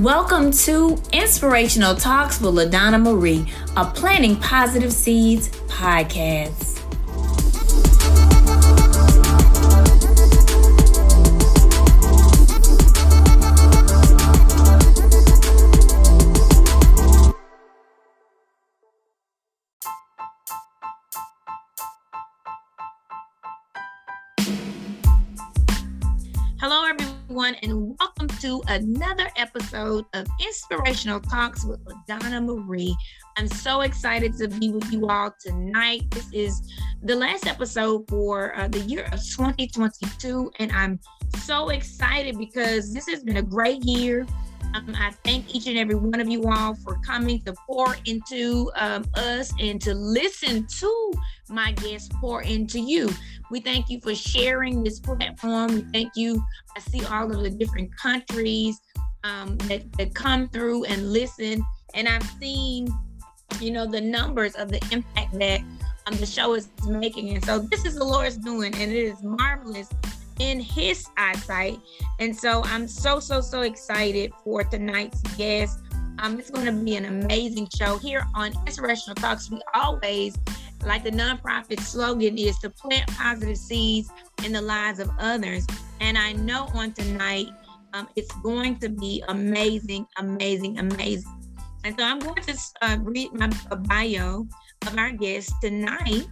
Welcome 0.05 0.51
to 0.51 1.01
Inspirational 1.15 1.95
Talks 1.95 2.39
with 2.39 2.55
LaDonna 2.55 3.03
Marie, 3.03 3.51
a 3.75 3.87
Planting 3.87 4.37
Positive 4.37 4.93
Seeds 4.93 5.49
podcast. 5.67 6.83
Hello, 26.61 26.85
everyone, 26.85 27.55
and 27.63 27.97
welcome 27.99 28.14
to 28.45 28.63
another 28.69 29.27
episode 29.39 30.05
of 30.13 30.27
Inspirational 30.39 31.19
Talks 31.19 31.65
with 31.65 31.83
LaDonna 31.87 32.45
Marie. 32.45 32.95
I'm 33.39 33.49
so 33.49 33.81
excited 33.81 34.37
to 34.37 34.49
be 34.49 34.69
with 34.69 34.93
you 34.93 35.09
all 35.09 35.35
tonight. 35.41 36.03
This 36.11 36.31
is 36.31 36.61
the 37.03 37.17
last 37.17 37.47
episode 37.47 38.07
for 38.07 38.55
uh, 38.55 38.69
the 38.69 38.81
year 38.81 39.05
of 39.13 39.25
2022, 39.25 40.53
and 40.59 40.71
I'm 40.73 41.01
so 41.39 41.71
excited 41.71 42.37
because 42.37 42.93
this 42.93 43.09
has 43.09 43.25
been 43.25 43.39
a 43.39 43.43
great 43.43 43.83
year. 43.83 44.27
Um, 44.75 44.95
I 44.95 45.13
thank 45.25 45.55
each 45.55 45.67
and 45.67 45.79
every 45.79 45.95
one 45.95 46.21
of 46.21 46.29
you 46.29 46.45
all 46.45 46.75
for 46.75 46.99
coming 46.99 47.41
to 47.47 47.55
pour 47.67 47.97
into 48.05 48.71
um, 48.77 49.07
us 49.15 49.55
and 49.59 49.81
to 49.81 49.95
listen 49.95 50.67
to 50.67 51.13
my 51.49 51.73
guests 51.73 52.11
pour 52.21 52.43
into 52.43 52.79
you. 52.79 53.09
We 53.55 53.61
thank 53.61 53.89
you 53.89 54.01
for 54.01 54.17
sharing 54.17 54.83
this 54.83 54.99
platform. 54.99 55.77
We 55.77 55.81
thank 55.93 56.17
you. 56.17 56.45
I 56.77 56.81
see 56.81 57.05
all 57.05 57.31
of 57.31 57.41
the 57.41 57.51
different 57.51 57.97
countries 57.97 58.81
um, 59.23 59.57
that, 59.69 59.93
that 59.93 60.13
come 60.13 60.49
through 60.49 60.87
and 60.87 61.13
listen. 61.13 61.65
And 61.95 62.09
I've 62.09 62.29
seen, 62.41 62.89
you 63.61 63.71
know, 63.71 63.87
the 63.87 64.01
numbers 64.01 64.57
of 64.57 64.73
the 64.73 64.85
impact 64.91 65.39
that 65.39 65.61
um, 66.07 66.17
the 66.17 66.27
show 66.27 66.55
is 66.55 66.69
making. 66.85 67.31
And 67.31 67.45
so 67.45 67.61
this 67.61 67.85
is 67.85 67.95
the 67.95 68.03
Lord's 68.03 68.39
doing, 68.39 68.75
and 68.75 68.91
it 68.91 69.05
is 69.05 69.23
marvelous 69.23 69.89
in 70.41 70.59
his 70.59 71.07
eyesight. 71.17 71.79
And 72.19 72.37
so 72.37 72.65
I'm 72.65 72.89
so, 72.89 73.21
so, 73.21 73.41
so 73.41 73.61
excited 73.61 74.33
for 74.43 74.65
tonight's 74.65 75.23
guest. 75.37 75.79
Um, 76.19 76.41
it's 76.41 76.51
going 76.51 76.67
to 76.67 76.73
be 76.73 76.97
an 76.97 77.05
amazing 77.05 77.69
show 77.77 77.99
here 77.99 78.27
on 78.35 78.53
Inspirational 78.67 79.15
Talks. 79.15 79.49
We 79.49 79.61
always, 79.75 80.37
like 80.87 81.05
the 81.05 81.11
nonprofit 81.11 81.81
slogan, 81.81 82.39
is 82.39 82.59
to 82.59 82.71
plant 82.71 83.07
positive 83.09 83.57
seeds 83.57 84.11
in 84.45 84.53
the 84.53 84.63
lives 84.63 84.99
of 84.99 85.11
others. 85.19 85.67
And 86.01 86.19
I 86.19 86.33
know 86.33 86.69
on 86.75 86.93
tonight, 86.93 87.49
um, 87.93 88.09
it's 88.17 88.33
going 88.39 88.79
to 88.81 88.89
be 88.89 89.23
amazing, 89.29 90.07
amazing, 90.19 90.79
amazing. 90.79 91.31
And 91.85 91.97
so 91.99 92.05
I'm 92.05 92.19
going 92.19 92.43
to 92.43 92.59
uh, 92.83 92.97
read 93.03 93.33
my 93.35 93.49
bio 93.89 94.47
of 94.87 94.99
our 94.99 95.13
guest 95.13 95.53
tonight. 95.61 96.27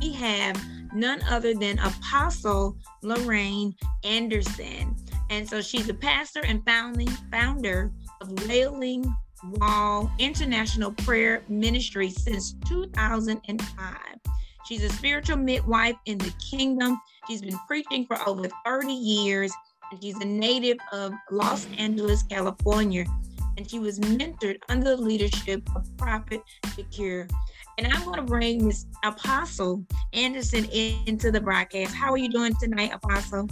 We 0.00 0.12
have 0.14 0.60
none 0.92 1.20
other 1.30 1.54
than 1.54 1.78
Apostle 1.78 2.76
Lorraine 3.02 3.74
Anderson. 4.04 4.96
And 5.30 5.48
so 5.48 5.60
she's 5.60 5.88
a 5.88 5.94
pastor 5.94 6.40
and 6.44 6.64
founding 6.64 7.08
founder 7.30 7.92
of 8.20 8.48
Wailing 8.48 9.04
Wall 9.44 10.10
International 10.18 10.92
Prayer 10.92 11.42
Ministry 11.48 12.10
since 12.10 12.54
2005. 12.66 13.96
She's 14.66 14.82
a 14.82 14.88
spiritual 14.90 15.36
midwife 15.36 15.96
in 16.06 16.18
the 16.18 16.32
kingdom. 16.50 17.00
She's 17.28 17.42
been 17.42 17.58
preaching 17.66 18.04
for 18.06 18.16
over 18.28 18.48
30 18.64 18.92
years, 18.92 19.52
and 19.90 20.02
she's 20.02 20.16
a 20.20 20.24
native 20.24 20.78
of 20.92 21.12
Los 21.30 21.66
Angeles, 21.78 22.22
California. 22.24 23.04
And 23.56 23.70
she 23.70 23.78
was 23.78 24.00
mentored 24.00 24.58
under 24.68 24.96
the 24.96 25.02
leadership 25.02 25.62
of 25.76 25.86
Prophet 25.96 26.42
DeCuir. 26.62 27.30
And 27.78 27.92
I'm 27.92 28.04
going 28.04 28.16
to 28.16 28.22
bring 28.22 28.66
Miss 28.66 28.86
Apostle 29.04 29.84
Anderson 30.12 30.64
into 30.66 31.30
the 31.30 31.40
broadcast. 31.40 31.94
How 31.94 32.10
are 32.10 32.18
you 32.18 32.28
doing 32.28 32.54
tonight, 32.60 32.90
Apostle? 32.92 33.48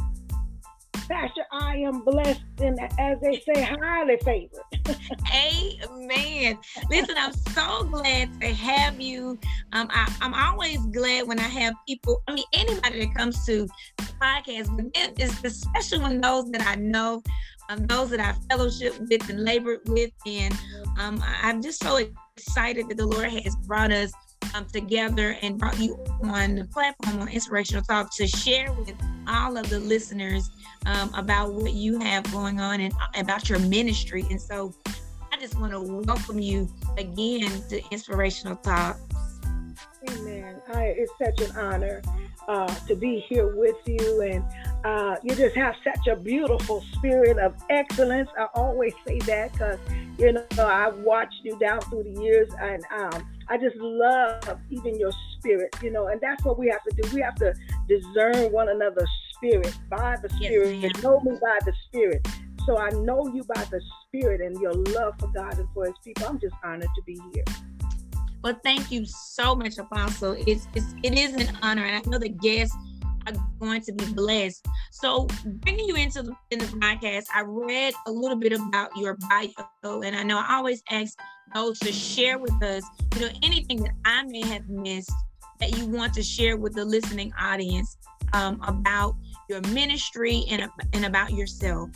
Pastor, 1.08 1.44
I 1.52 1.76
am 1.76 2.02
blessed 2.04 2.42
and, 2.60 2.78
as 2.98 3.18
they 3.20 3.40
say, 3.40 3.62
highly 3.62 4.16
favored. 4.18 4.60
Amen. 5.34 6.58
Listen, 6.90 7.14
I'm 7.18 7.32
so 7.32 7.84
glad 7.84 8.40
to 8.40 8.48
have 8.48 9.00
you. 9.00 9.38
Um, 9.72 9.88
I, 9.90 10.12
am 10.22 10.34
always 10.34 10.78
glad 10.86 11.26
when 11.26 11.38
I 11.38 11.48
have 11.48 11.74
people, 11.86 12.22
I 12.28 12.34
mean, 12.34 12.44
anybody 12.52 13.06
that 13.06 13.14
comes 13.14 13.44
to 13.46 13.66
the 13.98 14.04
podcast, 14.20 14.74
but 14.76 14.92
then 14.94 15.12
it's 15.18 15.42
especially 15.44 15.98
when 15.98 16.20
those 16.20 16.50
that 16.52 16.66
I 16.66 16.76
know, 16.76 17.22
um, 17.68 17.86
those 17.86 18.10
that 18.10 18.20
I 18.20 18.32
fellowship 18.48 18.94
with 19.00 19.28
and 19.28 19.44
labored 19.44 19.80
with. 19.88 20.10
And 20.26 20.54
um, 20.98 21.22
I'm 21.24 21.60
just 21.62 21.82
so 21.82 22.00
excited 22.36 22.88
that 22.88 22.96
the 22.96 23.06
Lord 23.06 23.30
has 23.30 23.56
brought 23.56 23.92
us 23.92 24.12
um, 24.54 24.64
together 24.66 25.36
and 25.42 25.58
brought 25.58 25.78
you 25.78 25.98
on 26.22 26.54
the 26.54 26.64
platform 26.64 27.20
on 27.20 27.28
Inspirational 27.28 27.82
Talk 27.82 28.14
to 28.16 28.26
share 28.26 28.72
with 28.72 28.92
all 29.28 29.56
of 29.56 29.68
the 29.68 29.80
listeners 29.80 30.50
um, 30.86 31.12
about 31.14 31.52
what 31.52 31.72
you 31.72 31.98
have 31.98 32.30
going 32.32 32.60
on 32.60 32.80
and 32.80 32.94
uh, 32.94 33.20
about 33.20 33.48
your 33.48 33.58
ministry. 33.58 34.24
And 34.30 34.40
so 34.40 34.72
I 35.32 35.36
just 35.38 35.58
want 35.58 35.72
to 35.72 35.80
welcome 35.80 36.38
you 36.38 36.68
again 36.96 37.50
to 37.68 37.82
Inspirational 37.90 38.56
Talk. 38.56 38.98
Amen. 40.10 40.60
I, 40.72 40.94
it's 40.96 41.12
such 41.18 41.40
an 41.48 41.56
honor 41.56 42.02
uh, 42.48 42.74
to 42.86 42.94
be 42.94 43.24
here 43.28 43.54
with 43.54 43.76
you. 43.86 44.22
And 44.22 44.44
uh, 44.84 45.16
you 45.22 45.34
just 45.34 45.56
have 45.56 45.74
such 45.82 46.06
a 46.06 46.16
beautiful 46.16 46.84
spirit 46.92 47.38
of 47.38 47.54
excellence. 47.70 48.28
I 48.38 48.46
always 48.54 48.92
say 49.06 49.18
that 49.20 49.52
because, 49.52 49.78
you 50.18 50.32
know, 50.32 50.44
I've 50.58 50.98
watched 50.98 51.40
you 51.42 51.58
down 51.58 51.80
through 51.82 52.04
the 52.04 52.22
years 52.22 52.48
and 52.60 52.84
um, 52.94 53.26
I 53.48 53.58
just 53.58 53.76
love 53.76 54.60
even 54.70 54.98
your 54.98 55.12
spirit, 55.38 55.74
you 55.82 55.90
know, 55.90 56.08
and 56.08 56.20
that's 56.20 56.44
what 56.44 56.58
we 56.58 56.68
have 56.68 56.82
to 56.84 57.02
do. 57.02 57.14
We 57.14 57.20
have 57.20 57.34
to 57.36 57.54
discern 57.88 58.52
one 58.52 58.68
another's 58.68 59.10
spirit 59.34 59.76
by 59.90 60.16
the 60.22 60.28
spirit. 60.30 60.76
Yes, 60.76 61.02
know 61.02 61.20
me 61.20 61.32
by 61.40 61.58
the 61.64 61.72
spirit. 61.86 62.26
So 62.66 62.78
I 62.78 62.88
know 62.90 63.28
you 63.28 63.44
by 63.44 63.62
the 63.64 63.80
spirit 64.06 64.40
and 64.40 64.58
your 64.60 64.72
love 64.72 65.14
for 65.18 65.28
God 65.28 65.58
and 65.58 65.68
for 65.74 65.84
his 65.84 65.94
people. 66.02 66.26
I'm 66.26 66.40
just 66.40 66.54
honored 66.64 66.88
to 66.94 67.02
be 67.02 67.20
here. 67.34 67.44
Well, 68.44 68.60
thank 68.62 68.92
you 68.92 69.06
so 69.06 69.54
much, 69.54 69.78
Apostle. 69.78 70.36
It's, 70.46 70.68
it's 70.74 70.94
it 71.02 71.18
is 71.18 71.32
an 71.32 71.56
honor, 71.62 71.82
and 71.82 71.96
I 71.96 72.10
know 72.10 72.18
the 72.18 72.28
guests 72.28 72.76
are 73.26 73.32
going 73.58 73.80
to 73.80 73.92
be 73.94 74.04
blessed. 74.12 74.66
So, 74.92 75.26
bringing 75.46 75.88
you 75.88 75.94
into 75.94 76.22
the, 76.22 76.36
in 76.50 76.58
the 76.58 76.66
podcast, 76.66 77.24
I 77.34 77.40
read 77.46 77.94
a 78.06 78.12
little 78.12 78.36
bit 78.36 78.52
about 78.52 78.94
your 78.98 79.16
bio, 79.30 80.02
and 80.02 80.14
I 80.14 80.22
know 80.24 80.38
I 80.38 80.56
always 80.56 80.82
ask 80.90 81.18
those 81.54 81.78
to 81.78 81.90
share 81.90 82.36
with 82.36 82.62
us, 82.62 82.84
you 83.14 83.22
know, 83.22 83.30
anything 83.42 83.82
that 83.82 83.94
I 84.04 84.24
may 84.24 84.42
have 84.42 84.68
missed 84.68 85.10
that 85.58 85.78
you 85.78 85.86
want 85.86 86.12
to 86.12 86.22
share 86.22 86.58
with 86.58 86.74
the 86.74 86.84
listening 86.84 87.32
audience 87.40 87.96
um, 88.34 88.60
about 88.68 89.16
your 89.48 89.62
ministry 89.68 90.44
and, 90.50 90.68
and 90.92 91.06
about 91.06 91.32
yourself. 91.32 91.88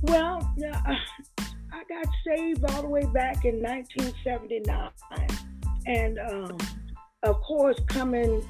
Well, 0.00 0.54
yeah, 0.56 0.80
I 1.76 1.84
got 1.84 2.06
saved 2.26 2.64
all 2.70 2.80
the 2.80 2.88
way 2.88 3.04
back 3.12 3.44
in 3.44 3.62
1979. 3.62 4.90
And 5.84 6.18
um, 6.18 6.56
of 7.22 7.38
course, 7.42 7.76
coming, 7.88 8.42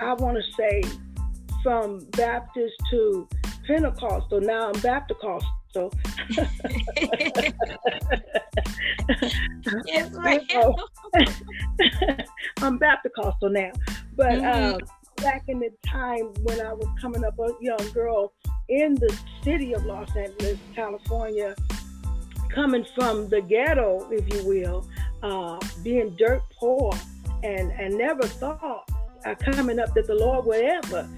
I 0.00 0.14
want 0.14 0.38
to 0.38 0.42
say, 0.56 0.82
from 1.62 1.98
Baptist 2.12 2.74
to 2.92 3.28
Pentecostal. 3.66 4.40
Now 4.40 4.68
I'm 4.68 4.80
Baptist 4.80 5.20
so 5.74 5.90
yes, 9.86 10.10
right. 10.12 10.40
I'm 12.62 12.78
Baptist 12.78 13.50
now, 13.50 13.72
but 14.16 14.30
mm-hmm. 14.30 14.76
uh, 14.76 14.78
back 15.16 15.44
in 15.48 15.58
the 15.58 15.70
time 15.86 16.32
when 16.42 16.58
I 16.62 16.72
was 16.72 16.88
coming 17.02 17.22
up 17.22 17.38
a 17.38 17.50
young 17.60 17.90
girl 17.92 18.32
in 18.70 18.94
the 18.94 19.14
city 19.42 19.74
of 19.74 19.84
Los 19.84 20.08
Angeles, 20.16 20.56
California, 20.74 21.54
coming 22.48 22.84
from 22.94 23.28
the 23.28 23.40
ghetto, 23.40 24.08
if 24.10 24.32
you 24.34 24.46
will, 24.46 24.88
uh, 25.22 25.58
being 25.82 26.14
dirt 26.16 26.42
poor, 26.58 26.92
and 27.42 27.70
and 27.72 27.96
never 27.96 28.22
thought 28.22 28.88
uh, 29.24 29.34
coming 29.36 29.78
up 29.78 29.94
that 29.94 30.06
the 30.06 30.14
Lord 30.14 30.46
would 30.46 30.64
ever 30.64 31.08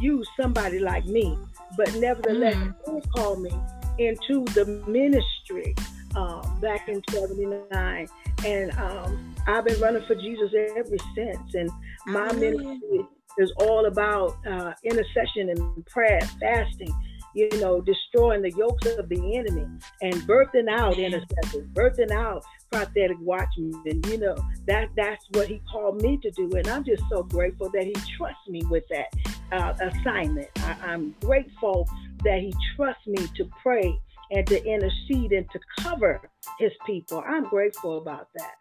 use 0.00 0.28
somebody 0.40 0.78
like 0.78 1.06
me. 1.06 1.36
But 1.76 1.94
nevertheless, 1.96 2.54
mm-hmm. 2.54 2.96
He 2.96 3.02
called 3.16 3.42
me 3.42 3.50
into 3.98 4.44
the 4.54 4.64
ministry 4.86 5.74
uh, 6.14 6.42
back 6.60 6.88
in 6.88 7.02
79. 7.10 8.08
And 8.44 8.70
um, 8.78 9.34
I've 9.46 9.64
been 9.64 9.80
running 9.80 10.04
for 10.06 10.14
Jesus 10.14 10.50
ever 10.76 10.96
since. 11.14 11.54
And 11.54 11.70
my 12.06 12.28
oh, 12.30 12.34
ministry 12.34 13.06
is 13.38 13.52
all 13.58 13.86
about 13.86 14.36
uh, 14.46 14.72
intercession 14.84 15.50
and 15.50 15.86
prayer, 15.86 16.20
fasting, 16.40 16.92
you 17.34 17.48
know, 17.60 17.80
destroying 17.80 18.42
the 18.42 18.50
yokes 18.52 18.86
of 18.86 19.08
the 19.08 19.36
enemy 19.36 19.66
and 20.02 20.14
birthing 20.22 20.68
out 20.68 20.98
intercessors, 20.98 21.66
birthing 21.72 22.10
out 22.10 22.44
prophetic 22.70 23.16
watchmen. 23.20 24.02
You 24.06 24.18
know, 24.18 24.36
that 24.66 24.88
that's 24.96 25.24
what 25.32 25.48
he 25.48 25.60
called 25.70 26.02
me 26.02 26.18
to 26.22 26.30
do. 26.30 26.50
And 26.56 26.66
I'm 26.68 26.84
just 26.84 27.02
so 27.10 27.22
grateful 27.22 27.70
that 27.70 27.84
he 27.84 27.94
trusts 28.16 28.48
me 28.48 28.62
with 28.68 28.84
that 28.90 29.14
uh, 29.52 29.74
assignment. 29.80 30.48
I, 30.58 30.76
I'm 30.82 31.14
grateful 31.20 31.88
that 32.24 32.40
he 32.40 32.54
trusts 32.76 33.06
me 33.06 33.26
to 33.36 33.48
pray 33.62 33.98
and 34.30 34.46
to 34.46 34.64
intercede 34.64 35.32
and 35.32 35.48
to 35.50 35.60
cover 35.80 36.20
his 36.58 36.72
people. 36.86 37.22
I'm 37.26 37.48
grateful 37.48 37.98
about 37.98 38.28
that. 38.36 38.54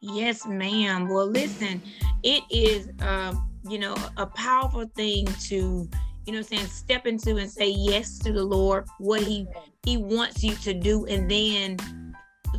Yes, 0.00 0.46
ma'am. 0.46 1.08
Well, 1.08 1.26
listen, 1.26 1.80
it 2.22 2.42
is, 2.50 2.88
uh, 3.00 3.34
you 3.68 3.78
know, 3.78 3.96
a 4.16 4.26
powerful 4.26 4.86
thing 4.94 5.26
to, 5.48 5.88
you 6.26 6.32
know, 6.32 6.42
saying 6.42 6.66
step 6.66 7.06
into 7.06 7.36
and 7.36 7.50
say 7.50 7.68
yes 7.68 8.18
to 8.18 8.32
the 8.32 8.44
Lord, 8.44 8.84
what 8.98 9.22
He 9.22 9.46
He 9.84 9.96
wants 9.96 10.42
you 10.42 10.54
to 10.56 10.74
do, 10.74 11.06
and 11.06 11.30
then 11.30 11.76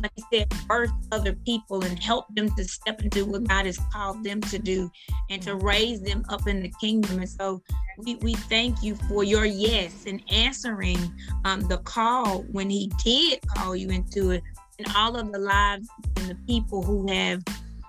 like 0.02 0.12
I 0.18 0.22
said, 0.32 0.54
birth 0.68 0.92
other 1.10 1.32
people 1.32 1.84
and 1.84 2.00
help 2.02 2.26
them 2.34 2.54
to 2.54 2.64
step 2.64 3.02
into 3.02 3.24
what 3.24 3.44
God 3.48 3.66
has 3.66 3.78
called 3.92 4.22
them 4.22 4.40
to 4.42 4.58
do 4.58 4.90
and 5.28 5.42
to 5.42 5.56
raise 5.56 6.00
them 6.00 6.24
up 6.28 6.46
in 6.46 6.62
the 6.62 6.72
kingdom. 6.80 7.18
And 7.18 7.28
so 7.28 7.62
we, 7.96 8.14
we 8.16 8.34
thank 8.34 8.82
you 8.82 8.94
for 9.08 9.24
your 9.24 9.44
yes 9.44 10.04
and 10.06 10.22
answering 10.30 10.98
um, 11.44 11.62
the 11.62 11.78
call 11.78 12.42
when 12.52 12.70
He 12.70 12.92
did 13.02 13.40
call 13.48 13.74
you 13.74 13.88
into 13.88 14.30
it, 14.30 14.42
and 14.78 14.86
all 14.94 15.16
of 15.16 15.32
the 15.32 15.38
lives 15.38 15.88
and 16.16 16.30
the 16.30 16.38
people 16.46 16.82
who 16.82 17.10
have, 17.12 17.42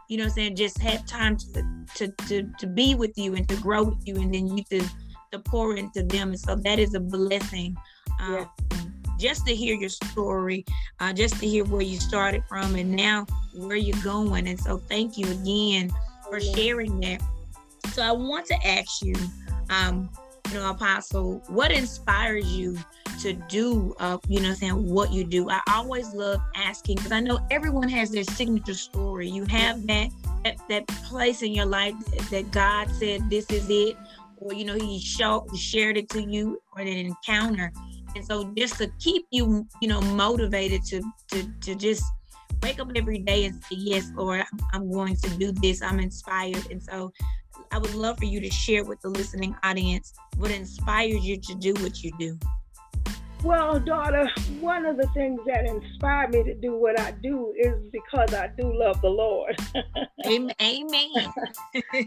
you 0.08 0.18
know, 0.18 0.28
saying 0.28 0.56
just 0.56 0.80
had 0.80 1.08
time 1.08 1.38
to, 1.38 1.86
to 1.96 2.08
to 2.28 2.50
to 2.58 2.68
be 2.68 2.96
with 2.96 3.16
you 3.18 3.36
and 3.36 3.48
to 3.50 3.56
grow 3.58 3.84
with 3.84 4.02
you, 4.08 4.16
and 4.16 4.34
then 4.34 4.48
you 4.48 4.64
to 4.72 4.84
to 5.32 5.40
pour 5.40 5.76
into 5.76 6.04
them. 6.04 6.30
And 6.30 6.40
so 6.40 6.56
that 6.56 6.80
is 6.80 6.94
a 6.94 7.00
blessing. 7.00 7.76
Um, 8.20 8.34
yeah 8.34 8.46
just 9.20 9.46
to 9.46 9.54
hear 9.54 9.76
your 9.76 9.90
story, 9.90 10.66
uh, 11.00 11.14
just 11.14 11.40
to 11.40 11.48
hear 11.48 11.66
where 11.66 11.82
you 11.82 12.00
started 12.00 12.44
from 12.48 12.76
and 12.76 12.90
now 12.90 13.26
where 13.54 13.76
you're 13.76 14.02
going. 14.02 14.48
And 14.48 14.60
so, 14.60 14.78
thank 14.78 15.18
you 15.18 15.30
again 15.30 15.92
for 16.28 16.40
sharing 16.40 17.00
that. 17.02 17.22
So, 17.92 18.02
I 18.02 18.14
want 18.14 18.46
to 18.48 18.56
ask 18.66 19.04
you, 19.04 19.16
um, 19.70 20.10
you 20.48 20.56
know, 20.56 20.70
Apostle, 20.70 21.44
what 21.48 21.72
inspires 21.72 22.46
you 22.58 22.78
to 23.22 23.34
do, 23.34 23.94
uh, 24.00 24.18
you 24.30 24.40
know, 24.40 24.54
saying 24.54 24.90
what 24.90 25.12
you 25.12 25.26
do? 25.26 25.50
I 25.50 25.60
always 25.68 26.14
love 26.14 26.42
asking 26.56 26.96
because 26.96 27.12
I 27.12 27.20
know 27.20 27.40
everyone 27.52 27.90
has 27.90 28.12
their 28.12 28.24
signature 28.24 28.74
story. 28.74 29.30
You 29.30 29.46
have 29.46 29.86
that 29.88 30.10
that, 30.46 30.58
that 30.70 30.88
place 30.88 31.42
in 31.42 31.54
your 31.54 31.66
life 31.66 31.94
that 32.30 32.50
God 32.52 32.90
said 32.92 33.30
this 33.30 33.50
is 33.50 33.70
it, 33.70 33.98
or 34.40 34.54
you 34.54 34.66
know, 34.66 34.76
He 34.76 35.00
showed, 35.00 35.56
shared 35.58 35.98
it 35.98 36.10
to 36.10 36.22
you, 36.22 36.62
or 36.74 36.82
an 36.82 36.88
encounter. 36.88 37.72
And 38.16 38.26
so 38.26 38.52
just 38.58 38.78
to 38.78 38.92
keep 39.00 39.28
you, 39.32 39.68
you 39.82 39.88
know, 39.88 40.02
motivated 40.02 40.84
to 40.86 41.02
to 41.30 41.48
to 41.62 41.76
just 41.76 42.04
wake 42.64 42.80
up 42.80 42.90
every 42.96 43.20
day 43.20 43.46
and 43.46 43.64
say, 43.64 43.76
Yes, 43.76 44.12
Lord, 44.16 44.44
I'm 44.74 44.92
going 44.92 45.16
to 45.18 45.30
do 45.38 45.52
this. 45.52 45.82
I'm 45.82 46.00
inspired. 46.00 46.72
And 46.72 46.82
so 46.82 47.12
I 47.72 47.78
would 47.78 47.94
love 47.94 48.18
for 48.18 48.26
you 48.26 48.40
to 48.42 48.50
share 48.50 48.84
with 48.84 49.02
the 49.02 49.10
listening 49.10 49.56
audience 49.64 50.14
what 50.38 50.52
inspires 50.52 51.24
you 51.24 51.38
to 51.38 51.56
do 51.56 51.74
what 51.76 52.04
you 52.04 52.12
do. 52.18 52.38
Well, 53.44 53.80
daughter, 53.80 54.30
one 54.60 54.86
of 54.86 54.98
the 54.98 55.08
things 55.14 55.40
that 55.48 55.66
inspired 55.66 56.32
me 56.32 56.44
to 56.44 56.54
do 56.56 56.76
what 56.76 57.00
I 57.00 57.12
do 57.12 57.54
is 57.58 57.74
because 57.90 58.34
I 58.34 58.48
do 58.58 58.78
love 58.78 59.00
the 59.02 59.10
Lord. 59.10 59.58
Amen. 60.26 61.10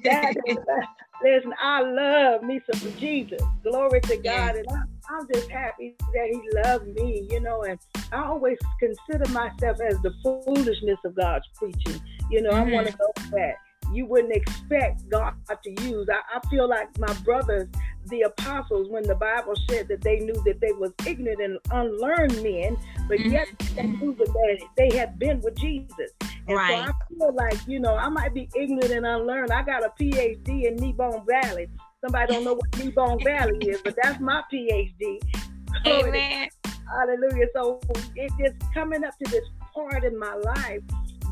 that 0.05 0.35
is, 0.47 0.57
listen, 1.23 1.53
I 1.61 1.83
love 1.83 2.43
me 2.43 2.61
some 2.73 2.93
Jesus. 2.97 3.41
Glory 3.63 4.01
to 4.03 4.17
God. 4.17 4.57
And 4.57 4.67
I, 4.71 4.83
I'm 5.15 5.27
just 5.33 5.49
happy 5.51 5.95
that 5.99 6.29
He 6.29 6.41
loved 6.65 6.87
me, 6.89 7.29
you 7.31 7.41
know, 7.41 7.63
and 7.63 7.79
I 8.13 8.25
always 8.25 8.59
consider 8.79 9.31
myself 9.31 9.79
as 9.81 10.01
the 10.03 10.13
foolishness 10.23 10.99
of 11.05 11.15
God's 11.15 11.47
preaching. 11.55 12.01
You 12.31 12.43
know, 12.43 12.51
mm-hmm. 12.51 12.71
I 12.71 12.73
want 12.73 12.87
to 12.89 12.97
those 12.99 13.31
that 13.31 13.55
you 13.93 14.07
wouldn't 14.07 14.35
expect 14.35 15.09
God 15.11 15.35
to 15.63 15.71
use. 15.83 16.09
I, 16.11 16.21
I 16.37 16.49
feel 16.49 16.69
like 16.69 16.99
my 16.99 17.13
brothers 17.25 17.69
the 18.07 18.23
apostles 18.23 18.89
when 18.91 19.05
the 19.05 19.15
Bible 19.15 19.55
said 19.69 19.89
that 19.89 20.01
they 20.01 20.19
knew 20.19 20.35
that 20.45 20.61
they 20.61 20.73
was 20.73 20.93
ignorant 21.07 21.41
and 21.41 21.59
unlearned 21.71 22.43
men, 22.43 22.77
but 23.09 23.19
mm-hmm. 23.19 23.31
yet 23.31 23.49
they 23.75 23.85
knew 23.85 24.15
that 24.15 24.59
they 24.77 24.97
had 24.97 25.19
been 25.19 25.41
with 25.41 25.57
Jesus. 25.57 26.11
And 26.49 26.57
right. 26.57 26.87
so 26.87 26.93
I 26.93 26.93
feel 27.17 27.35
like, 27.35 27.59
you 27.67 27.81
know, 27.81 27.97
I 27.97 28.09
might 28.09 28.35
be 28.35 28.49
ignorant 28.55 28.91
and 28.91 29.07
unlearned. 29.07 29.51
I 29.53 29.63
got 29.63 29.85
a 29.85 29.93
PhD 30.01 30.65
in 30.65 30.77
Kneebone 30.77 31.27
Valley. 31.27 31.69
Somebody 32.01 32.33
don't 32.33 32.45
know 32.45 32.55
what 32.55 32.71
Kneebone 32.73 33.23
Valley 33.25 33.59
is, 33.69 33.81
but 33.83 33.97
that's 34.03 34.21
my 34.21 34.43
PhD. 34.53 35.21
Amen. 35.87 36.49
Hallelujah. 36.87 37.47
So 37.55 37.81
it's 38.17 38.35
just 38.37 38.75
coming 38.75 39.05
up 39.05 39.17
to 39.19 39.31
this 39.31 39.45
part 39.75 40.05
in 40.05 40.19
my 40.19 40.35
life 40.35 40.81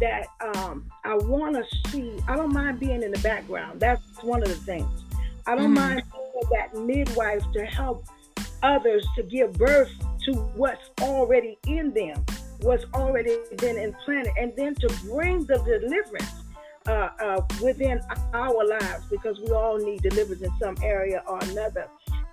that 0.00 0.26
um, 0.56 0.90
I 1.04 1.14
want 1.16 1.56
to 1.56 1.90
see. 1.90 2.12
I 2.26 2.36
don't 2.36 2.52
mind 2.52 2.80
being 2.80 3.02
in 3.02 3.10
the 3.10 3.18
background. 3.18 3.80
That's 3.80 4.02
one 4.22 4.42
of 4.42 4.48
the 4.48 4.54
things. 4.54 4.88
I 5.46 5.54
don't 5.54 5.74
mm-hmm. 5.74 5.74
mind 5.74 6.02
that 6.50 6.74
midwife 6.74 7.44
to 7.52 7.64
help 7.66 8.04
others 8.62 9.06
to 9.16 9.22
give 9.22 9.52
birth 9.54 9.90
to 10.24 10.32
what's 10.54 10.90
already 11.00 11.58
in 11.66 11.92
them, 11.92 12.24
what's 12.62 12.84
already 12.94 13.36
been 13.58 13.78
implanted, 13.78 14.32
and 14.38 14.52
then 14.56 14.74
to 14.76 14.88
bring 15.04 15.44
the 15.44 15.58
deliverance 15.58 16.32
uh, 16.86 17.10
uh, 17.20 17.40
within 17.62 18.00
our 18.32 18.66
lives 18.66 19.04
because 19.10 19.38
we 19.40 19.50
all 19.50 19.78
need 19.78 20.02
deliverance 20.02 20.42
in 20.42 20.52
some 20.60 20.76
area 20.82 21.22
or 21.26 21.38
another. 21.42 21.86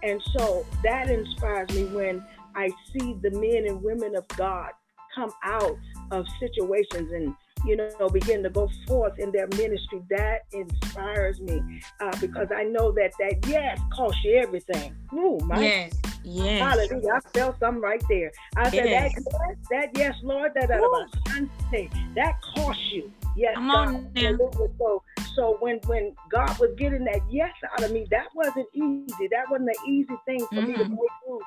And 0.03 0.21
so 0.37 0.65
that 0.83 1.09
inspires 1.09 1.69
me 1.71 1.85
when 1.85 2.23
I 2.55 2.69
see 2.91 3.17
the 3.21 3.31
men 3.31 3.65
and 3.67 3.81
women 3.81 4.15
of 4.15 4.27
God 4.29 4.71
come 5.15 5.31
out 5.43 5.77
of 6.11 6.25
situations 6.39 7.11
and 7.11 7.35
you 7.65 7.75
know, 7.75 8.09
begin 8.09 8.43
to 8.43 8.49
go 8.49 8.69
forth 8.87 9.17
in 9.19 9.31
their 9.31 9.47
ministry. 9.47 10.01
That 10.09 10.41
inspires 10.51 11.39
me 11.41 11.81
uh, 11.99 12.15
because 12.21 12.47
I 12.55 12.63
know 12.63 12.91
that 12.91 13.11
that 13.19 13.45
yes 13.47 13.79
costs 13.91 14.23
you 14.23 14.37
everything. 14.37 14.95
Ooh, 15.13 15.39
my 15.43 15.61
yes, 15.61 15.93
yes. 16.27 16.61
Hallelujah! 16.61 17.13
I 17.13 17.29
felt 17.29 17.59
something 17.59 17.81
right 17.81 18.01
there. 18.09 18.31
I 18.55 18.69
said 18.69 18.85
yes. 18.85 19.13
that 19.13 19.23
yes, 19.25 19.57
that 19.71 19.89
yes, 19.97 20.15
Lord, 20.23 20.51
that 20.55 20.67
that, 20.69 21.89
that 22.15 22.33
costs 22.55 22.83
you. 22.91 23.11
Yes, 23.35 23.55
Come 23.55 23.71
on 23.71 24.09
God. 24.15 24.39
So, 24.77 25.03
so 25.35 25.57
when 25.59 25.79
when 25.85 26.15
God 26.29 26.57
was 26.59 26.71
getting 26.77 27.03
that 27.05 27.21
yes 27.29 27.51
out 27.71 27.83
of 27.83 27.91
me, 27.91 28.07
that 28.11 28.27
wasn't 28.35 28.67
easy. 28.73 29.27
That 29.31 29.49
wasn't 29.49 29.69
an 29.69 29.89
easy 29.89 30.15
thing 30.25 30.39
for 30.47 30.55
mm-hmm. 30.55 30.71
me 30.71 30.77
to 30.77 30.83
go 30.85 31.07
through. 31.25 31.41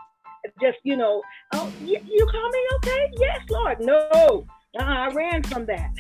Just 0.60 0.78
you 0.84 0.96
know, 0.96 1.22
oh, 1.52 1.72
you, 1.82 1.98
you 2.04 2.26
call 2.30 2.50
me 2.50 2.60
okay? 2.76 3.10
Yes, 3.18 3.40
Lord. 3.50 3.80
No, 3.80 4.46
uh, 4.78 4.82
I 4.82 5.08
ran 5.08 5.42
from 5.42 5.66
that. 5.66 5.90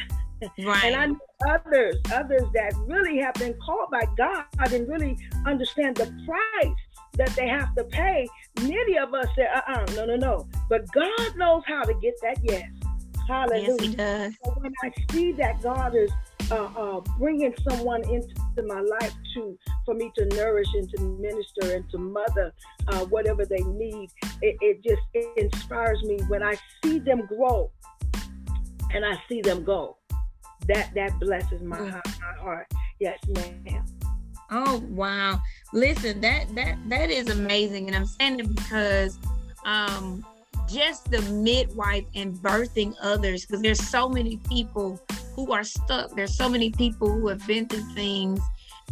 Right. 0.58 0.84
and 0.84 0.96
I 0.96 1.06
know 1.06 1.18
others, 1.48 1.96
others 2.12 2.42
that 2.54 2.72
really 2.86 3.18
have 3.18 3.34
been 3.34 3.54
called 3.64 3.90
by 3.90 4.02
God 4.16 4.44
and 4.72 4.88
really 4.88 5.18
understand 5.46 5.96
the 5.96 6.06
price 6.26 6.76
that 7.14 7.30
they 7.30 7.48
have 7.48 7.74
to 7.76 7.84
pay. 7.84 8.26
Many 8.62 8.98
of 8.98 9.12
us 9.14 9.26
say, 9.36 9.46
uh 9.46 9.60
uh 9.66 9.86
no, 9.94 10.04
no, 10.04 10.16
no. 10.16 10.48
But 10.68 10.90
God 10.92 11.36
knows 11.36 11.62
how 11.66 11.82
to 11.82 11.94
get 11.94 12.14
that 12.22 12.38
yes. 12.42 12.70
Hallelujah. 13.28 13.68
Yes, 13.68 13.80
he 13.80 13.94
does. 13.94 14.34
So 14.44 14.50
when 14.58 14.72
I 14.82 14.92
see 15.12 15.32
that 15.32 15.62
God 15.62 15.94
is 15.94 16.10
uh, 16.50 16.64
uh, 16.76 17.00
bringing 17.18 17.54
someone 17.68 18.02
into 18.10 18.62
my 18.66 18.80
life 18.80 19.14
to 19.34 19.56
for 19.84 19.94
me 19.94 20.10
to 20.16 20.26
nourish 20.36 20.66
and 20.74 20.90
to 20.90 21.02
minister 21.02 21.76
and 21.76 21.88
to 21.90 21.98
mother 21.98 22.52
uh, 22.88 23.04
whatever 23.06 23.44
they 23.44 23.62
need, 23.62 24.10
it, 24.42 24.56
it 24.60 24.82
just 24.82 25.02
it 25.14 25.28
inspires 25.36 26.02
me 26.02 26.18
when 26.28 26.42
I 26.42 26.56
see 26.82 26.98
them 26.98 27.26
grow 27.26 27.70
and 28.92 29.04
I 29.04 29.16
see 29.28 29.40
them 29.40 29.64
go. 29.64 29.96
That 30.66 30.92
that 30.94 31.18
blesses 31.20 31.62
my, 31.62 31.78
mm. 31.78 32.20
my 32.20 32.42
heart. 32.42 32.66
Yes, 32.98 33.18
ma'am. 33.28 33.84
Oh 34.50 34.82
wow! 34.88 35.40
Listen, 35.72 36.20
that 36.20 36.52
that 36.54 36.76
that 36.88 37.10
is 37.10 37.28
amazing, 37.28 37.86
and 37.86 37.96
I'm 37.96 38.06
saying 38.06 38.40
it 38.40 38.54
because 38.54 39.18
um, 39.64 40.24
just 40.68 41.10
the 41.10 41.22
midwife 41.32 42.04
and 42.14 42.34
birthing 42.34 42.94
others, 43.00 43.46
because 43.46 43.62
there's 43.62 43.82
so 43.88 44.08
many 44.08 44.38
people 44.48 45.00
who 45.34 45.52
are 45.52 45.64
stuck. 45.64 46.14
There's 46.16 46.34
so 46.34 46.48
many 46.48 46.70
people 46.70 47.08
who 47.08 47.28
have 47.28 47.46
been 47.46 47.68
through 47.68 47.94
things, 47.94 48.40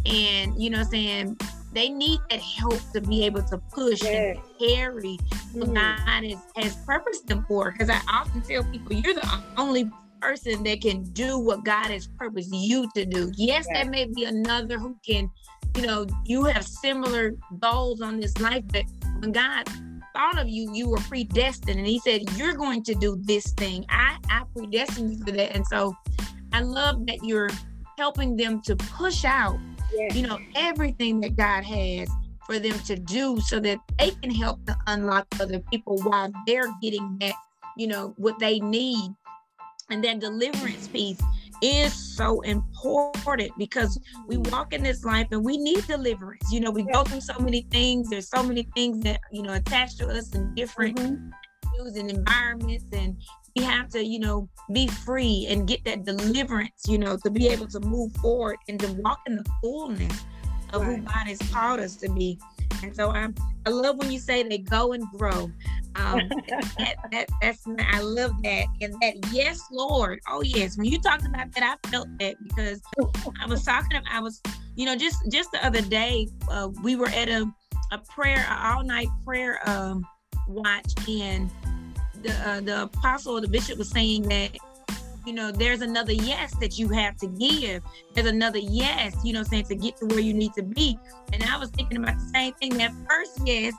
and 0.05 0.61
you 0.61 0.69
know, 0.69 0.83
saying 0.83 1.37
they 1.73 1.89
need 1.89 2.19
that 2.29 2.39
help 2.39 2.79
to 2.93 3.01
be 3.01 3.25
able 3.25 3.43
to 3.43 3.57
push 3.57 4.01
yes. 4.01 4.37
and 4.37 4.59
carry 4.59 5.19
what 5.53 5.69
mm. 5.69 5.75
God 5.75 6.23
has, 6.23 6.37
has 6.55 6.75
purposed 6.85 7.27
them 7.27 7.45
for. 7.47 7.71
Because 7.71 7.89
I 7.89 7.99
often 8.11 8.41
tell 8.41 8.63
people, 8.63 8.93
you're 8.93 9.13
the 9.13 9.41
only 9.57 9.89
person 10.21 10.63
that 10.63 10.81
can 10.81 11.03
do 11.11 11.39
what 11.39 11.63
God 11.63 11.87
has 11.87 12.07
purposed 12.07 12.53
you 12.53 12.89
to 12.95 13.05
do. 13.05 13.31
Yes, 13.35 13.67
there 13.73 13.89
may 13.89 14.05
be 14.05 14.25
another 14.25 14.77
who 14.77 14.95
can, 15.05 15.29
you 15.75 15.83
know, 15.83 16.05
you 16.25 16.45
have 16.45 16.65
similar 16.65 17.33
goals 17.59 18.01
on 18.01 18.19
this 18.19 18.37
life, 18.39 18.63
but 18.71 18.83
when 19.19 19.31
God 19.31 19.69
thought 20.13 20.39
of 20.39 20.49
you, 20.49 20.73
you 20.73 20.89
were 20.89 20.97
predestined, 20.97 21.77
and 21.77 21.87
He 21.87 21.99
said, 21.99 22.21
You're 22.37 22.55
going 22.55 22.83
to 22.83 22.95
do 22.95 23.17
this 23.21 23.51
thing. 23.53 23.85
I, 23.89 24.17
I 24.29 24.43
predestined 24.55 25.11
you 25.11 25.25
for 25.25 25.31
that. 25.31 25.55
And 25.55 25.65
so 25.67 25.95
I 26.53 26.61
love 26.61 27.05
that 27.07 27.23
you're 27.23 27.49
helping 27.97 28.35
them 28.35 28.61
to 28.61 28.75
push 28.75 29.25
out, 29.25 29.57
yes. 29.93 30.15
you 30.15 30.25
know, 30.25 30.39
everything 30.55 31.19
that 31.21 31.35
God 31.35 31.63
has 31.63 32.09
for 32.45 32.57
them 32.59 32.77
to 32.79 32.95
do 32.95 33.39
so 33.41 33.59
that 33.59 33.79
they 33.99 34.11
can 34.11 34.31
help 34.31 34.65
to 34.65 34.75
unlock 34.87 35.27
other 35.39 35.59
people 35.71 35.99
while 36.01 36.31
they're 36.47 36.73
getting 36.81 37.17
that, 37.19 37.35
you 37.77 37.87
know, 37.87 38.13
what 38.17 38.39
they 38.39 38.59
need. 38.59 39.11
And 39.89 40.03
that 40.03 40.19
deliverance 40.19 40.87
piece 40.87 41.19
is 41.61 41.93
so 41.93 42.41
important 42.41 43.51
because 43.57 43.99
we 44.27 44.37
walk 44.37 44.73
in 44.73 44.83
this 44.83 45.03
life 45.03 45.27
and 45.31 45.43
we 45.43 45.57
need 45.57 45.85
deliverance. 45.87 46.51
You 46.51 46.61
know, 46.61 46.71
we 46.71 46.83
go 46.83 47.03
through 47.03 47.21
so 47.21 47.37
many 47.39 47.61
things. 47.71 48.09
There's 48.09 48.29
so 48.29 48.43
many 48.43 48.67
things 48.75 49.03
that, 49.03 49.19
you 49.31 49.41
know, 49.41 49.53
attach 49.53 49.97
to 49.97 50.07
us 50.07 50.33
in 50.33 50.53
different 50.55 50.97
mm-hmm. 50.97 51.97
and 51.97 52.11
environments. 52.11 52.85
And 52.93 53.17
we 53.57 53.63
have 53.63 53.89
to, 53.89 54.03
you 54.03 54.19
know, 54.19 54.49
be 54.71 54.87
free 54.87 55.47
and 55.49 55.67
get 55.67 55.83
that 55.85 56.05
deliverance, 56.05 56.85
you 56.87 56.97
know, 56.97 57.17
to 57.17 57.29
be 57.29 57.47
able 57.47 57.67
to 57.67 57.79
move 57.79 58.13
forward 58.17 58.57
and 58.67 58.79
to 58.79 58.93
walk 58.93 59.19
in 59.27 59.35
the 59.35 59.45
fullness 59.61 60.23
of 60.71 60.81
right. 60.81 60.97
who 60.97 61.03
God 61.03 61.27
has 61.27 61.39
called 61.51 61.79
us 61.79 61.95
to 61.97 62.09
be. 62.09 62.39
And 62.83 62.95
so 62.95 63.11
I'm, 63.11 63.35
I 63.65 63.69
love 63.69 63.97
when 63.97 64.11
you 64.11 64.19
say 64.19 64.43
they 64.43 64.59
go 64.59 64.93
and 64.93 65.03
grow. 65.17 65.51
Um, 65.95 66.29
that, 66.77 66.95
that, 67.11 67.29
that's 67.41 67.65
I 67.79 68.01
love 68.01 68.31
that 68.43 68.65
and 68.81 68.93
that 69.01 69.15
yes, 69.31 69.59
Lord. 69.71 70.19
Oh 70.29 70.41
yes, 70.41 70.77
when 70.77 70.85
you 70.85 70.99
talked 70.99 71.25
about 71.25 71.51
that, 71.53 71.63
I 71.63 71.89
felt 71.89 72.07
that 72.19 72.35
because 72.43 72.81
I 73.41 73.45
was 73.47 73.63
talking. 73.63 73.99
I 74.09 74.19
was, 74.19 74.41
you 74.75 74.85
know, 74.85 74.95
just 74.95 75.17
just 75.29 75.51
the 75.51 75.65
other 75.65 75.81
day, 75.81 76.27
uh, 76.49 76.69
we 76.83 76.95
were 76.95 77.09
at 77.09 77.27
a 77.27 77.51
a 77.91 77.97
prayer, 77.97 78.45
all 78.49 78.83
night 78.83 79.07
prayer 79.25 79.59
um, 79.67 80.05
watch, 80.47 80.93
and 81.09 81.49
the 82.21 82.31
uh, 82.47 82.61
the 82.61 82.83
apostle 82.83 83.37
or 83.37 83.41
the 83.41 83.47
bishop 83.47 83.77
was 83.77 83.89
saying 83.89 84.23
that 84.29 84.51
you 85.29 85.35
know 85.35 85.51
there's 85.51 85.81
another 85.81 86.11
yes 86.11 86.55
that 86.55 86.79
you 86.79 86.89
have 86.89 87.15
to 87.17 87.27
give. 87.27 87.83
There's 88.15 88.25
another 88.25 88.57
yes 88.57 89.15
you 89.23 89.31
know 89.31 89.43
saying 89.43 89.65
to 89.65 89.75
get 89.75 89.95
to 89.97 90.07
where 90.07 90.19
you 90.19 90.33
need 90.33 90.53
to 90.55 90.63
be. 90.63 90.97
And 91.31 91.43
i 91.43 91.55
was 91.55 91.69
thinking 91.69 91.97
about 91.97 92.15
the 92.15 92.29
same 92.33 92.53
thing. 92.53 92.75
That 92.79 92.91
first 93.07 93.39
yes 93.45 93.75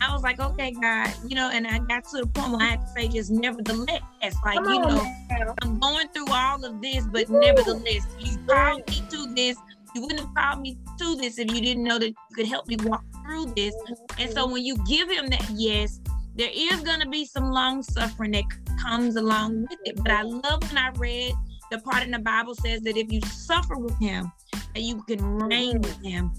i 0.00 0.12
was 0.12 0.22
like 0.22 0.40
okay 0.40 0.72
god 0.72 1.12
you 1.28 1.36
know 1.36 1.48
and 1.52 1.64
i 1.64 1.78
got 1.78 2.02
to 2.02 2.18
the 2.18 2.26
point 2.26 2.50
where 2.50 2.60
i 2.60 2.70
had 2.70 2.80
to 2.80 2.86
say 2.88 3.06
just 3.06 3.30
nevertheless 3.30 4.02
like 4.44 4.56
Come 4.56 4.68
you 4.68 4.80
know 4.80 5.54
i'm 5.62 5.78
going 5.78 6.08
through 6.08 6.26
all 6.28 6.64
of 6.64 6.82
this 6.82 7.06
but 7.06 7.28
Woo. 7.28 7.38
nevertheless 7.38 8.04
you 8.18 8.36
called 8.46 8.88
me 8.88 9.02
to 9.10 9.34
this. 9.34 9.56
You 9.94 10.02
wouldn't 10.02 10.20
have 10.20 10.34
called 10.34 10.62
me 10.62 10.78
to 10.98 11.16
this 11.16 11.38
if 11.38 11.52
you 11.52 11.60
didn't 11.60 11.84
know 11.84 11.98
that 11.98 12.08
you 12.08 12.16
could 12.34 12.46
help 12.46 12.66
me 12.66 12.76
walk 12.82 13.04
through 13.22 13.52
this. 13.54 13.74
And 14.18 14.32
so 14.32 14.46
when 14.46 14.64
you 14.64 14.76
give 14.86 15.10
him 15.10 15.28
that 15.28 15.46
yes 15.50 16.00
there 16.34 16.50
is 16.52 16.80
going 16.80 17.00
to 17.00 17.08
be 17.08 17.24
some 17.24 17.50
long 17.50 17.82
suffering 17.82 18.32
that 18.32 18.44
comes 18.82 19.16
along 19.16 19.62
with 19.62 19.78
it. 19.84 19.96
But 19.96 20.10
I 20.12 20.22
love 20.22 20.62
when 20.68 20.78
I 20.78 20.90
read 20.96 21.34
the 21.70 21.78
part 21.78 22.02
in 22.02 22.10
the 22.10 22.18
Bible 22.18 22.54
says 22.54 22.82
that 22.82 22.96
if 22.96 23.12
you 23.12 23.20
suffer 23.22 23.76
with 23.76 23.98
him, 23.98 24.30
that 24.74 24.82
you 24.82 25.02
can 25.04 25.22
reign 25.38 25.80
with 25.80 25.98
mm. 26.00 26.10
him. 26.10 26.32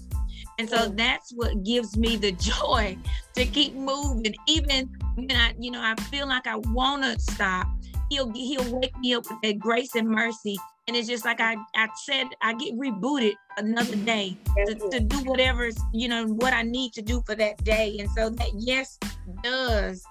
And 0.58 0.68
so 0.68 0.88
that's 0.88 1.32
what 1.32 1.64
gives 1.64 1.96
me 1.96 2.16
the 2.16 2.32
joy 2.60 2.96
to 3.34 3.44
keep 3.44 3.74
moving. 3.74 4.34
Even 4.46 4.88
when 5.14 5.32
I, 5.32 5.54
you 5.58 5.70
know, 5.70 5.80
I 5.80 5.94
feel 6.04 6.28
like 6.28 6.46
I 6.46 6.56
want 6.56 7.02
to 7.02 7.20
stop, 7.20 7.66
he'll 8.10 8.30
he'll 8.32 8.78
wake 8.78 8.96
me 8.98 9.14
up 9.14 9.24
with 9.28 9.40
that 9.42 9.58
grace 9.58 9.94
and 9.94 10.08
mercy. 10.08 10.56
And 10.86 10.96
it's 10.96 11.08
just 11.08 11.24
like 11.24 11.40
I, 11.40 11.56
I 11.74 11.88
said, 12.04 12.26
I 12.42 12.54
get 12.54 12.74
rebooted 12.78 13.34
another 13.56 13.96
day 13.96 14.36
to, 14.66 14.74
to 14.74 15.00
do 15.00 15.16
whatever, 15.24 15.70
you 15.92 16.08
know, 16.08 16.26
what 16.26 16.52
I 16.52 16.62
need 16.62 16.92
to 16.94 17.02
do 17.02 17.22
for 17.24 17.34
that 17.36 17.62
day. 17.64 17.96
And 17.98 18.10
so 18.10 18.28
that 18.28 18.50
yes 18.54 18.98
does 19.42 20.04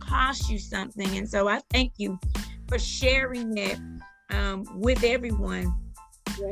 cost 0.00 0.50
you 0.50 0.58
something. 0.58 1.16
And 1.16 1.28
so 1.28 1.48
I 1.48 1.60
thank 1.70 1.92
you 1.98 2.18
for 2.68 2.78
sharing 2.78 3.50
that 3.54 3.78
um, 4.30 4.64
with 4.74 5.04
everyone 5.04 5.72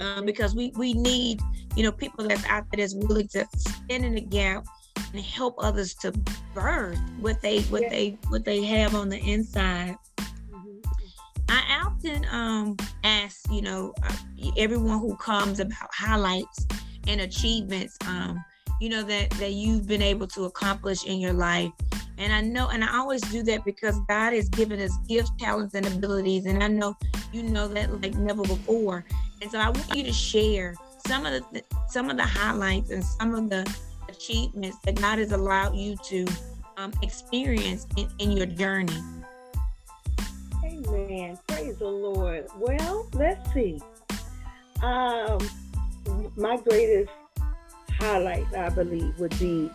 um, 0.00 0.24
because 0.24 0.54
we, 0.54 0.72
we 0.76 0.92
need, 0.92 1.40
you 1.76 1.82
know, 1.82 1.92
people 1.92 2.28
that's 2.28 2.44
out 2.46 2.64
there 2.70 2.78
that's 2.78 2.94
willing 2.94 3.28
to 3.28 3.44
stand 3.56 4.04
in 4.04 4.14
the 4.14 4.20
gap 4.20 4.64
and 5.12 5.20
help 5.20 5.56
others 5.58 5.94
to 5.94 6.12
birth 6.54 6.98
what 7.20 7.40
they 7.40 7.60
what 7.62 7.88
they 7.90 8.18
what 8.28 8.44
they 8.44 8.64
have 8.64 8.94
on 8.94 9.08
the 9.08 9.18
inside. 9.18 9.96
I 11.48 11.82
often 11.84 12.26
um, 12.30 12.76
ask, 13.02 13.40
you 13.50 13.62
know, 13.62 13.94
uh, 14.02 14.16
everyone 14.56 14.98
who 14.98 15.16
comes 15.16 15.60
about 15.60 15.88
highlights 15.92 16.66
and 17.06 17.20
achievements, 17.20 17.96
um, 18.06 18.42
you 18.80 18.88
know, 18.88 19.02
that 19.02 19.30
that 19.32 19.52
you've 19.52 19.86
been 19.86 20.02
able 20.02 20.26
to 20.28 20.44
accomplish 20.44 21.04
in 21.04 21.20
your 21.20 21.32
life. 21.32 21.72
And 22.16 22.32
I 22.32 22.40
know, 22.40 22.68
and 22.68 22.84
I 22.84 22.96
always 22.96 23.20
do 23.22 23.42
that 23.44 23.64
because 23.64 23.98
God 24.08 24.32
has 24.32 24.48
given 24.48 24.80
us 24.80 24.96
gifts, 25.08 25.32
talents, 25.38 25.74
and 25.74 25.86
abilities. 25.86 26.46
And 26.46 26.62
I 26.62 26.68
know 26.68 26.96
you 27.32 27.42
know 27.42 27.68
that 27.68 28.00
like 28.00 28.14
never 28.14 28.42
before. 28.42 29.04
And 29.42 29.50
so 29.50 29.58
I 29.58 29.68
want 29.68 29.94
you 29.94 30.04
to 30.04 30.12
share 30.12 30.74
some 31.06 31.26
of 31.26 31.42
the 31.52 31.62
some 31.88 32.08
of 32.10 32.16
the 32.16 32.24
highlights 32.24 32.90
and 32.90 33.04
some 33.04 33.34
of 33.34 33.50
the 33.50 33.66
achievements 34.08 34.78
that 34.84 34.94
God 34.94 35.18
has 35.18 35.32
allowed 35.32 35.74
you 35.74 35.96
to 36.04 36.26
um, 36.76 36.92
experience 37.02 37.86
in, 37.96 38.08
in 38.18 38.32
your 38.32 38.46
journey. 38.46 38.96
Amen. 40.88 41.38
Praise 41.48 41.78
the 41.78 41.86
Lord. 41.88 42.46
Well, 42.58 43.08
let's 43.14 43.52
see. 43.52 43.80
Um, 44.82 45.38
my 46.36 46.56
greatest 46.58 47.10
highlight, 47.98 48.46
I 48.54 48.68
believe, 48.68 49.18
would 49.18 49.38
be 49.38 49.70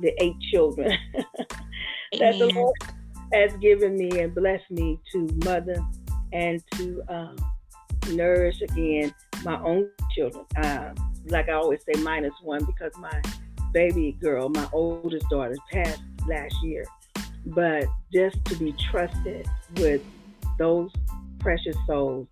the 0.00 0.12
eight 0.22 0.38
children 0.50 0.96
that 2.18 2.38
the 2.38 2.50
Lord 2.54 2.74
has 3.32 3.52
given 3.58 3.96
me 3.96 4.20
and 4.20 4.34
blessed 4.34 4.70
me 4.70 5.00
to 5.12 5.28
mother 5.44 5.84
and 6.32 6.62
to 6.72 7.02
um, 7.08 7.36
nourish 8.10 8.60
again 8.62 9.14
my 9.44 9.60
own 9.62 9.88
children. 10.14 10.44
Uh, 10.56 10.92
like 11.26 11.48
I 11.48 11.52
always 11.52 11.80
say, 11.84 12.00
minus 12.00 12.34
one 12.42 12.64
because 12.64 12.92
my 12.98 13.22
baby 13.72 14.16
girl, 14.20 14.48
my 14.48 14.68
oldest 14.72 15.28
daughter, 15.30 15.56
passed 15.72 16.02
last 16.28 16.54
year. 16.62 16.84
But 17.46 17.86
just 18.12 18.44
to 18.46 18.56
be 18.56 18.72
trusted 18.72 19.48
with 19.76 20.02
those 20.62 20.90
precious 21.40 21.76
souls, 21.88 22.28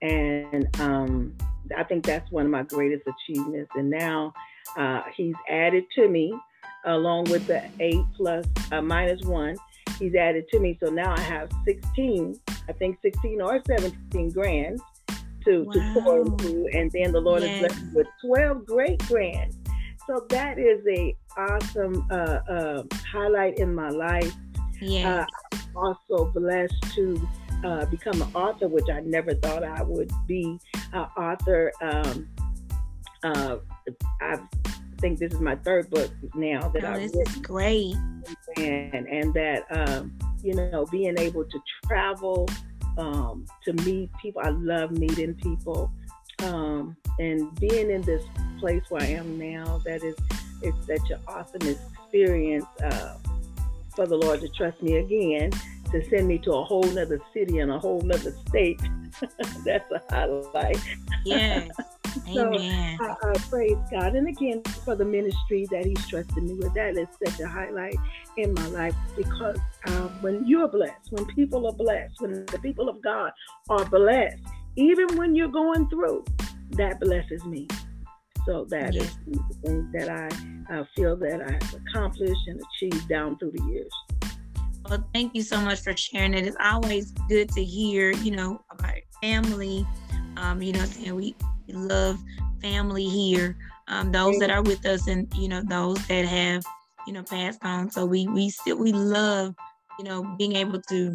and 0.00 0.66
um, 0.80 1.34
I 1.76 1.84
think 1.84 2.06
that's 2.06 2.30
one 2.30 2.46
of 2.46 2.50
my 2.50 2.62
greatest 2.62 3.02
achievements. 3.06 3.70
And 3.74 3.90
now 3.90 4.32
uh, 4.76 5.02
he's 5.14 5.34
added 5.50 5.84
to 5.96 6.08
me 6.08 6.32
along 6.86 7.24
with 7.24 7.46
the 7.46 7.62
eight 7.80 8.04
plus 8.16 8.46
uh, 8.72 8.80
minus 8.80 9.22
one. 9.24 9.56
He's 9.98 10.14
added 10.14 10.44
to 10.52 10.60
me, 10.60 10.78
so 10.82 10.90
now 10.90 11.14
I 11.14 11.20
have 11.20 11.50
16. 11.66 12.40
I 12.68 12.72
think 12.72 12.98
16 13.02 13.42
or 13.42 13.60
17 13.66 14.30
grands 14.30 14.80
to 15.44 15.64
wow. 15.64 15.72
to 15.72 16.00
pour 16.00 16.20
into, 16.20 16.68
and 16.72 16.90
then 16.92 17.12
the 17.12 17.20
Lord 17.20 17.42
yes. 17.42 17.50
has 17.50 17.60
blessed 17.60 17.84
me 17.84 17.92
with 17.94 18.06
12 18.24 18.66
great 18.66 18.98
grands. 19.06 19.56
So 20.06 20.24
that 20.30 20.58
is 20.58 20.80
a 20.88 21.14
awesome 21.36 22.06
uh, 22.10 22.38
uh, 22.48 22.82
highlight 23.12 23.58
in 23.58 23.74
my 23.74 23.90
life. 23.90 24.34
Yeah. 24.80 25.26
Uh, 25.52 25.58
also 25.76 26.30
blessed 26.32 26.82
to 26.94 27.28
uh, 27.64 27.86
become 27.86 28.20
an 28.22 28.34
author, 28.34 28.68
which 28.68 28.88
I 28.92 29.00
never 29.00 29.34
thought 29.34 29.64
I 29.64 29.82
would 29.82 30.10
be 30.26 30.58
an 30.92 31.06
author. 31.16 31.72
Um, 31.80 32.28
uh, 33.22 33.56
I've 34.20 34.40
think 34.98 35.18
this 35.18 35.32
is 35.32 35.40
my 35.40 35.56
third 35.56 35.88
book 35.90 36.10
now 36.34 36.68
that 36.68 36.84
oh, 36.84 36.92
I 36.92 36.98
this 36.98 37.14
is 37.14 37.36
great. 37.36 37.94
And 38.56 39.06
and 39.06 39.32
that 39.34 39.64
um, 39.70 40.18
you 40.42 40.54
know, 40.54 40.86
being 40.86 41.18
able 41.18 41.44
to 41.44 41.60
travel, 41.86 42.48
um, 42.96 43.46
to 43.64 43.72
meet 43.84 44.10
people. 44.20 44.42
I 44.44 44.50
love 44.50 44.90
meeting 44.90 45.34
people. 45.34 45.90
Um, 46.40 46.96
and 47.18 47.52
being 47.58 47.90
in 47.90 48.02
this 48.02 48.22
place 48.60 48.82
where 48.90 49.02
I 49.02 49.06
am 49.06 49.38
now, 49.38 49.80
that 49.84 50.04
is 50.04 50.14
it's 50.62 50.86
such 50.86 51.10
an 51.10 51.20
awesome 51.26 51.68
experience 51.68 52.66
uh, 52.82 53.16
for 53.94 54.06
the 54.06 54.16
Lord 54.16 54.40
to 54.40 54.48
trust 54.48 54.82
me 54.82 54.96
again 54.96 55.50
to 55.92 56.08
send 56.08 56.28
me 56.28 56.38
to 56.38 56.52
a 56.52 56.64
whole 56.64 56.82
nother 56.84 57.20
city 57.32 57.58
and 57.58 57.70
a 57.70 57.78
whole 57.78 58.00
nother 58.00 58.32
state. 58.48 58.80
That's 59.64 59.90
a 59.90 60.02
highlight. 60.10 60.78
Yes. 61.24 61.70
So 62.32 62.52
I, 62.52 62.96
I, 63.00 63.32
praise 63.50 63.76
God. 63.92 64.16
And 64.16 64.26
again, 64.28 64.62
for 64.84 64.96
the 64.96 65.04
ministry 65.04 65.68
that 65.70 65.84
He's 65.84 66.04
trusted 66.08 66.42
me 66.42 66.54
with, 66.54 66.74
that 66.74 66.96
is 66.96 67.06
such 67.24 67.38
a 67.38 67.46
highlight 67.46 67.96
in 68.36 68.54
my 68.54 68.66
life 68.68 68.94
because 69.14 69.58
uh, 69.86 70.08
when 70.20 70.44
you're 70.46 70.68
blessed, 70.68 71.10
when 71.12 71.26
people 71.26 71.66
are 71.66 71.72
blessed, 71.72 72.20
when 72.20 72.46
the 72.46 72.58
people 72.60 72.88
of 72.88 73.02
God 73.02 73.30
are 73.68 73.84
blessed, 73.84 74.42
even 74.76 75.16
when 75.16 75.36
you're 75.36 75.48
going 75.48 75.88
through, 75.90 76.24
that 76.70 76.98
blesses 76.98 77.44
me. 77.44 77.68
So 78.46 78.64
that 78.70 78.94
yes. 78.94 79.04
is 79.04 79.18
the 79.26 79.54
things 79.62 79.92
that 79.92 80.08
I 80.08 80.74
uh, 80.74 80.84
feel 80.96 81.16
that 81.16 81.42
I 81.42 81.52
have 81.52 81.74
accomplished 81.86 82.48
and 82.48 82.60
achieved 82.60 83.08
down 83.08 83.38
through 83.38 83.52
the 83.52 83.62
years. 83.64 83.92
Well, 84.88 85.04
thank 85.12 85.34
you 85.34 85.42
so 85.42 85.60
much 85.60 85.80
for 85.80 85.94
sharing 85.96 86.32
it. 86.34 86.46
It's 86.46 86.56
always 86.60 87.12
good 87.28 87.50
to 87.50 87.62
hear, 87.62 88.12
you 88.12 88.30
know, 88.30 88.62
about 88.70 88.94
family. 89.20 89.86
Um, 90.36 90.62
you 90.62 90.72
know, 90.72 90.84
saying 90.84 91.14
we 91.14 91.34
love 91.68 92.18
family 92.62 93.04
here. 93.04 93.56
Um, 93.88 94.12
those 94.12 94.38
that 94.38 94.50
are 94.50 94.62
with 94.62 94.86
us, 94.86 95.06
and 95.06 95.32
you 95.34 95.48
know, 95.48 95.62
those 95.62 96.04
that 96.06 96.24
have, 96.24 96.62
you 97.06 97.12
know, 97.12 97.22
passed 97.22 97.58
on. 97.64 97.90
So 97.90 98.06
we 98.06 98.28
we 98.28 98.48
still 98.48 98.78
we 98.78 98.92
love, 98.92 99.54
you 99.98 100.04
know, 100.04 100.22
being 100.38 100.56
able 100.56 100.80
to 100.82 101.14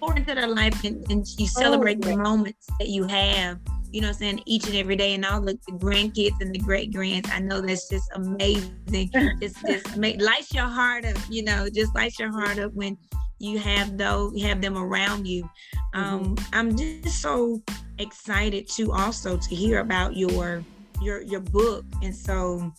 pour 0.00 0.16
into 0.16 0.34
their 0.34 0.48
life 0.48 0.82
and, 0.84 1.08
and 1.10 1.26
you 1.38 1.46
celebrate 1.46 1.98
oh, 2.04 2.08
yeah. 2.08 2.16
the 2.16 2.22
moments 2.22 2.66
that 2.78 2.88
you 2.88 3.04
have 3.04 3.58
you 3.92 4.00
know 4.00 4.08
I'm 4.08 4.14
saying, 4.14 4.42
each 4.46 4.66
and 4.66 4.74
every 4.74 4.96
day. 4.96 5.14
And 5.14 5.24
all 5.24 5.40
the, 5.40 5.54
grandkids 5.72 6.40
and 6.40 6.54
the 6.54 6.58
great 6.58 6.92
grands, 6.92 7.28
I 7.32 7.38
know 7.40 7.60
that's 7.60 7.88
just 7.88 8.10
amazing. 8.14 8.72
it's 8.92 9.60
just 9.62 9.96
make, 9.96 10.20
lights 10.20 10.52
your 10.52 10.66
heart 10.66 11.04
up, 11.04 11.16
you 11.28 11.44
know, 11.44 11.68
just 11.68 11.94
lights 11.94 12.18
your 12.18 12.32
heart 12.32 12.58
up 12.58 12.72
when 12.74 12.96
you 13.38 13.58
have 13.58 13.98
those, 13.98 14.32
you 14.34 14.46
have 14.46 14.60
them 14.60 14.76
around 14.76 15.26
you. 15.26 15.48
Um, 15.94 16.36
mm-hmm. 16.36 16.54
I'm 16.54 16.76
just 16.76 17.20
so 17.20 17.62
excited 17.98 18.68
to 18.70 18.92
also 18.92 19.36
to 19.36 19.54
hear 19.54 19.80
about 19.80 20.16
your 20.16 20.64
your 21.00 21.22
your 21.22 21.40
book. 21.40 21.84
And 22.02 22.14
so 22.14 22.72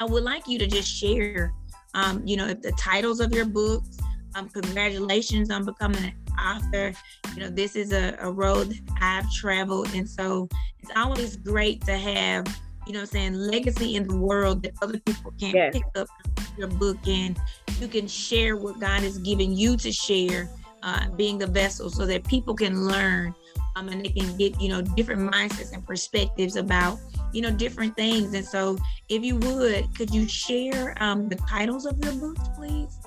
I 0.00 0.04
would 0.04 0.24
like 0.24 0.46
you 0.46 0.58
to 0.58 0.66
just 0.66 0.88
share 0.88 1.52
um, 1.94 2.22
you 2.26 2.36
know, 2.36 2.52
the 2.52 2.72
titles 2.72 3.20
of 3.20 3.32
your 3.32 3.46
books. 3.46 3.98
Um, 4.34 4.48
congratulations 4.48 5.50
on 5.50 5.64
becoming 5.64 6.04
an 6.04 6.12
author. 6.38 6.92
You 7.34 7.40
know, 7.40 7.50
this 7.50 7.76
is 7.76 7.92
a, 7.92 8.16
a 8.20 8.30
road 8.30 8.78
I've 9.00 9.30
traveled. 9.32 9.92
And 9.94 10.08
so 10.08 10.48
it's 10.80 10.90
always 10.96 11.36
great 11.36 11.84
to 11.86 11.96
have, 11.96 12.46
you 12.86 12.92
know, 12.92 13.04
saying 13.04 13.34
legacy 13.34 13.96
in 13.96 14.06
the 14.06 14.16
world 14.16 14.62
that 14.62 14.72
other 14.82 14.98
people 15.00 15.32
can 15.38 15.54
yes. 15.54 15.72
pick 15.72 15.84
up 15.96 16.08
your 16.56 16.68
book 16.68 16.98
and 17.06 17.38
you 17.80 17.88
can 17.88 18.06
share 18.06 18.56
what 18.56 18.78
God 18.78 19.02
has 19.02 19.18
given 19.18 19.56
you 19.56 19.76
to 19.78 19.90
share, 19.90 20.48
uh, 20.82 21.08
being 21.10 21.38
the 21.38 21.46
vessel 21.46 21.90
so 21.90 22.06
that 22.06 22.24
people 22.24 22.54
can 22.54 22.86
learn 22.86 23.34
um, 23.76 23.88
and 23.88 24.04
they 24.04 24.10
can 24.10 24.36
get, 24.36 24.60
you 24.60 24.68
know, 24.68 24.82
different 24.82 25.32
mindsets 25.32 25.72
and 25.72 25.84
perspectives 25.84 26.56
about, 26.56 26.98
you 27.32 27.42
know, 27.42 27.50
different 27.50 27.96
things. 27.96 28.34
And 28.34 28.44
so 28.44 28.78
if 29.08 29.24
you 29.24 29.36
would, 29.36 29.94
could 29.96 30.14
you 30.14 30.28
share 30.28 30.94
um, 31.00 31.28
the 31.28 31.36
titles 31.36 31.86
of 31.86 31.98
your 32.04 32.12
books, 32.12 32.48
please? 32.56 32.98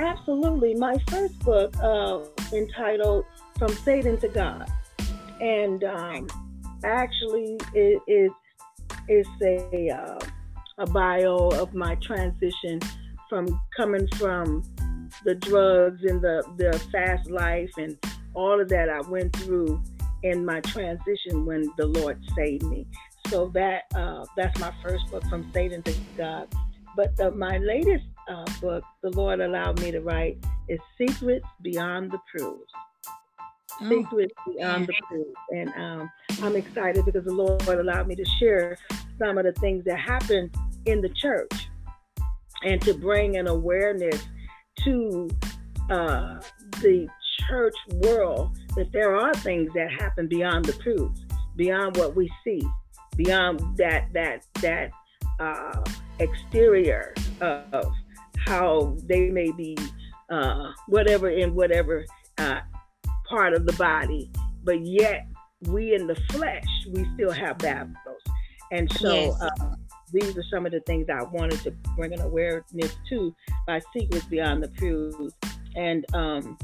Absolutely. 0.00 0.74
My 0.74 0.96
first 1.08 1.38
book, 1.40 1.74
uh, 1.82 2.20
entitled 2.52 3.24
From 3.58 3.70
Satan 3.70 4.16
to 4.18 4.28
God, 4.28 4.70
and 5.40 5.82
um, 5.84 6.28
actually 6.84 7.58
it 7.74 8.00
is 8.06 8.30
it's 9.08 9.28
a 9.42 9.90
uh, 9.90 10.18
a 10.78 10.86
bio 10.86 11.48
of 11.48 11.74
my 11.74 11.96
transition 11.96 12.80
from 13.28 13.60
coming 13.76 14.06
from 14.16 14.62
the 15.24 15.34
drugs 15.34 16.02
and 16.04 16.22
the 16.22 16.42
the 16.56 16.78
fast 16.92 17.28
life 17.30 17.70
and 17.76 17.96
all 18.34 18.60
of 18.60 18.68
that 18.68 18.88
I 18.88 19.00
went 19.08 19.34
through 19.36 19.82
in 20.22 20.44
my 20.44 20.60
transition 20.60 21.44
when 21.44 21.68
the 21.76 21.86
Lord 21.86 22.22
saved 22.36 22.64
me. 22.64 22.86
So 23.28 23.50
that 23.54 23.82
uh, 23.94 24.24
that's 24.36 24.58
my 24.60 24.72
first 24.82 25.10
book, 25.10 25.24
From 25.28 25.50
Satan 25.52 25.82
to 25.82 25.94
God. 26.16 26.48
But 26.96 27.16
the, 27.16 27.30
my 27.30 27.58
latest 27.58 28.04
uh, 28.28 28.44
book 28.60 28.84
the 29.02 29.10
Lord 29.10 29.40
allowed 29.40 29.80
me 29.80 29.90
to 29.90 30.00
write 30.00 30.38
is 30.68 30.78
Secrets 30.98 31.46
Beyond 31.62 32.10
the 32.10 32.18
Pews. 32.34 32.66
Oh. 33.80 33.88
Secrets 33.88 34.34
Beyond 34.46 34.86
the 34.86 34.94
Pews. 35.10 35.34
And 35.50 35.72
um, 35.76 36.10
I'm 36.42 36.56
excited 36.56 37.04
because 37.04 37.24
the 37.24 37.32
Lord 37.32 37.62
allowed 37.62 38.06
me 38.06 38.14
to 38.16 38.24
share 38.38 38.76
some 39.18 39.38
of 39.38 39.44
the 39.44 39.52
things 39.52 39.84
that 39.84 39.98
happen 39.98 40.50
in 40.86 41.00
the 41.00 41.08
church 41.10 41.68
and 42.62 42.80
to 42.82 42.94
bring 42.94 43.36
an 43.36 43.46
awareness 43.46 44.26
to 44.84 45.28
uh, 45.90 46.40
the 46.80 47.08
church 47.48 47.74
world 47.92 48.56
that 48.76 48.92
there 48.92 49.16
are 49.16 49.34
things 49.34 49.70
that 49.74 49.90
happen 49.90 50.28
beyond 50.28 50.64
the 50.64 50.72
pews, 50.74 51.24
beyond 51.56 51.96
what 51.96 52.14
we 52.14 52.30
see, 52.44 52.62
beyond 53.16 53.60
that 53.76 54.08
that 54.12 54.44
that 54.60 54.90
uh, 55.40 55.84
exterior 56.18 57.14
of 57.40 57.92
how 58.46 58.96
they 59.04 59.30
may 59.30 59.50
be 59.52 59.76
uh, 60.30 60.72
whatever 60.86 61.30
in 61.30 61.54
whatever 61.54 62.04
uh, 62.38 62.60
part 63.28 63.54
of 63.54 63.66
the 63.66 63.72
body, 63.74 64.30
but 64.64 64.80
yet 64.84 65.26
we 65.66 65.94
in 65.94 66.06
the 66.06 66.16
flesh 66.30 66.66
we 66.92 67.06
still 67.14 67.32
have 67.32 67.58
battles, 67.58 67.96
and 68.72 68.90
so. 68.92 69.12
Yes. 69.12 69.40
Uh, 69.40 69.74
these 70.10 70.38
are 70.38 70.44
some 70.50 70.64
of 70.64 70.72
the 70.72 70.80
things 70.80 71.08
I 71.10 71.22
wanted 71.22 71.60
to 71.64 71.70
bring 71.94 72.14
an 72.14 72.22
awareness 72.22 72.96
to 73.10 73.34
by 73.66 73.78
Secrets 73.92 74.24
Beyond 74.24 74.62
the 74.62 74.68
Pews, 74.68 75.34
and 75.76 76.06
um, 76.14 76.56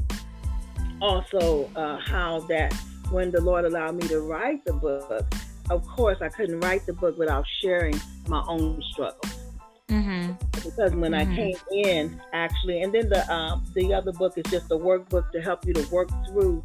also 1.01 1.69
uh, 1.75 1.99
how 1.99 2.39
that 2.49 2.73
when 3.11 3.31
the 3.31 3.41
Lord 3.41 3.65
allowed 3.65 3.95
me 3.95 4.07
to 4.07 4.21
write 4.21 4.65
the 4.65 4.73
book, 4.73 5.25
of 5.69 5.87
course 5.87 6.17
I 6.21 6.29
couldn't 6.29 6.59
write 6.61 6.85
the 6.85 6.93
book 6.93 7.17
without 7.17 7.45
sharing 7.61 7.99
my 8.27 8.43
own 8.47 8.81
struggles. 8.91 9.44
Mm-hmm. 9.89 10.33
Because 10.51 10.93
when 10.95 11.11
mm-hmm. 11.11 11.31
I 11.31 11.35
came 11.35 11.57
in, 11.71 12.21
actually, 12.33 12.81
and 12.81 12.93
then 12.93 13.09
the 13.09 13.31
um, 13.31 13.63
the 13.75 13.93
other 13.93 14.11
book 14.11 14.33
is 14.37 14.45
just 14.49 14.71
a 14.71 14.75
workbook 14.75 15.31
to 15.31 15.41
help 15.41 15.65
you 15.65 15.73
to 15.73 15.87
work 15.93 16.09
through 16.27 16.63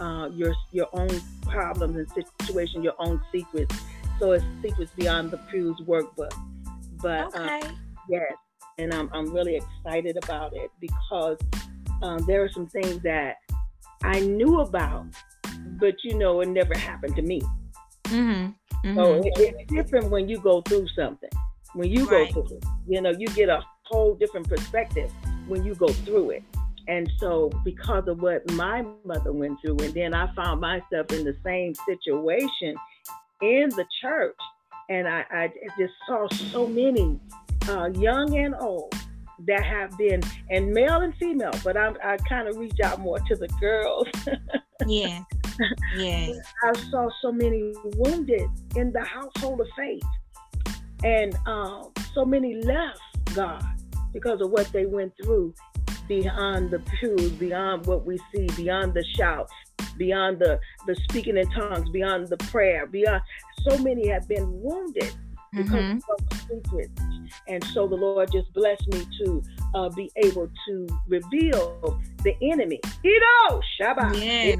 uh, 0.00 0.28
your 0.32 0.54
your 0.72 0.88
own 0.92 1.20
problems 1.42 1.96
and 1.96 2.26
situation, 2.26 2.82
your 2.82 2.94
own 2.98 3.22
secrets. 3.30 3.74
So 4.18 4.32
it's 4.32 4.44
secrets 4.60 4.90
beyond 4.96 5.30
the 5.30 5.38
pews 5.50 5.80
workbook. 5.86 6.32
But 7.00 7.32
uh, 7.36 7.42
okay. 7.42 7.70
yes, 8.08 8.32
and 8.78 8.92
I'm 8.92 9.08
I'm 9.12 9.32
really 9.32 9.54
excited 9.56 10.16
about 10.16 10.52
it 10.56 10.72
because 10.80 11.38
um, 12.02 12.18
there 12.26 12.42
are 12.42 12.50
some 12.50 12.66
things 12.66 13.00
that 13.02 13.36
I 14.02 14.18
knew 14.18 14.60
about, 14.60 15.06
but 15.78 15.94
you 16.02 16.18
know, 16.18 16.40
it 16.40 16.48
never 16.48 16.76
happened 16.76 17.14
to 17.14 17.22
me. 17.22 17.40
Mm-hmm. 18.06 18.50
Mm-hmm. 18.84 18.96
So 18.96 19.14
it, 19.14 19.32
it's 19.36 19.72
different 19.72 20.10
when 20.10 20.28
you 20.28 20.40
go 20.40 20.60
through 20.62 20.88
something 20.88 21.30
when 21.78 21.90
you 21.92 22.06
right. 22.06 22.34
go 22.34 22.42
through 22.42 22.56
it. 22.56 22.64
You 22.88 23.00
know, 23.00 23.10
you 23.16 23.28
get 23.28 23.48
a 23.48 23.62
whole 23.84 24.16
different 24.16 24.48
perspective 24.48 25.12
when 25.46 25.64
you 25.64 25.76
go 25.76 25.86
through 25.88 26.30
it. 26.30 26.42
And 26.88 27.08
so, 27.18 27.50
because 27.64 28.08
of 28.08 28.20
what 28.20 28.50
my 28.52 28.84
mother 29.04 29.32
went 29.32 29.60
through, 29.60 29.76
and 29.78 29.94
then 29.94 30.12
I 30.12 30.32
found 30.34 30.60
myself 30.60 31.12
in 31.12 31.24
the 31.24 31.36
same 31.44 31.74
situation 31.86 32.74
in 33.42 33.68
the 33.70 33.84
church, 34.00 34.36
and 34.88 35.06
I, 35.06 35.24
I 35.30 35.52
just 35.78 35.92
saw 36.06 36.26
so 36.50 36.66
many, 36.66 37.20
uh, 37.68 37.90
young 37.94 38.36
and 38.36 38.54
old, 38.58 38.92
that 39.46 39.64
have 39.64 39.96
been, 39.96 40.20
and 40.50 40.72
male 40.72 41.02
and 41.02 41.14
female, 41.16 41.52
but 41.62 41.76
I'm, 41.76 41.96
I 42.02 42.16
kind 42.28 42.48
of 42.48 42.56
reach 42.56 42.80
out 42.82 42.98
more 42.98 43.20
to 43.20 43.36
the 43.36 43.48
girls. 43.60 44.08
yeah. 44.86 45.22
Yeah. 45.96 46.32
I 46.64 46.72
saw 46.90 47.08
so 47.20 47.30
many 47.30 47.72
wounded 47.96 48.48
in 48.74 48.92
the 48.92 49.04
household 49.04 49.60
of 49.60 49.66
faith 49.76 50.02
and 51.04 51.36
um, 51.46 51.92
so 52.14 52.24
many 52.24 52.56
left 52.62 53.00
God 53.34 53.64
because 54.12 54.40
of 54.40 54.50
what 54.50 54.70
they 54.72 54.86
went 54.86 55.12
through 55.22 55.54
beyond 56.08 56.70
the 56.70 56.78
pews, 57.00 57.30
beyond 57.32 57.86
what 57.86 58.06
we 58.06 58.18
see, 58.34 58.46
beyond 58.56 58.94
the 58.94 59.04
shouts, 59.16 59.52
beyond 59.96 60.38
the, 60.38 60.58
the 60.86 60.96
speaking 61.08 61.36
in 61.36 61.48
tongues, 61.50 61.88
beyond 61.90 62.28
the 62.28 62.36
prayer, 62.38 62.86
beyond 62.86 63.20
so 63.68 63.76
many 63.78 64.08
have 64.08 64.26
been 64.26 64.46
wounded 64.62 65.12
because 65.52 65.72
mm-hmm. 65.72 65.98
of 66.10 66.40
secrets. 66.48 67.00
And 67.46 67.62
so 67.72 67.86
the 67.86 67.94
Lord 67.94 68.30
just 68.32 68.52
blessed 68.54 68.88
me 68.88 69.06
to 69.24 69.42
uh, 69.74 69.88
be 69.90 70.10
able 70.16 70.50
to 70.66 70.86
reveal 71.06 72.00
the 72.22 72.34
enemy. 72.42 72.80
You 73.02 73.20
know, 73.20 73.60
Shabbat. 73.80 74.20
Yes, 74.20 74.58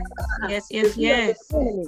yes, 0.48 0.70
yes, 0.70 0.96
yes. 0.96 1.38
Enemy, 1.52 1.86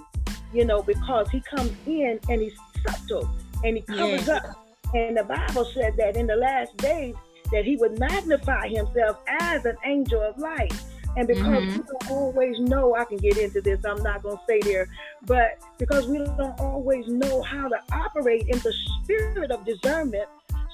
you 0.52 0.64
know, 0.64 0.82
because 0.82 1.28
he 1.30 1.40
comes 1.40 1.72
in 1.86 2.18
and 2.28 2.40
he's 2.40 2.56
subtle 2.86 3.28
and 3.64 3.76
he 3.76 3.82
covers 3.82 4.26
yes. 4.26 4.28
up. 4.28 4.66
And 4.94 5.16
the 5.16 5.24
Bible 5.24 5.64
said 5.72 5.96
that 5.98 6.16
in 6.16 6.26
the 6.26 6.36
last 6.36 6.76
days 6.78 7.14
that 7.52 7.64
he 7.64 7.76
would 7.76 7.98
magnify 7.98 8.68
himself 8.68 9.18
as 9.40 9.64
an 9.64 9.76
angel 9.84 10.20
of 10.20 10.38
light. 10.38 10.72
And 11.16 11.26
because 11.26 11.64
mm-hmm. 11.64 11.78
we 11.78 11.84
don't 11.84 12.10
always 12.10 12.58
know, 12.60 12.94
I 12.94 13.04
can 13.04 13.16
get 13.16 13.36
into 13.36 13.60
this, 13.60 13.84
I'm 13.84 14.02
not 14.02 14.22
going 14.22 14.36
to 14.36 14.42
stay 14.44 14.60
there, 14.60 14.88
but 15.26 15.58
because 15.78 16.06
we 16.06 16.18
don't 16.18 16.58
always 16.60 17.08
know 17.08 17.42
how 17.42 17.68
to 17.68 17.76
operate 17.92 18.46
in 18.48 18.58
the 18.60 18.72
spirit 19.02 19.50
of 19.50 19.64
discernment, 19.64 20.28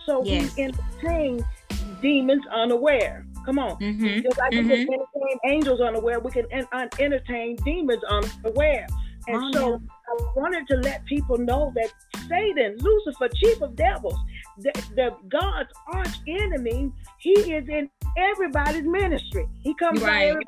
so 0.04 0.22
yes. 0.24 0.54
we 0.56 0.64
entertain 0.64 1.44
demons 2.02 2.44
unaware. 2.52 3.26
Come 3.46 3.58
on. 3.58 3.78
Mm-hmm. 3.80 4.22
Just 4.22 4.38
like 4.38 4.52
mm-hmm. 4.52 4.68
we 4.68 4.74
can 4.74 4.94
entertain 4.94 5.38
angels 5.46 5.80
unaware, 5.80 6.20
we 6.20 6.30
can 6.30 6.46
entertain 6.98 7.56
demons 7.64 8.02
unaware. 8.04 8.86
And 9.28 9.36
oh, 9.36 9.52
so 9.52 9.82
I 10.08 10.22
wanted 10.36 10.66
to 10.68 10.76
let 10.76 11.04
people 11.06 11.38
know 11.38 11.72
that 11.74 11.92
Satan, 12.28 12.76
Lucifer, 12.78 13.28
chief 13.34 13.60
of 13.60 13.74
devils, 13.76 14.18
the, 14.58 14.72
the 14.94 15.10
God's 15.28 15.70
arch 15.92 16.16
enemy, 16.26 16.92
he 17.18 17.32
is 17.32 17.68
in 17.68 17.90
everybody's 18.16 18.84
ministry. 18.84 19.46
He 19.62 19.74
comes 19.74 20.00
right. 20.00 20.34
by 20.34 20.40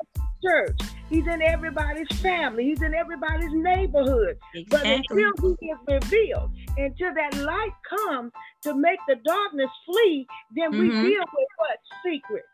church. 0.43 0.79
He's 1.09 1.25
in 1.27 1.41
everybody's 1.41 2.07
family. 2.19 2.65
He's 2.65 2.81
in 2.81 2.93
everybody's 2.93 3.51
neighborhood. 3.51 4.37
Exactly. 4.53 4.67
But 4.69 4.85
until 4.85 5.57
he 5.59 5.67
is 5.67 5.77
revealed, 5.87 6.51
until 6.77 7.13
that 7.15 7.35
light 7.37 7.73
comes 7.97 8.31
to 8.61 8.75
make 8.75 8.99
the 9.07 9.15
darkness 9.25 9.69
flee, 9.85 10.27
then 10.55 10.71
mm-hmm. 10.71 10.81
we 10.81 11.09
deal 11.09 11.23
with 11.33 11.47
what? 11.57 11.79
Secret. 12.05 12.45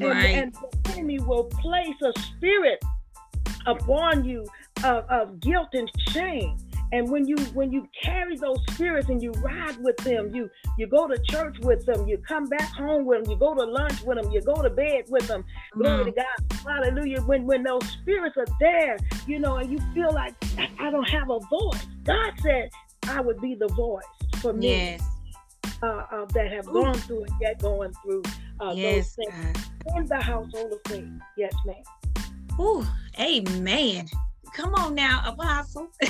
Right. 0.00 0.24
And, 0.26 0.36
and 0.36 0.54
the 0.54 0.90
enemy 0.92 1.20
will 1.20 1.44
place 1.44 1.96
a 2.02 2.12
spirit 2.20 2.82
upon 3.66 4.24
you 4.24 4.46
of, 4.84 5.04
of 5.08 5.40
guilt 5.40 5.68
and 5.72 5.90
shame. 6.10 6.56
And 6.92 7.08
when 7.08 7.26
you 7.26 7.36
when 7.54 7.72
you 7.72 7.88
carry 8.02 8.36
those 8.36 8.58
spirits 8.70 9.08
and 9.08 9.22
you 9.22 9.30
ride 9.32 9.76
with 9.78 9.96
them 9.98 10.34
you 10.34 10.50
you 10.76 10.88
go 10.88 11.06
to 11.06 11.16
church 11.22 11.56
with 11.60 11.86
them 11.86 12.08
you 12.08 12.18
come 12.18 12.46
back 12.46 12.68
home 12.72 13.04
with 13.04 13.22
them 13.22 13.30
you 13.30 13.38
go 13.38 13.54
to 13.54 13.62
lunch 13.64 14.02
with 14.02 14.20
them 14.20 14.28
you 14.32 14.40
go 14.40 14.60
to 14.60 14.70
bed 14.70 15.04
with 15.08 15.26
them 15.28 15.44
glory 15.74 16.06
to 16.06 16.10
god. 16.10 16.58
Hallelujah. 16.66 17.20
When 17.22 17.46
when 17.46 17.62
those 17.62 17.88
spirits 17.88 18.36
are 18.36 18.46
there 18.58 18.96
you 19.28 19.38
know 19.38 19.58
and 19.58 19.70
you 19.70 19.78
feel 19.94 20.12
like 20.12 20.34
i 20.80 20.90
don't 20.90 21.08
have 21.08 21.30
a 21.30 21.38
voice. 21.38 21.86
God 22.02 22.32
said 22.42 22.70
i 23.06 23.20
would 23.20 23.40
be 23.40 23.54
the 23.54 23.68
voice 23.68 24.04
for 24.40 24.52
me 24.52 24.70
yes. 24.70 25.02
uh, 25.84 25.86
uh, 26.10 26.24
that 26.34 26.50
have 26.50 26.66
Ooh. 26.68 26.82
gone 26.82 26.94
through 26.94 27.22
and 27.22 27.34
yet 27.40 27.62
going 27.62 27.92
through 28.02 28.24
uh, 28.58 28.72
yes, 28.74 29.14
those 29.14 29.30
things. 29.30 29.68
God. 29.86 29.96
in 29.96 30.06
the 30.06 30.20
household 30.20 30.72
of 30.72 30.80
faith. 30.90 31.08
Yes 31.36 31.54
ma'am 31.64 31.76
Ooh, 32.60 32.86
amen 33.18 34.06
come 34.52 34.74
on 34.74 34.94
now, 34.94 35.22
Apostle. 35.26 35.88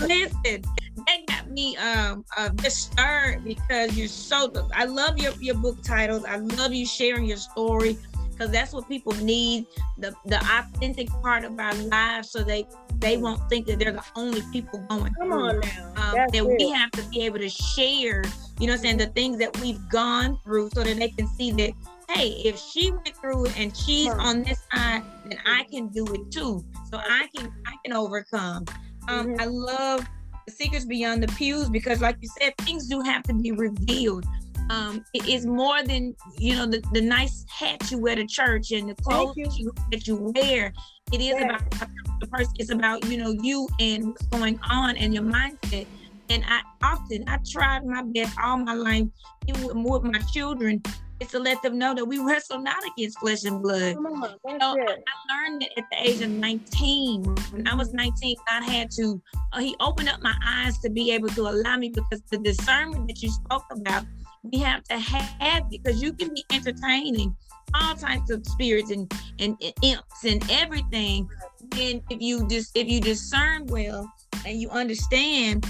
Listen, 0.00 0.62
that 1.06 1.26
got 1.26 1.50
me 1.50 1.76
um 1.76 2.24
uh, 2.36 2.48
disturbed 2.50 3.44
because 3.44 3.96
you're 3.96 4.08
so. 4.08 4.52
I 4.74 4.84
love 4.84 5.18
your 5.18 5.32
your 5.40 5.56
book 5.56 5.82
titles. 5.82 6.24
I 6.24 6.36
love 6.36 6.72
you 6.72 6.86
sharing 6.86 7.24
your 7.24 7.36
story 7.36 7.96
because 8.32 8.50
that's 8.50 8.72
what 8.72 8.88
people 8.88 9.12
need 9.16 9.66
the 9.98 10.14
the 10.26 10.38
authentic 10.38 11.08
part 11.22 11.44
of 11.44 11.58
our 11.58 11.74
lives, 11.74 12.30
so 12.30 12.42
they 12.42 12.66
they 12.98 13.16
won't 13.16 13.40
think 13.48 13.66
that 13.66 13.78
they're 13.78 13.92
the 13.92 14.04
only 14.16 14.42
people 14.52 14.78
going 14.88 15.14
Come 15.14 15.28
through. 15.28 15.42
on 15.42 15.60
now. 15.60 15.92
Um, 15.96 16.14
that 16.32 16.34
it. 16.34 16.44
we 16.44 16.70
have 16.70 16.90
to 16.92 17.02
be 17.04 17.20
able 17.22 17.38
to 17.38 17.48
share, 17.48 18.24
you 18.58 18.66
know, 18.66 18.76
saying 18.76 18.98
the 18.98 19.08
things 19.08 19.38
that 19.38 19.58
we've 19.60 19.80
gone 19.88 20.38
through, 20.44 20.70
so 20.74 20.82
that 20.82 20.96
they 20.96 21.08
can 21.10 21.26
see 21.26 21.50
that 21.52 21.72
hey, 22.14 22.42
if 22.44 22.58
she 22.58 22.90
went 22.90 23.16
through 23.16 23.46
it 23.46 23.58
and 23.58 23.76
she's 23.76 24.08
on 24.08 24.42
this 24.42 24.66
side, 24.72 25.02
then 25.24 25.38
I 25.46 25.64
can 25.70 25.88
do 25.88 26.04
it 26.12 26.30
too. 26.30 26.64
So 26.90 26.98
I 26.98 27.28
can 27.34 27.52
I 27.66 27.74
can 27.84 27.94
overcome. 27.94 28.64
Um, 29.08 29.28
mm-hmm. 29.28 29.40
I 29.40 29.44
love 29.44 30.06
the 30.46 30.52
secrets 30.52 30.84
beyond 30.84 31.22
the 31.22 31.28
pews 31.28 31.70
because, 31.70 32.00
like 32.00 32.16
you 32.20 32.28
said, 32.40 32.54
things 32.58 32.86
do 32.86 33.00
have 33.00 33.22
to 33.24 33.34
be 33.34 33.52
revealed. 33.52 34.24
Um, 34.70 35.04
it 35.14 35.28
is 35.28 35.46
more 35.46 35.82
than 35.82 36.14
you 36.38 36.54
know 36.54 36.66
the, 36.66 36.82
the 36.92 37.00
nice 37.00 37.44
hat 37.48 37.90
you 37.90 37.98
wear 37.98 38.16
to 38.16 38.26
church 38.26 38.70
and 38.72 38.88
the 38.88 38.94
clothes 38.94 39.36
you. 39.36 39.44
That, 39.44 39.58
you, 39.58 39.72
that 39.90 40.06
you 40.06 40.32
wear. 40.34 40.72
It 41.12 41.20
is 41.20 41.34
yeah. 41.38 41.56
about 41.56 41.90
the 42.20 42.26
person. 42.28 42.52
It's 42.58 42.70
about 42.70 43.04
you 43.06 43.18
know 43.18 43.30
you 43.30 43.68
and 43.80 44.08
what's 44.08 44.26
going 44.26 44.58
on 44.68 44.96
and 44.96 45.12
your 45.14 45.24
mindset. 45.24 45.86
And 46.28 46.44
I 46.46 46.60
often 46.84 47.24
I 47.26 47.38
tried 47.50 47.84
my 47.84 48.02
best 48.02 48.38
all 48.40 48.58
my 48.58 48.74
life, 48.74 49.06
with 49.48 50.04
my 50.04 50.20
children, 50.32 50.80
is 51.20 51.28
to 51.28 51.38
let 51.38 51.62
them 51.62 51.78
know 51.78 51.94
that 51.94 52.04
we 52.04 52.18
wrestle 52.18 52.60
not 52.60 52.82
against 52.92 53.18
flesh 53.20 53.44
and 53.44 53.62
blood. 53.62 53.96
On, 53.96 54.36
you 54.48 54.58
know, 54.58 54.76
I, 54.78 54.96
I, 54.96 55.48
learned 55.48 55.62
that 55.62 55.78
at 55.78 55.84
the 55.90 56.10
age 56.10 56.20
of 56.22 56.30
19. 56.30 57.24
When 57.24 57.68
I 57.68 57.74
was 57.74 57.92
19, 57.92 58.36
God 58.48 58.62
had 58.62 58.90
to, 58.92 59.20
uh, 59.52 59.60
He 59.60 59.76
opened 59.80 60.08
up 60.08 60.22
my 60.22 60.34
eyes 60.44 60.78
to 60.78 60.90
be 60.90 61.12
able 61.12 61.28
to 61.30 61.42
allow 61.42 61.76
me 61.76 61.90
because 61.90 62.22
the 62.30 62.38
discernment 62.38 63.06
that 63.08 63.22
you 63.22 63.30
spoke 63.30 63.64
about, 63.70 64.04
we 64.42 64.58
have 64.58 64.82
to 64.84 64.98
have 64.98 65.70
because 65.70 66.02
you 66.02 66.12
can 66.12 66.32
be 66.32 66.44
entertaining 66.50 67.36
all 67.74 67.94
types 67.94 68.30
of 68.30 68.44
spirits 68.46 68.90
and, 68.90 69.12
and, 69.38 69.56
and 69.62 69.74
imps 69.82 70.24
and 70.24 70.50
everything. 70.50 71.28
And 71.72 72.02
if 72.10 72.20
you 72.20 72.48
just 72.48 72.76
if 72.76 72.88
you 72.88 73.00
discern 73.00 73.66
well 73.66 74.10
and 74.46 74.60
you 74.60 74.70
understand, 74.70 75.66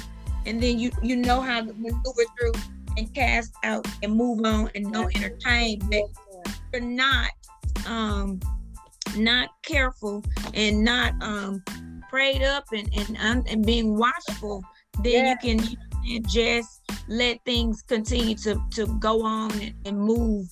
and 0.47 0.63
then 0.63 0.79
you 0.79 0.91
you 1.03 1.17
know 1.17 1.41
how 1.41 1.61
to 1.61 1.73
maneuver 1.75 2.25
through 2.39 2.53
and 2.97 3.13
cast 3.15 3.53
out 3.65 3.87
and 4.03 4.15
move 4.15 4.45
on 4.45 4.71
and 4.75 4.93
don't 4.93 5.15
entertain. 5.17 5.81
But 5.91 6.03
you're 6.73 6.83
not 6.83 7.31
um 7.87 8.41
not 9.17 9.51
careful 9.63 10.25
and 10.55 10.85
not 10.85 11.15
um 11.23 11.63
prayed 12.09 12.43
up 12.43 12.65
and 12.73 12.89
and, 13.19 13.49
and 13.49 13.65
being 13.65 13.97
watchful, 13.97 14.63
then 15.03 15.25
yeah. 15.25 15.31
you 15.31 15.57
can 15.57 15.79
you 16.03 16.21
just 16.21 16.81
let 17.09 17.39
things 17.45 17.83
continue 17.83 18.35
to 18.37 18.61
to 18.73 18.87
go 18.99 19.23
on 19.25 19.53
and, 19.61 19.75
and 19.85 19.99
move. 19.99 20.49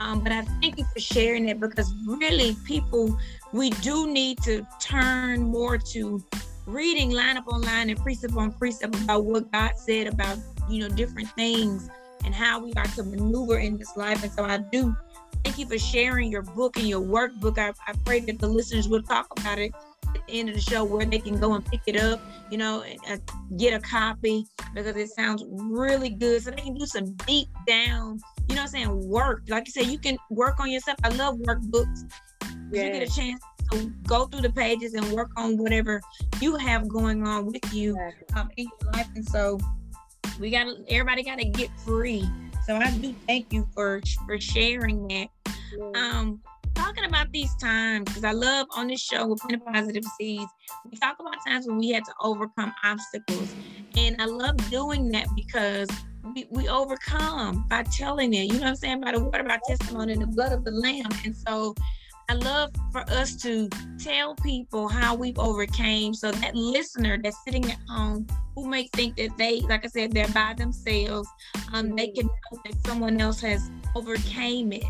Um, 0.00 0.20
but 0.22 0.32
I 0.32 0.42
thank 0.62 0.78
you 0.78 0.86
for 0.94 1.00
sharing 1.00 1.48
it 1.48 1.60
because 1.60 1.92
really 2.06 2.56
people 2.64 3.18
we 3.52 3.70
do 3.70 4.06
need 4.06 4.38
to 4.44 4.66
turn 4.80 5.42
more 5.42 5.76
to 5.76 6.24
reading 6.66 7.10
line 7.10 7.36
upon 7.36 7.62
line 7.62 7.90
and 7.90 7.98
precept 8.00 8.34
on 8.36 8.52
precept 8.52 8.94
about 9.02 9.24
what 9.24 9.50
God 9.52 9.72
said 9.76 10.06
about 10.06 10.38
you 10.70 10.80
know, 10.80 10.94
different 10.94 11.28
things 11.30 11.88
and 12.24 12.34
how 12.34 12.62
we 12.62 12.72
are 12.74 12.84
to 12.84 13.02
maneuver 13.02 13.58
in 13.58 13.76
this 13.76 13.96
life. 13.96 14.22
And 14.22 14.32
so 14.32 14.44
I 14.44 14.58
do 14.58 14.94
thank 15.44 15.58
you 15.58 15.66
for 15.66 15.78
sharing 15.78 16.30
your 16.30 16.42
book 16.42 16.76
and 16.76 16.88
your 16.88 17.00
workbook. 17.00 17.58
I, 17.58 17.72
I 17.86 17.94
pray 18.04 18.20
that 18.20 18.38
the 18.38 18.46
listeners 18.46 18.88
will 18.88 19.02
talk 19.02 19.26
about 19.38 19.58
it 19.58 19.72
at 20.14 20.26
the 20.26 20.32
end 20.32 20.48
of 20.48 20.54
the 20.54 20.60
show 20.60 20.84
where 20.84 21.06
they 21.06 21.18
can 21.18 21.38
go 21.38 21.54
and 21.54 21.64
pick 21.64 21.80
it 21.86 21.96
up, 21.96 22.20
you 22.50 22.58
know, 22.58 22.82
and 22.82 22.98
uh, 23.08 23.16
get 23.56 23.72
a 23.72 23.80
copy 23.80 24.46
because 24.74 24.96
it 24.96 25.08
sounds 25.10 25.44
really 25.48 26.10
good. 26.10 26.42
So 26.42 26.50
they 26.50 26.62
can 26.62 26.74
do 26.74 26.86
some 26.86 27.12
deep 27.26 27.48
down, 27.66 28.20
you 28.48 28.56
know 28.56 28.62
I'm 28.62 28.68
saying, 28.68 29.08
work. 29.08 29.44
Like 29.48 29.66
you 29.66 29.72
said, 29.72 29.86
you 29.86 29.98
can 29.98 30.18
work 30.30 30.60
on 30.60 30.70
yourself. 30.70 30.98
I 31.04 31.08
love 31.10 31.36
workbooks. 31.36 32.10
Yes. 32.72 32.84
You 32.84 32.92
get 32.92 33.08
a 33.08 33.14
chance 33.14 33.42
to 33.70 33.86
go 34.06 34.26
through 34.26 34.42
the 34.42 34.50
pages 34.50 34.94
and 34.94 35.04
work 35.12 35.30
on 35.36 35.56
whatever 35.56 36.00
you 36.40 36.56
have 36.56 36.88
going 36.88 37.26
on 37.26 37.46
with 37.46 37.72
you 37.72 37.96
um, 38.34 38.50
in 38.56 38.66
your 38.80 38.92
life. 38.92 39.08
And 39.14 39.26
so 39.26 39.58
we 40.40 40.50
got 40.50 40.66
everybody 40.88 41.22
got 41.22 41.38
to 41.38 41.44
get 41.44 41.70
free. 41.80 42.28
So 42.66 42.76
I 42.76 42.90
do 42.90 43.14
thank 43.26 43.52
you 43.52 43.68
for 43.74 44.00
for 44.26 44.40
sharing 44.40 45.06
that. 45.08 45.28
Um, 45.94 46.40
talking 46.74 47.04
about 47.04 47.30
these 47.30 47.54
times 47.56 48.06
because 48.06 48.24
I 48.24 48.32
love 48.32 48.66
on 48.74 48.88
this 48.88 49.00
show 49.00 49.26
with 49.26 49.40
Planting 49.40 49.60
Positive 49.60 50.04
Seeds. 50.18 50.50
We 50.90 50.96
talk 50.98 51.18
about 51.20 51.36
times 51.46 51.66
when 51.66 51.78
we 51.78 51.90
had 51.90 52.04
to 52.04 52.12
overcome 52.22 52.72
obstacles, 52.82 53.54
and 53.96 54.20
I 54.20 54.24
love 54.24 54.56
doing 54.70 55.10
that 55.10 55.26
because 55.36 55.88
we, 56.34 56.46
we 56.50 56.68
overcome 56.68 57.66
by 57.68 57.82
telling 57.84 58.34
it. 58.34 58.44
You 58.44 58.54
know 58.54 58.60
what 58.60 58.68
I'm 58.68 58.76
saying? 58.76 59.00
By 59.02 59.12
the 59.12 59.22
word 59.22 59.40
of 59.40 59.46
our 59.46 59.60
testimony 59.66 60.14
and 60.14 60.22
the 60.22 60.26
blood 60.26 60.52
of 60.52 60.64
the 60.64 60.72
Lamb, 60.72 61.10
and 61.24 61.36
so 61.36 61.74
I 62.30 62.34
love 62.34 62.70
for 62.92 63.00
us 63.10 63.34
to 63.42 63.68
tell 63.98 64.36
people 64.36 64.86
how 64.86 65.16
we've 65.16 65.36
overcame 65.36 66.14
so 66.14 66.30
that 66.30 66.54
listener 66.54 67.18
that's 67.20 67.36
sitting 67.42 67.68
at 67.68 67.78
home 67.88 68.24
who 68.54 68.68
may 68.68 68.86
think 68.92 69.16
that 69.16 69.36
they, 69.36 69.62
like 69.62 69.84
I 69.84 69.88
said, 69.88 70.12
they're 70.12 70.28
by 70.28 70.54
themselves, 70.56 71.28
um, 71.72 71.96
they 71.96 72.06
can 72.06 72.26
know 72.26 72.60
that 72.64 72.86
someone 72.86 73.20
else 73.20 73.40
has 73.40 73.68
overcame 73.96 74.72
it 74.72 74.84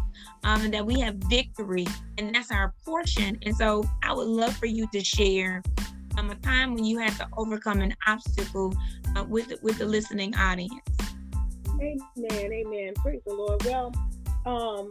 um, 0.44 0.66
and 0.66 0.74
that 0.74 0.84
we 0.84 1.00
have 1.00 1.14
victory 1.14 1.86
and 2.18 2.34
that's 2.34 2.50
our 2.50 2.74
portion. 2.84 3.38
And 3.46 3.56
so 3.56 3.88
I 4.02 4.12
would 4.12 4.28
love 4.28 4.54
for 4.58 4.66
you 4.66 4.86
to 4.92 5.02
share 5.02 5.62
um, 6.18 6.28
a 6.30 6.34
time 6.34 6.74
when 6.74 6.84
you 6.84 6.98
had 6.98 7.14
to 7.14 7.28
overcome 7.38 7.80
an 7.80 7.96
obstacle 8.06 8.74
uh, 9.16 9.24
with, 9.24 9.50
with 9.62 9.78
the 9.78 9.86
listening 9.86 10.34
audience. 10.36 10.74
Amen, 11.70 11.96
amen. 12.52 12.92
Praise 12.96 13.22
the 13.26 13.32
Lord. 13.32 13.64
Well, 13.64 13.94
um, 14.44 14.88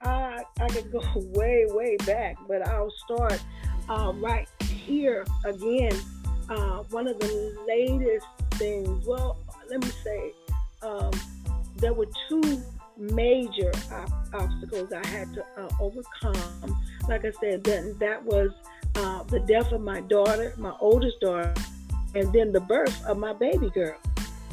I 0.00 0.42
I 0.60 0.68
could 0.68 0.92
go 0.92 1.02
way 1.16 1.66
way 1.68 1.96
back, 2.06 2.36
but 2.46 2.66
I'll 2.66 2.92
start 3.04 3.40
uh, 3.88 4.12
right 4.16 4.48
here 4.62 5.24
again. 5.44 5.96
Uh, 6.48 6.82
one 6.90 7.06
of 7.06 7.18
the 7.18 7.56
latest 7.66 8.26
things. 8.52 9.06
Well, 9.06 9.36
let 9.70 9.82
me 9.82 9.90
say 10.02 10.32
um, 10.82 11.10
there 11.76 11.92
were 11.92 12.08
two 12.28 12.62
major 12.96 13.70
op- 13.92 14.34
obstacles 14.34 14.92
I 14.92 15.06
had 15.06 15.32
to 15.34 15.44
uh, 15.56 15.68
overcome. 15.80 16.76
Like 17.08 17.24
I 17.24 17.32
said, 17.40 17.64
that 17.64 17.96
that 17.98 18.24
was 18.24 18.50
uh, 18.96 19.22
the 19.24 19.40
death 19.40 19.72
of 19.72 19.80
my 19.80 20.00
daughter, 20.02 20.54
my 20.56 20.74
oldest 20.80 21.20
daughter, 21.20 21.52
and 22.14 22.32
then 22.32 22.52
the 22.52 22.60
birth 22.60 23.04
of 23.04 23.18
my 23.18 23.32
baby 23.34 23.70
girl, 23.70 23.96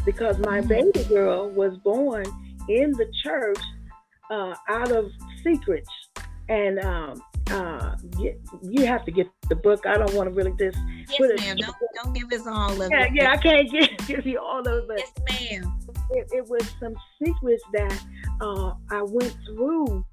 because 0.06 0.38
my 0.40 0.60
mm-hmm. 0.60 0.68
baby 0.68 1.04
girl 1.06 1.50
was 1.50 1.78
born 1.78 2.26
in 2.68 2.92
the 2.92 3.12
church 3.24 3.60
uh, 4.30 4.56
out 4.70 4.92
of 4.92 5.12
secrets. 5.46 5.90
And 6.48 6.80
um, 6.80 7.22
uh, 7.52 7.96
you, 8.20 8.40
you 8.62 8.86
have 8.86 9.06
to 9.06 9.12
get 9.12 9.28
the 9.50 9.56
book. 9.56 9.86
I 9.86 9.98
don't 9.98 10.14
want 10.14 10.30
to 10.30 10.36
really 10.36 10.54
just 10.60 10.78
yes, 11.08 11.18
put 11.18 11.32
it. 11.32 11.40
ma'am. 11.40 11.58
Don't, 11.58 11.76
don't 12.04 12.14
give 12.14 12.32
us 12.40 12.48
all 12.48 12.82
of 12.82 12.92
yeah, 12.92 13.06
it. 13.06 13.12
Yeah, 13.14 13.32
I 13.32 13.38
can't 13.38 13.72
give, 13.72 13.90
give 14.08 14.26
you 14.26 14.40
all 14.40 14.68
of 14.68 14.90
it. 14.90 15.04
Yes, 15.30 15.52
ma'am. 15.52 15.80
It, 16.12 16.28
it 16.32 16.48
was 16.48 16.64
some 16.80 16.96
secrets 17.24 17.64
that 17.74 18.04
uh, 18.42 18.74
I 18.92 19.02
went 19.02 19.36
through 19.48 20.06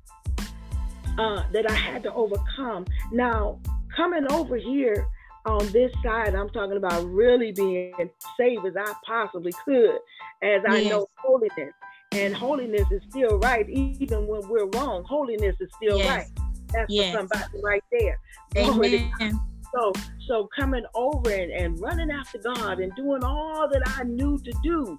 uh, 1.18 1.42
that 1.52 1.70
I 1.70 1.74
had 1.74 2.02
to 2.04 2.14
overcome. 2.14 2.86
Now, 3.12 3.58
coming 3.94 4.30
over 4.32 4.56
here 4.56 5.06
on 5.44 5.70
this 5.72 5.92
side, 6.02 6.34
I'm 6.34 6.48
talking 6.50 6.76
about 6.76 7.04
really 7.04 7.52
being 7.52 7.92
saved 8.38 8.64
as 8.64 8.74
I 8.76 8.92
possibly 9.06 9.52
could, 9.64 9.98
as 10.42 10.62
I 10.66 10.84
know 10.84 11.06
holiness 11.18 11.74
and 12.12 12.34
holiness 12.34 12.86
is 12.90 13.02
still 13.10 13.38
right 13.38 13.68
even 13.68 14.26
when 14.26 14.46
we're 14.48 14.66
wrong 14.74 15.04
holiness 15.08 15.56
is 15.60 15.68
still 15.76 15.98
yes. 15.98 16.08
right 16.08 16.26
That's 16.72 16.86
Yes. 16.92 17.12
for 17.14 17.18
somebody 17.20 17.60
right 17.62 17.84
there. 17.92 18.18
Glory 18.54 18.90
to 18.90 18.98
God. 18.98 19.10
Amen. 19.20 19.40
So, 19.74 19.92
so 20.28 20.48
coming 20.58 20.84
over 20.94 21.30
and, 21.30 21.50
and 21.52 21.80
running 21.80 22.10
after 22.10 22.38
God 22.38 22.78
and 22.80 22.94
doing 22.94 23.24
all 23.24 23.68
that 23.72 23.82
I 23.98 24.02
knew 24.04 24.38
to 24.38 24.52
do, 24.62 24.98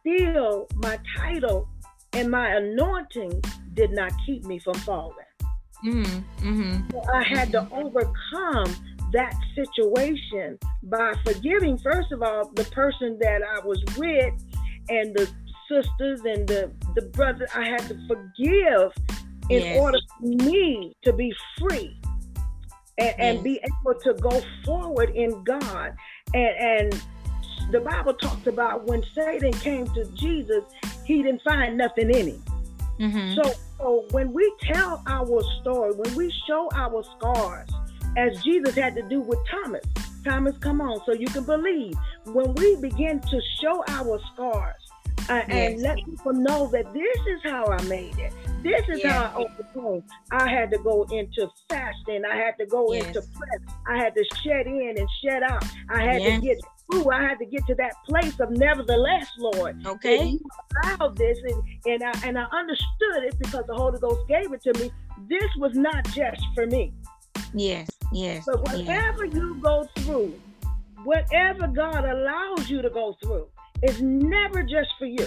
still 0.00 0.66
my 0.76 0.98
title 1.16 1.68
and 2.14 2.30
my 2.30 2.48
anointing 2.56 3.42
did 3.74 3.90
not 3.92 4.12
keep 4.24 4.44
me 4.44 4.58
from 4.58 4.74
falling. 4.74 5.14
Mhm. 5.84 6.24
Mhm. 6.40 6.92
So 6.92 7.02
I 7.12 7.22
had 7.22 7.52
to 7.52 7.68
overcome 7.70 8.74
that 9.12 9.34
situation 9.54 10.58
by 10.84 11.12
forgiving, 11.24 11.78
first 11.78 12.10
of 12.12 12.22
all, 12.22 12.50
the 12.54 12.64
person 12.64 13.18
that 13.20 13.42
I 13.42 13.64
was 13.64 13.82
with 13.96 14.34
and 14.88 15.14
the 15.14 15.28
sisters 15.68 16.20
and 16.24 16.46
the, 16.48 16.72
the 16.94 17.02
brothers. 17.02 17.48
I 17.54 17.64
had 17.68 17.80
to 17.88 17.96
forgive 18.06 18.92
in 19.50 19.62
Yes. 19.62 19.78
order 19.80 19.98
for 20.20 20.26
me 20.26 20.94
to 21.04 21.12
be 21.12 21.32
free 21.58 21.98
and, 22.98 23.14
and 23.18 23.42
be 23.44 23.60
able 23.62 23.98
to 24.00 24.14
go 24.14 24.42
forward 24.64 25.10
in 25.14 25.42
God. 25.44 25.94
And, 26.34 26.92
and 26.92 27.02
the 27.70 27.80
Bible 27.80 28.14
talks 28.14 28.46
about 28.46 28.86
when 28.86 29.02
Satan 29.14 29.52
came 29.52 29.86
to 29.94 30.04
Jesus, 30.14 30.64
he 31.04 31.22
didn't 31.22 31.42
find 31.42 31.76
nothing 31.78 32.10
in 32.10 32.28
him. 32.28 32.42
Mhm. 33.00 33.34
So, 33.36 33.52
so 33.78 34.04
when 34.10 34.32
we 34.32 34.52
tell 34.60 35.02
our 35.06 35.42
story, 35.60 35.92
when 35.94 36.14
we 36.14 36.32
show 36.46 36.68
our 36.74 37.02
scars, 37.16 37.68
as 38.16 38.42
Jesus 38.42 38.74
had 38.74 38.94
to 38.96 39.02
do 39.08 39.20
with 39.20 39.38
Thomas, 39.50 39.84
Thomas, 40.24 40.58
come 40.58 40.80
on, 40.80 41.00
so 41.06 41.12
you 41.12 41.26
can 41.28 41.44
believe. 41.44 41.94
When 42.26 42.52
we 42.54 42.76
begin 42.76 43.20
to 43.20 43.40
show 43.62 43.84
our 43.88 44.20
scars 44.34 44.74
uh, 45.28 45.32
and 45.48 45.74
Yes. 45.74 45.80
let 45.82 45.96
people 46.04 46.32
know 46.32 46.66
that 46.68 46.92
this 46.92 47.16
is 47.34 47.40
how 47.44 47.66
I 47.66 47.80
made 47.82 48.18
it, 48.18 48.32
this 48.62 48.82
is 48.88 49.00
Yeah. 49.02 49.12
how 49.12 49.40
I 49.40 49.44
overcame. 49.44 50.02
I 50.32 50.48
had 50.48 50.70
to 50.72 50.78
go 50.78 51.04
into 51.10 51.48
fasting. 51.68 52.22
I 52.24 52.36
had 52.36 52.56
to 52.58 52.66
go 52.66 52.92
Yes. 52.92 53.06
into 53.06 53.22
prayer. 53.36 53.60
I 53.86 53.98
had 53.98 54.14
to 54.14 54.24
shed 54.42 54.66
in 54.66 54.94
and 54.98 55.08
shed 55.22 55.42
out. 55.42 55.64
I 55.90 56.02
had 56.02 56.22
Yes. 56.22 56.40
to 56.40 56.46
get 56.46 56.58
through. 56.90 57.10
I 57.10 57.22
had 57.22 57.38
to 57.38 57.44
get 57.46 57.66
to 57.66 57.74
that 57.76 57.92
place 58.08 58.38
of 58.40 58.50
nevertheless, 58.50 59.28
Lord 59.38 59.76
Okay. 59.86 60.24
you 60.24 60.40
allowed 60.84 61.16
this 61.16 61.38
and, 61.44 61.62
and 61.86 62.02
I 62.04 62.12
and 62.26 62.38
I 62.38 62.44
understood 62.44 63.24
it 63.24 63.38
because 63.38 63.64
the 63.66 63.74
Holy 63.74 63.98
Ghost 63.98 64.26
gave 64.28 64.52
it 64.52 64.62
to 64.62 64.72
me. 64.80 64.90
This 65.28 65.44
was 65.58 65.74
not 65.74 66.04
just 66.06 66.42
for 66.54 66.66
me. 66.66 66.92
Yes. 67.54 67.88
Yes. 68.12 68.44
But 68.46 68.60
yes. 68.64 68.86
whatever 68.86 69.24
you 69.26 69.54
go 69.56 69.86
through, 69.98 70.32
whatever 71.04 71.66
God 71.68 72.04
allows 72.04 72.68
you 72.70 72.82
to 72.82 72.90
go 72.90 73.16
through, 73.22 73.46
is 73.82 74.00
never 74.02 74.62
just 74.62 74.90
for 74.98 75.06
you. 75.06 75.26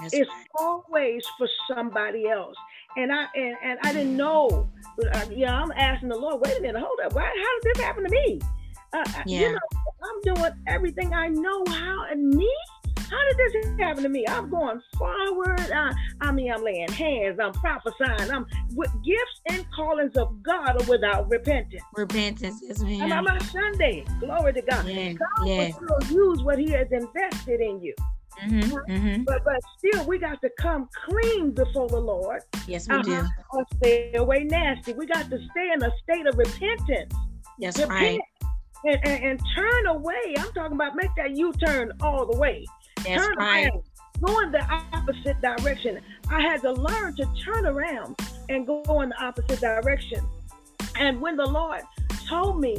That's 0.00 0.14
It's 0.14 0.28
right. 0.28 0.46
always 0.58 1.22
for 1.38 1.48
somebody 1.68 2.28
else. 2.28 2.56
And 2.96 3.12
I 3.12 3.26
and, 3.34 3.56
and 3.62 3.78
I 3.82 3.92
didn't 3.92 4.16
know. 4.16 4.68
I, 5.12 5.24
you 5.24 5.46
know, 5.46 5.52
I'm 5.52 5.72
asking 5.72 6.08
the 6.08 6.16
Lord, 6.16 6.42
wait 6.44 6.58
a 6.58 6.60
minute, 6.60 6.80
hold 6.82 6.98
up. 7.04 7.14
Why, 7.14 7.22
how 7.24 7.60
did 7.62 7.74
this 7.74 7.82
happen 7.82 8.04
to 8.04 8.10
me? 8.10 8.40
Uh, 8.92 9.04
Yeah. 9.26 9.40
You 9.40 9.52
know, 9.52 9.58
I'm 10.02 10.34
doing 10.34 10.52
everything 10.66 11.14
I 11.14 11.28
know 11.28 11.64
how 11.68 12.06
and 12.10 12.28
me. 12.30 12.50
How 13.12 13.18
did 13.28 13.36
this 13.52 13.70
happen 13.78 14.02
to 14.04 14.08
me? 14.08 14.24
I'm 14.26 14.48
going 14.48 14.80
forward. 14.96 15.60
I, 15.60 15.92
I 16.22 16.32
mean, 16.32 16.50
I'm 16.50 16.64
laying 16.64 16.90
hands. 16.90 17.38
I'm 17.40 17.52
prophesying. 17.52 18.30
I'm 18.30 18.46
with 18.74 18.90
gifts 19.04 19.40
and 19.50 19.66
callings 19.76 20.16
of 20.16 20.42
God 20.42 20.80
are 20.82 20.88
without 20.88 21.30
repentance. 21.30 21.82
Repentance. 21.94 22.62
Yes, 22.66 22.80
I'm 22.82 23.26
on 23.26 23.40
Sunday. 23.40 24.04
Glory 24.18 24.54
to 24.54 24.62
God. 24.62 24.86
Yes. 24.88 25.16
God 25.18 25.46
Yes. 25.46 25.74
will 25.80 26.00
still 26.00 26.16
use 26.16 26.42
what 26.42 26.58
He 26.58 26.70
has 26.70 26.88
invested 26.90 27.60
in 27.60 27.82
you. 27.82 27.94
Mhm. 28.44 28.72
Mhm. 28.88 29.24
But 29.26 29.44
but 29.44 29.60
still, 29.76 30.06
we 30.06 30.18
got 30.18 30.40
to 30.40 30.50
come 30.58 30.88
clean 31.04 31.50
before 31.52 31.88
the 31.88 32.00
Lord 32.00 32.40
Yes, 32.66 32.88
we 32.88 33.02
do. 33.02 33.12
uh-huh. 33.14 33.28
or 33.52 33.64
stay 33.76 34.14
away 34.14 34.44
nasty. 34.44 34.94
We 34.94 35.04
got 35.06 35.28
to 35.28 35.38
stay 35.50 35.70
in 35.74 35.82
a 35.82 35.90
state 36.02 36.26
of 36.26 36.38
repentance. 36.38 37.12
That's 37.58 37.78
Repent 37.78 37.90
right. 37.90 38.20
and, 38.86 38.98
and, 39.06 39.24
and 39.24 39.42
turn 39.54 39.86
away. 39.86 40.34
I'm 40.38 40.50
talking 40.54 40.72
about 40.76 40.96
make 40.96 41.10
that 41.18 41.36
U 41.36 41.52
turn 41.52 41.92
all 42.00 42.24
the 42.24 42.38
way. 42.38 42.64
That's 43.04 43.26
turn 43.26 43.36
right. 43.36 43.64
around. 43.68 43.82
Go 44.20 44.40
in 44.40 44.52
the 44.52 44.64
opposite 44.94 45.40
direction. 45.40 46.00
I 46.30 46.40
had 46.40 46.62
to 46.62 46.72
learn 46.72 47.16
to 47.16 47.26
turn 47.44 47.66
around 47.66 48.16
and 48.48 48.66
go 48.66 49.00
in 49.02 49.08
the 49.10 49.22
opposite 49.22 49.60
direction. 49.60 50.20
And 50.96 51.20
when 51.20 51.36
the 51.36 51.46
Lord 51.46 51.80
told 52.28 52.60
me 52.60 52.76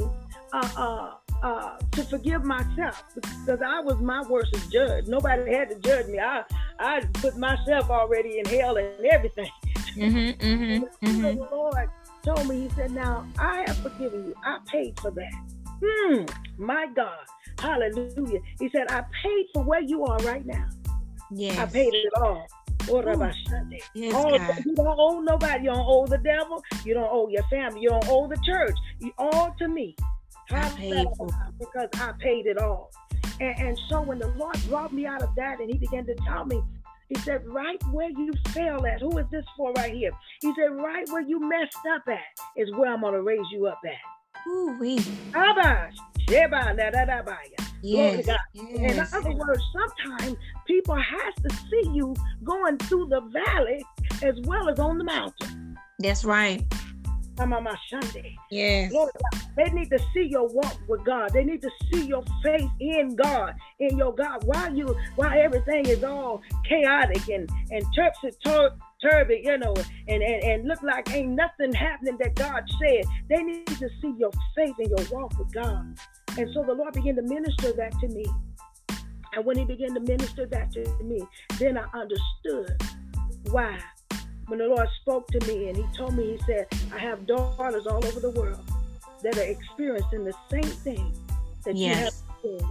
uh, 0.52 0.68
uh, 0.76 1.14
uh, 1.42 1.76
to 1.92 2.02
forgive 2.04 2.44
myself, 2.44 3.02
because 3.14 3.60
I 3.60 3.80
was 3.80 3.98
my 4.00 4.22
worst 4.22 4.54
judge. 4.72 5.06
Nobody 5.06 5.52
had 5.52 5.68
to 5.70 5.78
judge 5.80 6.06
me. 6.06 6.18
I 6.18 6.44
I 6.78 7.02
put 7.14 7.36
myself 7.36 7.90
already 7.90 8.38
in 8.38 8.46
hell 8.46 8.76
and 8.76 8.88
everything. 9.04 9.50
Mhm. 9.96 10.36
Mhm. 10.38 10.88
And 11.02 11.20
Mhm. 11.22 11.36
the 11.36 11.48
Lord 11.54 11.88
told 12.24 12.48
me, 12.48 12.62
He 12.62 12.68
said, 12.70 12.92
Now 12.92 13.26
I 13.38 13.64
have 13.66 13.76
forgiven 13.78 14.26
you. 14.28 14.34
I 14.44 14.58
paid 14.66 14.98
for 15.00 15.10
that. 15.10 15.32
Hmm, 15.84 16.24
my 16.56 16.86
God. 16.94 17.18
Hallelujah. 17.58 18.40
He 18.58 18.68
said, 18.70 18.90
I 18.90 19.04
paid 19.22 19.46
for 19.52 19.62
where 19.62 19.82
you 19.82 20.04
are 20.04 20.18
right 20.18 20.44
now. 20.44 20.66
Yes. 21.30 21.58
I 21.58 21.66
paid 21.66 21.94
it 21.94 22.12
all. 22.16 22.46
Oh, 22.88 22.94
what 22.96 23.08
about 23.08 23.34
Sunday? 23.48 23.80
Yes, 23.94 24.14
All, 24.14 24.38
you 24.64 24.74
don't 24.74 24.98
owe 24.98 25.20
nobody. 25.20 25.64
You 25.64 25.70
don't 25.70 25.86
owe 25.86 26.06
the 26.06 26.18
devil. 26.18 26.62
You 26.84 26.94
don't 26.94 27.08
owe 27.10 27.28
your 27.28 27.42
family. 27.44 27.80
You 27.80 27.90
don't 27.90 28.08
owe 28.08 28.28
the 28.28 28.36
church. 28.44 28.76
You 28.98 29.12
all 29.16 29.54
to 29.58 29.68
me. 29.68 29.96
I 30.50 30.68
paid 30.70 31.06
for 31.16 31.28
because 31.58 31.88
I 31.94 32.12
paid 32.20 32.46
it 32.46 32.58
all. 32.58 32.90
And, 33.40 33.58
and 33.58 33.78
so 33.88 34.02
when 34.02 34.18
the 34.18 34.28
Lord 34.28 34.56
brought 34.68 34.92
me 34.92 35.06
out 35.06 35.22
of 35.22 35.34
that 35.36 35.60
and 35.60 35.70
he 35.70 35.78
began 35.78 36.04
to 36.06 36.14
tell 36.26 36.44
me, 36.44 36.62
he 37.08 37.16
said, 37.20 37.46
right 37.46 37.82
where 37.90 38.10
you 38.10 38.32
fail 38.48 38.84
at, 38.86 39.00
who 39.00 39.16
is 39.18 39.26
this 39.30 39.44
for 39.56 39.72
right 39.72 39.92
here? 39.92 40.12
He 40.40 40.52
said, 40.54 40.72
right 40.72 41.08
where 41.10 41.22
you 41.22 41.40
messed 41.40 41.76
up 41.94 42.02
at 42.08 42.20
is 42.56 42.70
where 42.72 42.92
I'm 42.92 43.00
going 43.00 43.14
to 43.14 43.22
raise 43.22 43.46
you 43.50 43.66
up 43.66 43.80
at. 43.84 44.46
Ooh, 44.48 44.76
wee. 44.78 44.98
Sheba, 44.98 45.90
ba, 46.26 47.36
ya. 47.50 47.64
Yes. 47.82 48.28
In 48.54 48.98
other 48.98 49.32
words, 49.32 49.62
sometimes 49.72 50.36
people 50.66 50.96
has 50.96 51.34
to 51.42 51.50
see 51.68 51.90
you 51.92 52.14
going 52.42 52.78
through 52.78 53.08
the 53.08 53.20
valley 53.20 53.84
as 54.22 54.34
well 54.44 54.68
as 54.70 54.78
on 54.78 54.96
the 54.98 55.04
mountain. 55.04 55.76
That's 55.98 56.24
right. 56.24 56.64
I'm 57.38 57.52
on 57.52 57.64
my 57.64 57.76
Sunday. 57.90 58.36
Yes. 58.50 58.92
God. 58.92 59.10
They 59.56 59.70
need 59.70 59.90
to 59.90 59.98
see 60.14 60.28
your 60.30 60.48
walk 60.48 60.78
with 60.88 61.04
God. 61.04 61.32
They 61.32 61.44
need 61.44 61.62
to 61.62 61.70
see 61.92 62.06
your 62.06 62.22
faith 62.42 62.70
in 62.80 63.16
God, 63.16 63.54
in 63.80 63.98
your 63.98 64.14
God. 64.14 64.44
While 64.44 64.74
you, 64.74 64.96
while 65.16 65.36
everything 65.36 65.86
is 65.86 66.04
all 66.04 66.42
chaotic 66.68 67.28
and 67.28 67.50
and 67.70 67.84
topsy 67.94 68.30
you 69.04 69.58
know, 69.58 69.74
and, 70.08 70.22
and 70.22 70.44
and 70.44 70.68
look 70.68 70.82
like 70.82 71.12
ain't 71.14 71.30
nothing 71.32 71.72
happening 71.72 72.16
that 72.20 72.34
God 72.34 72.62
said. 72.80 73.04
They 73.28 73.42
need 73.42 73.66
to 73.66 73.88
see 74.00 74.14
your 74.18 74.30
faith 74.56 74.74
and 74.78 74.88
your 74.88 75.06
walk 75.10 75.38
with 75.38 75.52
God. 75.52 75.98
And 76.38 76.50
so 76.54 76.64
the 76.64 76.72
Lord 76.74 76.92
began 76.94 77.16
to 77.16 77.22
minister 77.22 77.72
that 77.72 77.92
to 78.00 78.08
me. 78.08 78.24
And 79.34 79.44
when 79.44 79.58
He 79.58 79.64
began 79.64 79.94
to 79.94 80.00
minister 80.00 80.46
that 80.46 80.72
to 80.72 81.02
me, 81.04 81.22
then 81.58 81.78
I 81.78 81.84
understood 81.94 82.82
why 83.50 83.78
when 84.46 84.58
the 84.58 84.66
Lord 84.66 84.88
spoke 85.00 85.26
to 85.28 85.46
me 85.46 85.68
and 85.68 85.76
He 85.76 85.84
told 85.96 86.14
me, 86.16 86.32
He 86.36 86.40
said, 86.46 86.66
I 86.92 86.98
have 86.98 87.26
daughters 87.26 87.86
all 87.86 88.04
over 88.04 88.20
the 88.20 88.30
world 88.30 88.64
that 89.22 89.38
are 89.38 89.42
experiencing 89.42 90.24
the 90.24 90.34
same 90.50 90.76
thing 90.84 91.14
that 91.64 91.76
you 91.84 91.94
have 91.94 92.12
Yes. 92.12 92.22
experienced. 92.42 92.68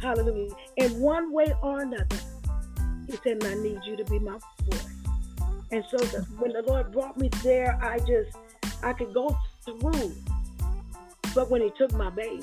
Hallelujah. 0.00 0.54
In 0.76 1.00
one 1.00 1.32
way 1.32 1.52
or 1.62 1.80
another, 1.82 2.20
He 3.06 3.16
said, 3.24 3.44
I 3.44 3.54
need 3.54 3.80
you 3.86 3.96
to 3.96 4.04
be 4.04 4.18
my 4.18 4.38
voice. 4.70 4.99
And 5.72 5.84
so 5.88 5.98
the, 5.98 6.22
when 6.38 6.52
the 6.52 6.62
Lord 6.62 6.92
brought 6.92 7.16
me 7.16 7.28
there, 7.42 7.78
I 7.82 7.98
just, 8.00 8.36
I 8.82 8.92
could 8.92 9.14
go 9.14 9.36
through. 9.64 10.14
But 11.34 11.50
when 11.50 11.62
He 11.62 11.70
took 11.78 11.92
my 11.92 12.10
baby, 12.10 12.42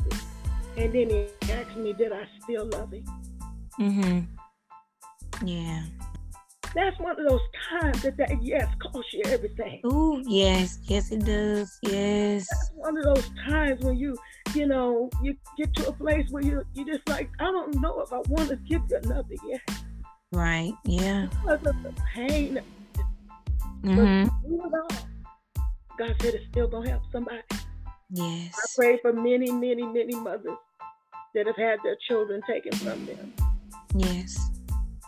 and 0.77 0.93
then 0.93 1.09
He 1.09 1.27
asked 1.51 1.75
me, 1.75 1.93
Did 1.93 2.11
I 2.13 2.27
still 2.43 2.65
love 2.67 2.93
Him? 2.93 3.05
Mm-hmm. 3.79 5.47
Yeah. 5.47 5.83
That's 6.73 6.99
one 6.99 7.19
of 7.19 7.27
those 7.27 7.41
times 7.69 8.01
that 8.03 8.17
that 8.17 8.41
yes 8.43 8.67
costs 8.79 9.11
you 9.13 9.21
everything. 9.25 9.81
Ooh, 9.85 10.21
yes. 10.27 10.79
Yes, 10.83 11.11
it 11.11 11.25
does. 11.25 11.77
Yes. 11.81 12.45
That's 12.49 12.71
one 12.75 12.97
of 12.97 13.03
those 13.03 13.29
times 13.47 13.83
when 13.83 13.97
you, 13.97 14.15
you 14.53 14.67
know, 14.67 15.09
you 15.23 15.35
get 15.57 15.73
to 15.75 15.87
a 15.89 15.91
place 15.91 16.29
where 16.29 16.43
you 16.43 16.63
you 16.73 16.85
just 16.85 17.07
like, 17.09 17.29
I 17.39 17.45
don't 17.45 17.81
know 17.81 18.01
if 18.01 18.13
I 18.13 18.17
want 18.29 18.49
to 18.49 18.57
give 18.57 18.81
you 18.89 18.97
another 19.03 19.35
yet 19.47 19.61
Right. 20.31 20.73
Yeah. 20.85 21.27
because 21.41 21.65
of 21.65 21.83
the 21.83 21.93
pain. 22.13 22.59
Mhm. 23.87 24.29
All, 24.73 24.87
God 25.97 26.15
said 26.21 26.33
it's 26.35 26.47
still 26.51 26.67
gonna 26.67 26.89
help 26.89 27.03
somebody. 27.11 27.41
Yes. 28.09 28.53
I 28.55 28.65
pray 28.75 28.99
for 29.01 29.13
many, 29.13 29.51
many, 29.51 29.83
many 29.83 30.15
mothers 30.15 30.57
that 31.33 31.45
have 31.47 31.55
had 31.55 31.79
their 31.83 31.97
children 32.07 32.41
taken 32.47 32.71
from 32.73 33.05
them. 33.05 33.33
Yes. 33.95 34.49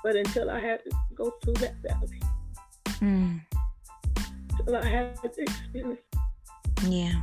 But 0.03 0.15
until 0.15 0.49
I 0.49 0.59
had 0.59 0.79
to 0.85 0.91
go 1.15 1.31
through 1.43 1.55
that 1.55 1.75
valley, 1.83 2.21
Mm. 3.01 3.41
until 4.59 4.75
I 4.75 4.85
had 4.85 5.15
to 5.21 5.41
experience, 5.41 5.99
Yeah. 6.87 7.21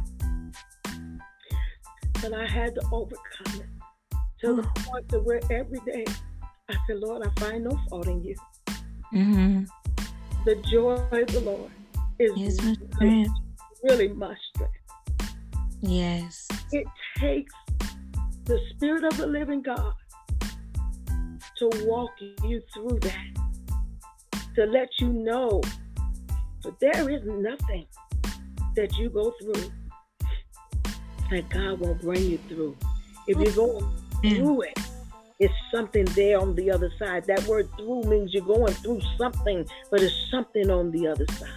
until 2.14 2.35
I 2.35 2.47
had 2.47 2.75
to 2.75 2.83
overcome 2.92 3.61
it, 3.61 3.66
to 4.40 4.57
the 4.57 4.62
point 4.85 5.09
to 5.11 5.21
where 5.21 5.40
every 5.51 5.81
day 5.81 6.05
I 6.69 6.77
said, 6.87 6.99
Lord, 6.99 7.27
I 7.27 7.40
find 7.40 7.64
no 7.64 7.79
fault 7.88 8.07
in 8.09 8.23
you. 8.23 8.35
Mhm. 9.12 9.66
The 10.46 10.54
joy 10.70 10.94
of 11.11 11.26
the 11.26 11.40
Lord 11.40 11.70
is 12.20 12.62
really, 13.00 13.26
really 13.82 14.09
my 14.09 14.32
strength. 14.48 14.74
Yes. 15.80 16.46
It 16.70 16.87
takes 17.18 17.52
the 18.44 18.56
Spirit 18.70 19.02
of 19.02 19.16
the 19.16 19.26
living 19.26 19.61
God 19.61 19.92
to 21.59 21.70
walk 21.85 22.12
you 22.44 22.62
through 22.72 23.00
that, 23.00 23.26
to 24.54 24.66
let 24.66 24.88
you 25.00 25.09
know 25.09 25.61
that 26.62 26.78
there 26.78 27.11
is 27.11 27.22
nothing 27.24 27.87
that 28.76 28.96
you 28.96 29.11
go 29.11 29.35
through 29.40 29.72
that 31.28 31.48
God 31.48 31.80
won't 31.80 32.00
bring 32.00 32.22
you 32.22 32.38
through. 32.48 32.76
If 33.26 33.37
you're 33.38 33.66
going 33.66 33.85
through 34.22 34.62
it, 34.62 34.78
it's 35.38 35.55
something 35.72 36.05
there 36.07 36.40
on 36.40 36.55
the 36.55 36.70
other 36.70 36.90
side. 36.99 37.25
That 37.27 37.44
word 37.46 37.68
through 37.77 38.05
means 38.05 38.33
you're 38.33 38.44
going 38.44 38.72
through 38.75 39.01
something, 39.18 39.66
but 39.90 40.03
it's 40.03 40.14
something 40.31 40.70
on 40.70 40.90
the 40.90 41.09
other 41.09 41.27
side. 41.33 41.51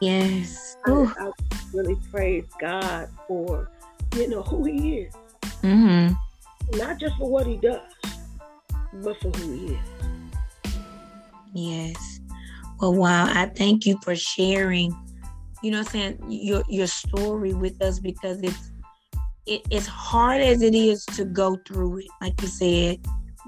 Yes. 0.00 0.76
I, 0.86 0.92
I 0.92 1.30
really 1.72 1.96
praise 2.10 2.44
God 2.60 3.08
for, 3.26 3.70
you 4.16 4.28
know, 4.28 4.42
who 4.42 4.64
He 4.64 4.98
is. 4.98 5.14
Mm-hmm. 5.62 6.78
Not 6.78 6.98
just 6.98 7.16
for 7.16 7.30
what 7.30 7.46
He 7.46 7.56
does, 7.56 7.80
but 8.94 9.20
for 9.20 9.30
who 9.30 9.52
He 9.52 9.74
is. 9.74 10.74
Yes. 11.54 12.20
Well, 12.80 12.94
wow. 12.94 13.26
I 13.26 13.46
thank 13.46 13.86
you 13.86 13.98
for 14.02 14.14
sharing, 14.14 14.96
you 15.62 15.70
know, 15.70 15.82
saying 15.82 16.18
your 16.28 16.62
your 16.68 16.86
story 16.86 17.54
with 17.54 17.80
us 17.82 17.98
because 17.98 18.40
it's 18.42 18.67
it, 19.48 19.72
as 19.72 19.86
hard 19.86 20.40
as 20.40 20.62
it 20.62 20.74
is 20.74 21.04
to 21.06 21.24
go 21.24 21.56
through 21.66 21.98
it, 21.98 22.06
like 22.20 22.40
you 22.42 22.48
said, 22.48 23.00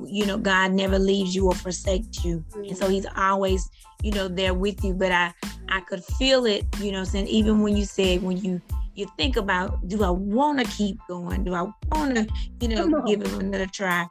you 0.04 0.24
know, 0.24 0.38
God 0.38 0.72
never 0.72 0.98
leaves 0.98 1.34
you 1.34 1.46
or 1.46 1.54
forsakes 1.54 2.24
you. 2.24 2.44
Mm-hmm. 2.50 2.64
And 2.64 2.76
so 2.76 2.88
he's 2.88 3.06
always, 3.16 3.68
you 4.02 4.12
know, 4.12 4.28
there 4.28 4.54
with 4.54 4.82
you. 4.82 4.94
But 4.94 5.12
I 5.12 5.32
I 5.68 5.80
could 5.80 6.02
feel 6.04 6.46
it, 6.46 6.64
you 6.78 6.90
know, 6.92 7.04
saying 7.04 7.26
even 7.26 7.60
when 7.60 7.76
you 7.76 7.84
said 7.84 8.22
when 8.22 8.38
you 8.38 8.60
you 8.94 9.06
think 9.16 9.36
about 9.36 9.86
do 9.88 10.02
I 10.02 10.10
wanna 10.10 10.64
keep 10.64 10.98
going? 11.08 11.44
Do 11.44 11.54
I 11.54 11.70
wanna, 11.92 12.26
you 12.60 12.68
know, 12.68 13.02
give 13.02 13.22
it 13.22 13.32
another 13.32 13.66
try? 13.66 14.06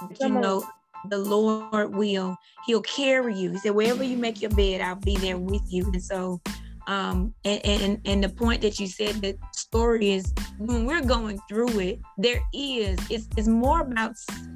But 0.00 0.20
you 0.20 0.28
know, 0.28 0.64
the 1.08 1.18
Lord 1.18 1.94
will, 1.94 2.36
He'll 2.66 2.82
carry 2.82 3.36
you. 3.36 3.52
He 3.52 3.58
said, 3.58 3.70
Wherever 3.74 4.02
you 4.02 4.16
make 4.16 4.40
your 4.40 4.50
bed, 4.50 4.80
I'll 4.80 4.96
be 4.96 5.16
there 5.16 5.38
with 5.38 5.62
you. 5.68 5.84
And 5.92 6.02
so 6.02 6.40
um, 6.88 7.34
and, 7.44 7.64
and 7.66 8.00
and 8.06 8.24
the 8.24 8.30
point 8.30 8.62
that 8.62 8.80
you 8.80 8.86
said 8.86 9.16
that 9.16 9.36
story 9.54 10.10
is 10.12 10.32
when 10.58 10.86
we're 10.86 11.04
going 11.04 11.38
through 11.48 11.78
it, 11.78 12.00
there 12.16 12.40
is 12.54 12.98
it's 13.10 13.28
it's 13.36 13.46
more 13.46 13.82
about 13.82 14.14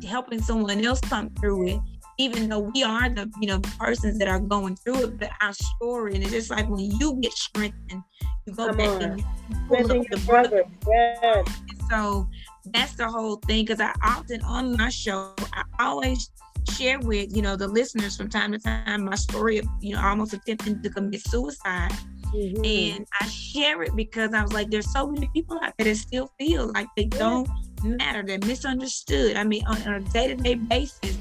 helping 0.09 0.41
someone 0.41 0.83
else 0.85 1.01
come 1.03 1.29
through 1.39 1.69
it, 1.69 1.81
even 2.19 2.49
though 2.49 2.61
we 2.61 2.83
are 2.83 3.11
the 3.11 3.31
you 3.41 3.47
know 3.47 3.61
persons 3.79 4.19
that 4.19 4.29
are 4.29 4.41
going 4.41 4.77
through 4.77 5.05
it. 5.05 5.19
But 5.19 5.31
our 5.43 5.53
story, 5.53 6.15
and 6.15 6.23
it's 6.25 6.33
just 6.33 6.51
like 6.51 6.69
when 6.71 6.91
you 6.99 7.19
get 7.21 7.33
strengthened, 7.35 8.03
you 8.47 8.55
go 8.55 8.69
Come 8.69 8.77
back 8.79 8.89
on. 8.89 9.03
and 9.03 9.19
you 9.21 9.27
pull 9.69 10.01
up 10.01 10.07
the 10.11 10.23
brother. 10.25 10.65
Yes. 10.89 11.47
so 11.91 12.27
that's 12.73 12.95
the 12.95 13.09
whole 13.09 13.37
thing. 13.47 13.67
Because 13.67 13.81
I 13.81 13.93
often 14.03 14.41
on 14.43 14.75
my 14.79 14.89
show, 14.89 15.35
I 15.53 15.65
always 15.81 16.31
share 16.71 16.99
with 17.01 17.35
you 17.35 17.43
know 17.43 17.57
the 17.57 17.69
listeners 17.69 18.17
from 18.17 18.29
time 18.29 18.53
to 18.53 18.59
time 18.59 19.05
my 19.05 19.15
story 19.15 19.59
of 19.59 19.67
you 19.81 19.95
know 19.95 20.03
almost 20.03 20.33
attempting 20.33 20.83
to 20.83 20.91
commit 20.91 21.21
suicide 21.27 21.93
Mm-hmm. 22.35 22.65
And 22.65 23.07
I 23.21 23.27
share 23.27 23.83
it 23.83 23.95
because 23.95 24.33
I 24.33 24.43
was 24.43 24.53
like, 24.53 24.71
there's 24.71 24.91
so 24.91 25.07
many 25.07 25.29
people 25.35 25.59
out 25.63 25.75
there 25.77 25.93
that 25.93 25.97
still 25.97 26.33
feel 26.39 26.73
like 26.73 26.89
they 26.97 27.05
don't 27.05 27.49
matter. 27.83 28.23
They're 28.23 28.39
misunderstood. 28.39 29.37
I 29.37 29.45
mean, 29.45 29.65
on, 29.67 29.83
on 29.83 29.95
a 29.95 30.01
day 30.01 30.29
to 30.29 30.35
day 30.35 30.55
basis, 30.55 31.19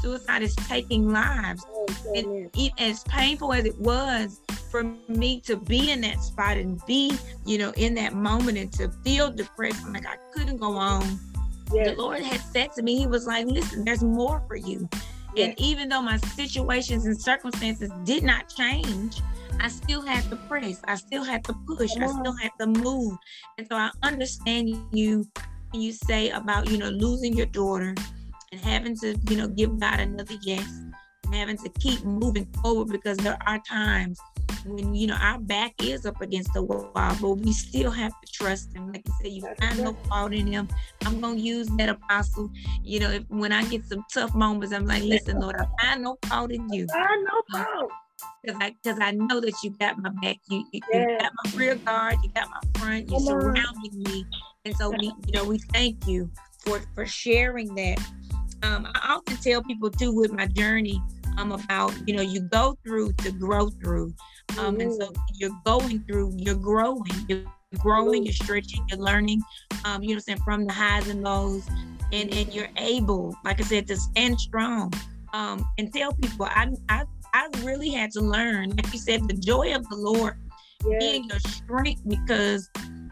suicide 0.00 0.42
is 0.42 0.56
taking 0.56 1.10
lives. 1.12 1.64
Oh, 1.68 1.86
and 2.14 2.50
it, 2.54 2.72
as 2.78 3.04
painful 3.04 3.52
as 3.52 3.66
it 3.66 3.78
was 3.78 4.40
for 4.70 4.84
me 5.08 5.40
to 5.42 5.56
be 5.56 5.90
in 5.90 6.00
that 6.02 6.22
spot 6.22 6.56
and 6.56 6.80
be, 6.86 7.16
you 7.44 7.58
know, 7.58 7.72
in 7.76 7.94
that 7.94 8.14
moment 8.14 8.56
and 8.56 8.72
to 8.74 8.88
feel 9.04 9.30
depressed, 9.30 9.84
I'm 9.84 9.92
like, 9.92 10.06
I 10.06 10.16
couldn't 10.34 10.56
go 10.56 10.72
on. 10.72 11.18
Yes. 11.72 11.90
The 11.90 12.02
Lord 12.02 12.20
had 12.20 12.40
said 12.40 12.72
to 12.72 12.82
me, 12.82 12.98
He 12.98 13.06
was 13.06 13.26
like, 13.26 13.46
listen, 13.46 13.84
there's 13.84 14.02
more 14.02 14.42
for 14.46 14.56
you. 14.56 14.88
Yes. 15.34 15.48
And 15.48 15.60
even 15.60 15.88
though 15.88 16.02
my 16.02 16.16
situations 16.18 17.06
and 17.06 17.20
circumstances 17.20 17.90
did 18.04 18.22
not 18.22 18.48
change, 18.48 19.20
I 19.60 19.68
still 19.68 20.02
had 20.02 20.24
to 20.30 20.36
press. 20.36 20.80
I 20.84 20.96
still 20.96 21.24
had 21.24 21.44
to 21.44 21.52
push. 21.66 21.90
I 21.96 22.06
still 22.06 22.36
had 22.36 22.52
to 22.60 22.66
move. 22.66 23.16
And 23.58 23.66
so 23.66 23.76
I 23.76 23.90
understand 24.02 24.70
you 24.92 25.26
when 25.70 25.82
you 25.82 25.92
say 25.92 26.30
about, 26.30 26.70
you 26.70 26.78
know, 26.78 26.88
losing 26.88 27.34
your 27.34 27.46
daughter 27.46 27.94
and 28.52 28.60
having 28.60 28.96
to, 28.98 29.18
you 29.28 29.36
know, 29.36 29.48
give 29.48 29.78
God 29.78 30.00
another 30.00 30.34
yes 30.42 30.66
and 31.24 31.34
having 31.34 31.56
to 31.58 31.68
keep 31.70 32.04
moving 32.04 32.46
forward 32.62 32.88
because 32.88 33.16
there 33.18 33.38
are 33.46 33.60
times 33.68 34.18
when, 34.66 34.94
you 34.94 35.06
know, 35.06 35.16
our 35.20 35.38
back 35.38 35.74
is 35.82 36.06
up 36.06 36.20
against 36.20 36.52
the 36.52 36.62
wall, 36.62 36.90
but 36.94 37.20
we 37.20 37.52
still 37.52 37.90
have 37.90 38.12
to 38.12 38.32
trust 38.32 38.74
him. 38.74 38.92
Like 38.92 39.06
you 39.06 39.14
said, 39.20 39.32
you 39.32 39.54
find 39.60 39.82
no 39.82 39.92
fault 40.08 40.32
in 40.32 40.46
him. 40.46 40.68
I'm 41.04 41.20
gonna 41.20 41.36
use 41.36 41.68
that 41.78 41.88
apostle. 41.88 42.50
You 42.82 43.00
know, 43.00 43.10
if 43.10 43.24
when 43.28 43.52
I 43.52 43.64
get 43.64 43.84
some 43.84 44.04
tough 44.12 44.34
moments, 44.34 44.74
I'm 44.74 44.86
like, 44.86 45.02
listen, 45.02 45.40
Lord, 45.40 45.56
I 45.56 45.66
find 45.82 46.02
no 46.02 46.18
fault 46.26 46.50
in 46.50 46.68
you. 46.72 46.86
I 46.94 47.06
find 47.06 47.24
no 47.24 47.60
fault 47.64 47.92
because 48.42 48.60
I 48.60 48.74
because 48.82 49.00
I 49.00 49.10
know 49.12 49.40
that 49.40 49.54
you 49.62 49.70
got 49.70 49.98
my 49.98 50.10
back. 50.22 50.38
You 50.48 50.64
you, 50.72 50.80
yeah. 50.92 51.00
you, 51.00 51.18
got 51.18 51.32
my 51.44 51.50
rear 51.56 51.74
guard. 51.76 52.16
You 52.22 52.30
got 52.30 52.48
my 52.48 52.80
front. 52.80 53.10
You're 53.10 53.20
surrounding 53.20 54.02
me, 54.02 54.24
and 54.64 54.76
so 54.76 54.90
we 54.90 55.12
you 55.26 55.32
know 55.32 55.44
we 55.44 55.58
thank 55.72 56.06
you 56.06 56.30
for 56.60 56.80
for 56.94 57.06
sharing 57.06 57.74
that. 57.74 57.98
Um, 58.62 58.88
I 58.94 59.14
often 59.14 59.36
tell 59.36 59.62
people 59.62 59.90
too 59.90 60.12
with 60.12 60.32
my 60.32 60.46
journey 60.46 61.00
um 61.36 61.52
about 61.52 61.94
you 62.06 62.14
know 62.14 62.22
you 62.22 62.40
go 62.40 62.76
through 62.84 63.12
to 63.14 63.32
grow 63.32 63.68
through, 63.68 64.14
um, 64.58 64.80
and 64.80 64.92
so 64.92 65.12
you're 65.34 65.56
going 65.64 66.02
through, 66.04 66.34
you're 66.36 66.54
growing, 66.54 67.04
you're 67.28 67.44
growing, 67.78 68.24
you're 68.24 68.32
stretching, 68.32 68.84
you're 68.88 69.00
learning, 69.00 69.42
um, 69.84 70.02
you 70.02 70.14
know, 70.14 70.20
saying 70.20 70.40
from 70.44 70.66
the 70.66 70.72
highs 70.72 71.08
and 71.08 71.22
lows, 71.22 71.68
and 72.12 72.32
and 72.32 72.52
you're 72.54 72.70
able, 72.76 73.34
like 73.44 73.60
I 73.60 73.64
said, 73.64 73.86
to 73.88 73.96
stand 73.96 74.40
strong. 74.40 74.92
Um, 75.32 75.68
and 75.76 75.92
tell 75.92 76.12
people 76.12 76.46
I, 76.46 76.68
I 76.88 77.04
I 77.34 77.48
really 77.62 77.90
had 77.90 78.12
to 78.12 78.20
learn, 78.20 78.70
like 78.70 78.92
you 78.92 78.98
said, 78.98 79.28
the 79.28 79.34
joy 79.34 79.74
of 79.74 79.86
the 79.88 79.96
Lord 79.96 80.38
yes. 80.84 81.00
being 81.00 81.24
your 81.24 81.40
strength 81.40 82.02
because 82.06 82.70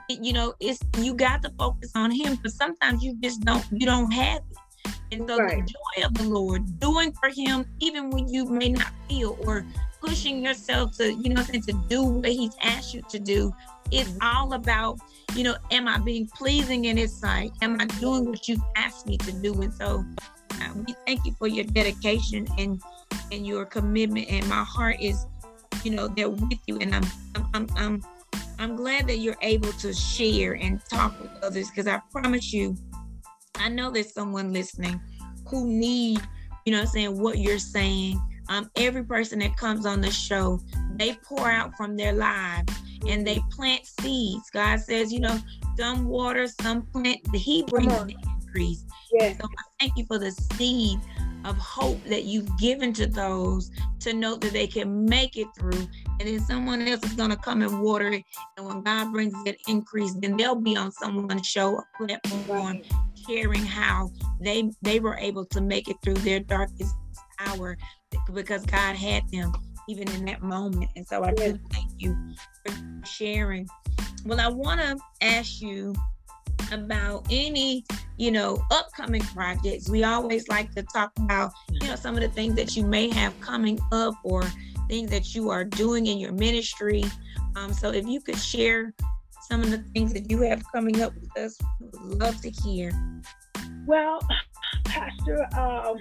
you 0.09 0.33
know 0.33 0.55
it's 0.61 0.81
you 0.99 1.15
got 1.15 1.43
to 1.43 1.51
focus 1.59 1.93
on 1.95 2.11
Him. 2.11 2.39
But 2.43 2.53
sometimes 2.53 3.03
you 3.03 3.17
just 3.21 3.43
don't 3.43 3.65
you 3.71 3.87
don't 3.87 4.11
have 4.13 4.39
it. 4.39 4.59
And 5.13 5.29
so 5.29 5.39
right. 5.39 5.65
the 5.65 5.73
joy 5.73 6.07
of 6.07 6.15
the 6.15 6.25
Lord, 6.25 6.81
doing 6.81 7.13
for 7.13 7.29
Him, 7.29 7.67
even 7.81 8.11
when 8.11 8.29
you 8.29 8.47
may 8.47 8.71
not 8.71 8.93
feel 9.09 9.39
or 9.47 9.65
pushing 10.01 10.45
yourself 10.45 10.97
to, 10.99 11.13
you 11.13 11.33
know, 11.33 11.43
to 11.43 11.73
do 11.89 12.03
what 12.05 12.29
He's 12.29 12.57
asked 12.63 12.95
you 12.95 13.03
to 13.09 13.19
do, 13.19 13.53
it's 13.91 14.13
all 14.23 14.55
about, 14.55 14.99
you 15.35 15.45
know, 15.45 15.57
am 15.71 15.87
I 15.87 15.99
being 15.99 16.27
pleasing 16.27 16.87
in 16.87 16.97
His 16.97 17.17
sight? 17.17 17.53
Am 17.63 17.81
I 17.81 17.85
doing 17.85 18.25
what 18.25 18.49
you've 18.49 18.63
asked 18.77 19.07
me 19.07 19.17
to 19.19 19.33
do? 19.33 19.61
And 19.63 19.73
so 19.73 20.05
uh, 20.53 20.69
we 20.87 20.95
thank 21.07 21.25
you 21.25 21.35
for 21.39 21.47
your 21.47 21.65
dedication 21.65 22.49
and 22.59 22.81
and 23.33 23.47
your 23.47 23.65
commitment 23.65 24.29
and 24.29 24.47
my 24.49 24.63
heart 24.65 24.97
is 25.01 25.27
you 25.83 25.91
know 25.91 26.09
there 26.09 26.31
with 26.31 26.59
you 26.67 26.79
and 26.79 26.95
i'm 26.95 27.05
i'm 27.55 27.69
i'm 27.77 28.03
i'm 28.59 28.77
glad 28.77 29.07
that 29.07 29.19
you're 29.19 29.37
able 29.43 29.73
to 29.73 29.93
share 29.93 30.55
and 30.55 30.81
talk 30.87 31.19
with 31.21 31.31
others 31.43 31.69
because 31.71 31.87
i 31.87 32.01
promise 32.11 32.53
you 32.53 32.77
i 33.57 33.69
know 33.69 33.91
there's 33.91 34.13
someone 34.13 34.53
listening 34.53 35.01
who 35.47 35.67
need 35.67 36.21
you 36.65 36.73
know 36.73 36.85
saying 36.85 37.19
what 37.19 37.39
you're 37.39 37.59
saying 37.59 38.21
um 38.49 38.71
every 38.77 39.05
person 39.05 39.39
that 39.39 39.57
comes 39.57 39.87
on 39.87 40.01
the 40.01 40.11
show 40.11 40.61
they 40.97 41.15
pour 41.25 41.51
out 41.51 41.75
from 41.77 41.97
their 41.97 42.13
lives 42.13 42.73
and 43.09 43.27
they 43.27 43.41
plant 43.51 43.87
seeds 44.01 44.51
god 44.51 44.81
says 44.81 45.13
you 45.13 45.21
know 45.21 45.39
some 45.77 46.07
water 46.07 46.47
some 46.61 46.83
plant 46.83 47.19
he 47.35 47.63
brings 47.65 47.93
the 48.05 48.17
increase 48.39 48.85
yes. 49.13 49.37
so 49.39 49.47
i 49.47 49.63
thank 49.81 49.97
you 49.97 50.05
for 50.07 50.19
the 50.19 50.31
seed 50.57 50.99
of 51.45 51.57
hope 51.59 52.03
that 52.05 52.25
you've 52.25 52.59
given 52.59 52.93
to 52.95 53.07
those 53.07 53.71
to 54.01 54.13
know 54.15 54.37
that 54.37 54.53
they 54.53 54.67
can 54.67 55.05
make 55.05 55.37
it 55.37 55.47
through. 55.59 55.87
And 56.19 56.29
then 56.29 56.41
someone 56.41 56.87
else 56.89 57.05
is 57.05 57.13
going 57.13 57.31
to 57.31 57.37
come 57.37 57.63
and 57.63 57.83
water 57.83 58.09
it. 58.09 58.25
And 58.57 58.67
when 58.67 58.83
God 58.83 59.13
brings 59.13 59.33
that 59.45 59.57
increase, 59.69 60.15
then 60.15 60.37
they'll 60.37 60.55
be 60.55 60.77
on 60.77 60.91
someone's 60.91 61.47
show 61.47 61.79
a 61.79 62.07
platform 62.07 62.83
sharing 63.27 63.65
how 63.65 64.11
they 64.41 64.71
they 64.83 65.01
were 65.01 65.17
able 65.17 65.45
to 65.47 65.61
make 65.61 65.89
it 65.89 65.97
through 66.03 66.15
their 66.15 66.41
darkest 66.41 66.95
hour 67.41 67.77
because 68.33 68.65
God 68.67 68.97
had 68.97 69.29
them 69.31 69.53
even 69.89 70.09
in 70.13 70.25
that 70.27 70.43
moment. 70.43 70.91
And 70.97 71.07
so 71.07 71.25
I 71.25 71.33
do 71.33 71.59
thank 71.71 71.91
you 71.99 72.17
for 72.65 72.75
sharing. 73.05 73.69
Well, 74.25 74.41
I 74.41 74.49
want 74.49 74.81
to 74.81 74.97
ask 75.21 75.61
you 75.61 75.95
about 76.73 77.27
any, 77.31 77.85
you 78.17 78.31
know, 78.31 78.63
upcoming 78.71 79.21
projects. 79.21 79.89
We 79.89 80.05
always 80.05 80.49
like 80.49 80.73
to 80.75 80.83
talk 80.83 81.13
about, 81.19 81.53
you 81.71 81.87
know, 81.87 81.97
some 81.97 82.15
of 82.15 82.23
the 82.23 82.29
things 82.29 82.55
that 82.55 82.77
you 82.77 82.87
may 82.87 83.11
have 83.11 83.39
coming 83.41 83.79
up 83.93 84.15
or 84.23 84.43
things 84.89 85.11
that 85.11 85.35
you 85.35 85.51
are 85.51 85.65
doing 85.65 86.07
in 86.07 86.19
your 86.19 86.33
ministry. 86.33 87.05
Um, 87.57 87.73
so 87.73 87.91
if 87.91 88.07
you 88.07 88.21
could 88.21 88.39
share 88.39 88.95
some 89.49 89.63
of 89.63 89.71
the 89.71 89.79
things 89.95 90.13
that 90.13 90.31
you 90.31 90.41
have 90.43 90.63
coming 90.73 91.01
up 91.03 91.13
with 91.15 91.37
us, 91.39 91.59
would 91.81 92.21
love 92.21 92.41
to 92.41 92.51
hear. 92.51 92.93
Well, 93.87 94.21
Pastor, 94.85 95.47
uh, 95.57 95.95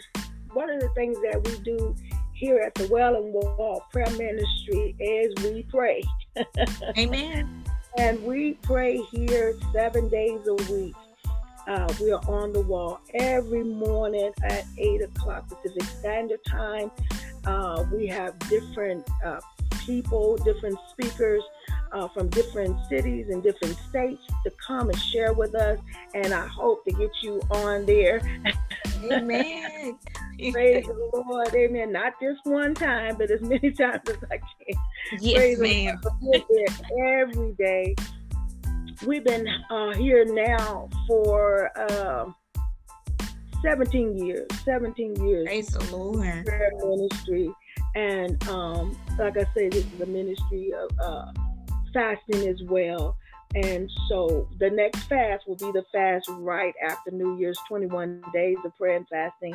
one 0.54 0.70
of 0.70 0.80
the 0.80 0.90
things 0.90 1.18
that 1.22 1.42
we 1.46 1.60
do 1.60 1.96
here 2.34 2.60
at 2.60 2.74
the 2.76 2.88
Wailing 2.88 3.34
Wall 3.34 3.86
Prayer 3.92 4.10
Ministry 4.12 4.96
is 5.00 5.34
we 5.44 5.64
pray. 5.70 6.04
Amen. 6.98 7.64
and 7.98 8.24
we 8.24 8.54
pray 8.64 8.98
here 8.98 9.56
seven 9.72 10.10
days 10.10 10.40
a 10.48 10.56
week. 10.72 10.96
Uh, 11.68 11.94
we 12.02 12.12
are 12.12 12.22
on 12.28 12.52
the 12.52 12.62
wall 12.62 13.00
every 13.14 13.64
morning 13.64 14.32
at 14.44 14.66
8 14.78 15.02
o'clock 15.04 15.48
Pacific 15.48 15.84
Standard 15.84 16.44
Time. 16.46 16.92
Uh, 17.46 17.86
we 17.92 18.08
have 18.08 18.38
different 18.50 19.08
uh, 19.24 19.40
people, 19.86 20.38
different 20.38 20.78
speakers 20.92 21.42
uh, 21.92 22.08
from 22.10 22.30
different 22.30 22.78
cities 22.90 23.28
and 23.30 23.44
different 23.44 23.78
states 23.90 24.24
to 24.44 24.52
come 24.66 24.90
and 24.90 25.00
share 25.00 25.34
with 25.34 25.56
us. 25.56 25.80
And 26.14 26.34
I 26.34 26.48
hope 26.48 26.84
to 26.86 26.92
get 26.92 27.12
you 27.22 27.42
on 27.52 27.86
there. 27.86 28.22
Amen. 29.04 29.98
Praise 30.52 30.86
the 30.86 31.12
Lord. 31.14 31.54
Amen. 31.54 31.92
Not 31.92 32.14
just 32.22 32.40
one 32.46 32.74
time, 32.74 33.16
but 33.18 33.30
as 33.30 33.42
many 33.42 33.72
times 33.72 34.02
as 34.08 34.18
I 34.32 34.38
can. 34.38 35.20
Yes, 35.20 35.38
Praise 35.38 35.60
ma'am. 35.60 36.02
every 37.06 37.54
day. 37.54 37.96
We've 39.06 39.24
been 39.24 39.48
uh, 39.70 39.94
here 39.96 40.24
now 40.26 40.90
for 41.08 41.72
uh, 41.78 42.32
17 43.64 44.18
years. 44.18 44.48
17 44.64 45.26
years. 45.26 45.46
Praise 45.46 45.68
the 45.68 45.96
Lord. 45.96 46.46
Prayer 46.46 46.72
ministry. 46.82 47.52
And 47.96 48.48
um, 48.50 48.98
like 49.20 49.38
I 49.38 49.46
say, 49.56 49.70
this 49.70 49.86
is 49.86 50.02
a 50.02 50.06
ministry 50.06 50.72
of 50.74 50.90
uh, 51.00 51.32
fasting 51.94 52.48
as 52.48 52.62
well. 52.64 53.16
And 53.56 53.90
so 54.10 54.50
the 54.60 54.70
next 54.70 55.04
fast 55.04 55.48
will 55.48 55.56
be 55.56 55.72
the 55.72 55.86
fast 55.94 56.28
right 56.30 56.74
after 56.84 57.12
New 57.12 57.38
Year's 57.38 57.60
21 57.68 58.24
days 58.34 58.58
of 58.66 58.76
prayer 58.78 58.98
and 58.98 59.08
fasting. 59.08 59.54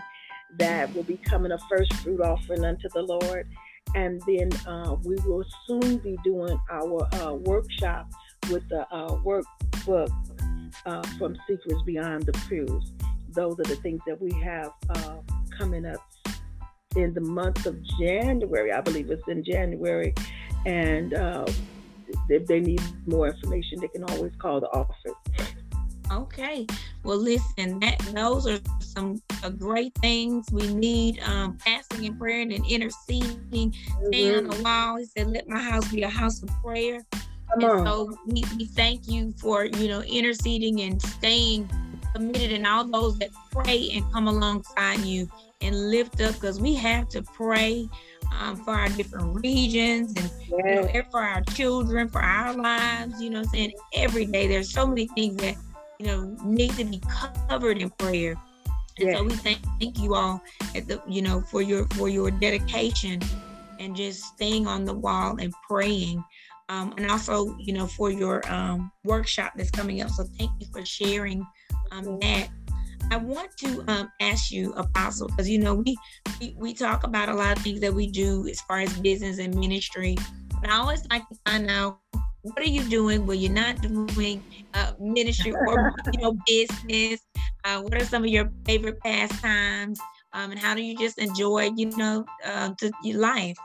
That 0.59 0.95
will 0.95 1.03
be 1.03 1.17
coming 1.17 1.53
a 1.53 1.59
first 1.69 1.93
fruit 1.95 2.21
offering 2.21 2.65
unto 2.65 2.89
the 2.95 3.03
Lord. 3.03 3.49
And 3.95 4.23
then 4.27 4.51
uh, 4.67 4.97
we 5.03 5.17
will 5.27 5.45
soon 5.67 5.99
be 5.99 6.17
doing 6.23 6.59
our 6.71 7.09
uh, 7.17 7.35
workshop 7.35 8.09
with 8.51 8.69
the 8.69 8.87
uh, 8.93 9.17
workbook 9.17 10.11
uh, 10.87 11.03
from 11.19 11.37
Secrets 11.49 11.83
Beyond 11.85 12.25
the 12.25 12.33
Pews. 12.49 12.93
Those 13.31 13.59
are 13.59 13.65
the 13.65 13.77
things 13.77 14.01
that 14.07 14.21
we 14.21 14.33
have 14.43 14.73
uh, 14.91 15.17
coming 15.57 15.87
up 15.87 16.01
in 16.97 17.15
the 17.15 17.21
month 17.21 17.67
of 17.67 17.77
January. 17.99 18.73
I 18.73 18.81
believe 18.81 19.11
it's 19.11 19.27
in 19.29 19.45
January. 19.45 20.15
And 20.67 21.15
uh, 21.15 21.47
if 22.29 22.47
they 22.47 22.61
need 22.61 22.83
more 23.07 23.29
information, 23.29 23.81
they 23.81 23.89
can 23.89 24.05
always 24.05 24.33
call 24.39 24.61
the 24.61 24.69
office. 24.69 25.15
Okay. 26.11 26.67
Well, 27.05 27.19
listen, 27.19 27.81
that 27.81 27.99
those 28.15 28.47
are 28.47 28.59
some 28.81 29.21
uh, 29.43 29.51
great 29.51 29.95
things 29.97 30.47
we 30.51 30.73
need. 30.73 31.21
Um, 31.21 31.59
fasting 31.59 32.07
and 32.07 32.19
prayer 32.19 32.41
and 32.41 32.53
interceding, 32.53 33.37
mm-hmm. 33.51 34.07
staying 34.07 34.37
on 34.37 34.45
the 34.49 34.63
wall. 34.63 34.97
He 34.97 35.05
said, 35.05 35.29
"Let 35.29 35.49
my 35.49 35.61
house 35.61 35.91
be 35.93 36.03
a 36.03 36.09
house 36.09 36.43
of 36.43 36.51
prayer." 36.63 37.01
Come 37.13 37.63
and 37.63 37.65
on. 37.65 37.87
so 37.87 38.19
we, 38.27 38.43
we 38.57 38.67
thank 38.67 39.09
you 39.09 39.35
for 39.39 39.67
you 39.67 39.89
know 39.89 40.03
interceding 40.03 40.81
and 40.81 41.01
staying 41.01 41.71
committed, 42.15 42.53
and 42.53 42.67
all 42.67 42.85
those 42.85 43.19
that 43.19 43.31
pray 43.51 43.91
and 43.93 44.11
come 44.13 44.29
alongside 44.29 45.01
you 45.01 45.29
and 45.61 45.91
lift 45.91 46.21
up 46.21 46.35
because 46.35 46.61
we 46.61 46.75
have 46.75 47.09
to 47.09 47.23
pray 47.23 47.89
um, 48.39 48.57
for 48.57 48.75
our 48.75 48.89
different 48.91 49.43
regions 49.43 50.15
and 50.17 50.31
you 50.49 50.63
know, 50.65 51.03
for 51.11 51.21
our 51.21 51.43
children, 51.43 52.09
for 52.09 52.21
our 52.21 52.55
lives. 52.55 53.21
You 53.21 53.31
know, 53.31 53.41
I'm 53.41 53.45
saying 53.47 53.73
every 53.95 54.27
day 54.27 54.47
there's 54.47 54.73
so 54.73 54.87
many 54.87 55.09
things 55.09 55.37
that 55.37 55.57
you 55.99 56.07
know 56.07 56.37
need 56.45 56.73
to 56.73 56.85
be 56.85 57.01
covered 57.49 57.79
in 57.79 57.91
prayer. 57.91 58.37
And 59.01 59.17
so 59.17 59.23
we 59.23 59.35
thank, 59.35 59.59
thank 59.81 59.99
you 60.01 60.15
all 60.15 60.43
at 60.75 60.89
the 60.89 61.01
you 61.07 61.23
know 61.23 61.41
for 61.41 61.63
your 61.63 61.87
for 61.89 62.09
your 62.09 62.31
dedication 62.31 63.21
and 63.79 63.95
just 63.95 64.23
staying 64.25 64.67
on 64.67 64.85
the 64.85 64.95
wall 64.95 65.37
and 65.41 65.53
praying. 65.69 66.25
Um, 66.71 66.93
and 66.99 67.11
also, 67.11 67.57
you 67.59 67.73
know, 67.73 67.87
for 67.87 68.11
your 68.11 68.47
um, 68.53 68.93
workshop 69.05 69.53
that's 69.57 69.71
coming 69.71 70.03
up. 70.03 70.11
So 70.11 70.25
thank 70.39 70.51
you 70.61 70.67
for 70.71 70.85
sharing 70.85 71.47
um, 71.93 72.19
that. 72.21 72.49
I 73.11 73.17
want 73.17 73.57
to 73.59 73.85
um, 73.89 74.11
ask 74.21 74.51
you, 74.51 74.73
Apostle, 74.75 75.29
because 75.29 75.49
you 75.49 75.59
know 75.59 75.75
we, 75.75 75.97
we, 76.41 76.55
we 76.59 76.75
talk 76.75 77.05
about 77.05 77.29
a 77.29 77.35
lot 77.35 77.57
of 77.57 77.63
things 77.63 77.81
that 77.81 77.93
we 77.93 78.07
do 78.11 78.47
as 78.49 78.61
far 78.63 78.81
as 78.81 78.93
business 79.01 79.39
and 79.39 79.55
ministry, 79.55 80.17
but 80.61 80.71
I 80.71 80.77
always 80.77 81.07
like 81.11 81.27
to 81.29 81.37
find 81.47 81.71
out 81.71 81.99
what 82.43 82.59
are 82.59 82.69
you 82.69 82.83
doing 82.85 83.27
when 83.27 83.39
you're 83.39 83.53
not 83.53 83.81
doing 83.81 84.43
uh, 84.75 84.93
ministry 85.01 85.53
or 85.53 85.93
you 86.13 86.21
know 86.21 86.37
business. 86.47 87.21
Uh, 87.65 87.81
what 87.81 87.95
are 87.95 88.05
some 88.05 88.25
of 88.25 88.31
your 88.31 88.51
favorite 88.65 89.01
pastimes, 89.01 89.99
um, 90.33 90.51
and 90.51 90.61
how 90.61 90.75
do 90.75 90.83
you 90.83 90.97
just 90.97 91.19
enjoy 91.19 91.71
you 91.77 91.87
know 91.97 92.25
uh, 92.45 92.71
to, 92.79 92.91
your 93.03 93.19
life? 93.19 93.57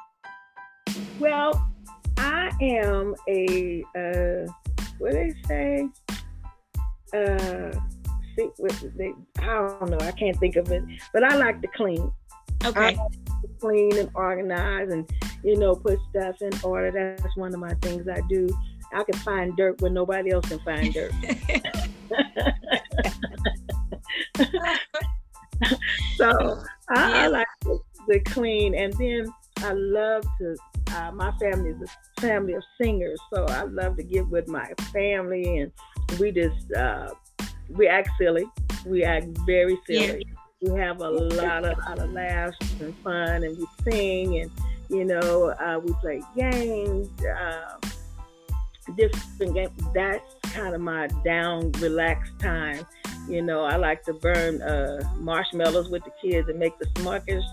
Well, 1.20 1.70
I 2.18 2.52
am 2.62 3.16
a 3.28 3.84
uh, 3.96 4.52
what 4.98 5.12
do 5.12 5.18
they 5.18 5.34
say? 5.48 5.90
Uh, 7.14 7.80
with 8.60 8.98
they, 8.98 9.14
I 9.40 9.46
don't 9.46 9.90
know, 9.90 9.98
I 10.02 10.12
can't 10.12 10.38
think 10.38 10.56
of 10.56 10.72
it, 10.72 10.84
but 11.14 11.24
I 11.24 11.36
like 11.36 11.62
to 11.62 11.68
clean. 11.68 12.12
Okay. 12.66 12.80
I 12.80 12.86
like 12.92 13.42
to 13.42 13.48
clean 13.60 13.98
and 13.98 14.10
organize 14.16 14.90
and 14.90 15.10
you 15.44 15.58
know 15.58 15.76
put 15.76 16.00
stuff 16.10 16.42
in 16.42 16.52
order. 16.64 17.16
That's 17.20 17.36
one 17.38 17.54
of 17.54 17.60
my 17.60 17.74
things 17.82 18.08
I 18.08 18.22
do. 18.30 18.50
I 18.94 19.04
can 19.04 19.20
find 19.20 19.56
dirt 19.58 19.82
when 19.82 19.94
nobody 19.94 20.32
else 20.32 20.48
can 20.48 20.60
find 20.60 20.94
dirt. 20.94 21.12
so 26.16 26.64
I, 26.90 27.10
yeah. 27.10 27.24
I 27.24 27.28
like 27.28 27.48
to, 27.64 27.80
to, 28.10 28.20
clean, 28.20 28.76
and 28.76 28.94
then 28.94 29.26
I 29.58 29.74
love 29.74 30.24
to. 30.40 30.56
Uh, 30.92 31.12
my 31.12 31.32
family 31.40 31.72
is 31.72 31.82
a 31.82 32.22
family 32.22 32.54
of 32.54 32.64
singers, 32.80 33.20
so 33.34 33.46
I 33.46 33.64
love 33.64 33.98
to 33.98 34.04
get 34.04 34.28
with 34.28 34.48
my 34.48 34.72
family, 34.92 35.60
and 35.60 35.72
we 36.20 36.32
just 36.32 36.72
uh, 36.74 37.10
we 37.76 37.88
act 37.88 38.10
silly. 38.20 38.46
We 38.86 39.04
act 39.04 39.28
very 39.46 39.78
silly. 39.88 40.26
Yeah. 40.28 40.72
We 40.72 40.80
have 40.80 41.02
a 41.02 41.10
lot 41.10 41.66
of, 41.66 41.78
lot 41.78 42.00
of 42.00 42.12
laughs 42.12 42.58
and 42.80 42.96
fun, 43.00 43.44
and 43.44 43.58
we 43.58 43.66
sing, 43.84 44.40
and 44.40 44.52
you 44.90 45.04
know, 45.04 45.50
uh, 45.50 45.80
we 45.84 45.94
play 45.94 46.22
games, 46.38 47.10
uh, 47.26 47.78
different 48.96 49.56
games. 49.56 49.72
That's 49.94 50.34
kind 50.54 50.74
of 50.74 50.82
my 50.82 51.08
down, 51.26 51.72
relaxed 51.74 52.40
time. 52.40 52.86
You 53.28 53.42
know, 53.42 53.64
I 53.64 53.76
like 53.76 54.04
to 54.04 54.14
burn 54.14 54.62
uh, 54.62 55.02
marshmallows 55.18 55.90
with 55.90 56.04
the 56.04 56.12
kids 56.22 56.48
and 56.50 56.60
make 56.60 56.78
the 56.80 56.86
smuckers. 56.96 57.44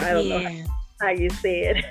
I 0.00 0.12
don't 0.12 0.26
yeah. 0.26 0.38
know 0.38 0.64
how 1.00 1.10
you 1.10 1.30
say 1.30 1.60
it. 1.62 1.84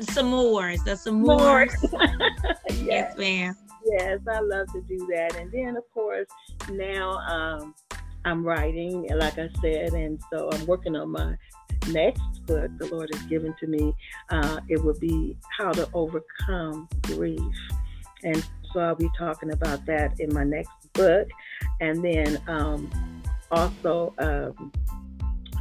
s'mores, 0.00 0.84
the 0.84 0.92
s'mores. 0.92 1.74
yes. 2.68 2.82
yes, 2.84 3.18
ma'am. 3.18 3.56
Yes, 3.84 4.20
I 4.28 4.40
love 4.40 4.72
to 4.72 4.80
do 4.82 4.98
that. 5.12 5.36
And 5.36 5.52
then, 5.52 5.76
of 5.76 5.84
course, 5.92 6.26
now 6.70 7.18
um, 7.28 7.74
I'm 8.24 8.44
writing, 8.44 9.08
like 9.14 9.38
I 9.38 9.48
said, 9.60 9.92
and 9.92 10.20
so 10.32 10.48
I'm 10.52 10.66
working 10.66 10.96
on 10.96 11.10
my 11.10 11.36
next 11.88 12.22
book 12.46 12.70
the 12.78 12.86
Lord 12.86 13.10
has 13.12 13.22
given 13.24 13.54
to 13.60 13.66
me. 13.66 13.94
Uh, 14.30 14.60
it 14.68 14.82
will 14.82 14.98
be 14.98 15.36
How 15.58 15.72
to 15.72 15.88
Overcome 15.92 16.88
Grief. 17.02 17.40
And 18.22 18.44
so 18.72 18.80
I'll 18.80 18.94
be 18.94 19.10
talking 19.18 19.52
about 19.52 19.84
that 19.86 20.18
in 20.18 20.32
my 20.32 20.44
next 20.44 20.70
book. 20.94 21.28
And 21.80 22.02
then 22.02 22.40
um, 22.48 22.90
also, 23.50 24.14
um, 24.18 24.72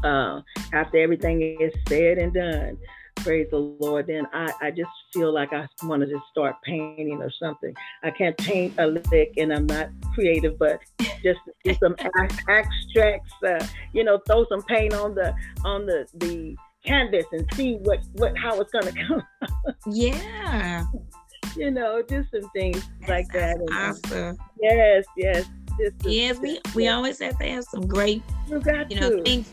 uh, 0.03 0.41
after 0.73 0.97
everything 0.97 1.57
is 1.59 1.73
said 1.87 2.17
and 2.17 2.33
done, 2.33 2.77
praise 3.23 3.47
the 3.49 3.57
Lord, 3.57 4.07
then 4.07 4.27
I, 4.33 4.51
I 4.61 4.71
just 4.71 4.89
feel 5.13 5.33
like 5.33 5.53
I 5.53 5.67
want 5.83 6.01
to 6.01 6.07
just 6.07 6.25
start 6.29 6.55
painting 6.63 7.21
or 7.21 7.31
something. 7.31 7.73
I 8.03 8.11
can't 8.11 8.37
paint 8.37 8.73
a 8.77 8.87
lick 8.87 9.33
and 9.37 9.53
I'm 9.53 9.65
not 9.65 9.89
creative, 10.13 10.59
but 10.59 10.79
just 11.23 11.39
do 11.63 11.73
some 11.75 11.95
abstracts, 12.49 13.33
uh, 13.47 13.65
you 13.93 14.03
know, 14.03 14.19
throw 14.27 14.45
some 14.49 14.61
paint 14.63 14.93
on 14.93 15.15
the 15.15 15.33
on 15.63 15.85
the 15.85 16.05
the 16.15 16.55
canvas 16.85 17.25
and 17.31 17.47
see 17.53 17.75
what 17.75 17.99
what 18.13 18.37
how 18.37 18.59
it's 18.59 18.71
gonna 18.71 18.91
come. 19.07 19.23
yeah. 19.87 20.85
You 21.55 21.71
know, 21.71 22.01
just 22.01 22.31
some 22.31 22.49
things 22.51 22.83
like 23.07 23.27
that. 23.33 23.57
And, 23.57 23.69
uh, 23.69 23.73
awesome. 23.73 24.37
Yes, 24.59 25.05
yes. 25.15 25.45
Just, 25.79 26.05
yes, 26.05 26.39
we, 26.39 26.59
we 26.75 26.87
always 26.87 27.19
have 27.19 27.37
to 27.39 27.45
have 27.45 27.63
some 27.63 27.87
great, 27.87 28.21
you, 28.47 28.61
you 28.89 28.99
know, 28.99 29.09
to. 29.09 29.23
things 29.23 29.49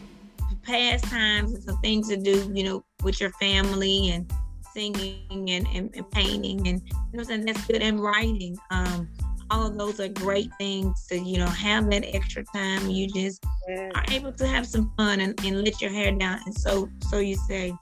pastimes 0.62 1.54
and 1.54 1.62
some 1.62 1.80
things 1.80 2.08
to 2.08 2.16
do, 2.16 2.50
you 2.54 2.64
know, 2.64 2.84
with 3.02 3.20
your 3.20 3.30
family 3.32 4.10
and 4.10 4.30
singing 4.72 5.50
and, 5.50 5.66
and, 5.74 5.90
and 5.94 6.10
painting 6.12 6.68
and 6.68 6.80
you 6.88 7.18
know 7.18 7.22
saying 7.22 7.44
that's 7.44 7.66
good 7.66 7.82
and 7.82 8.00
writing. 8.00 8.56
Um, 8.70 9.08
all 9.50 9.66
of 9.66 9.76
those 9.76 9.98
are 9.98 10.08
great 10.08 10.48
things 10.58 11.06
to, 11.08 11.18
you 11.18 11.38
know, 11.38 11.46
have 11.46 11.90
that 11.90 12.04
extra 12.14 12.44
time. 12.54 12.88
You 12.88 13.08
just 13.08 13.44
yeah. 13.68 13.90
are 13.96 14.04
able 14.12 14.32
to 14.32 14.46
have 14.46 14.64
some 14.64 14.92
fun 14.96 15.20
and, 15.20 15.38
and 15.44 15.64
let 15.64 15.80
your 15.80 15.90
hair 15.90 16.12
down. 16.12 16.38
And 16.46 16.56
so 16.56 16.88
so 17.08 17.18
you 17.18 17.36
say. 17.36 17.74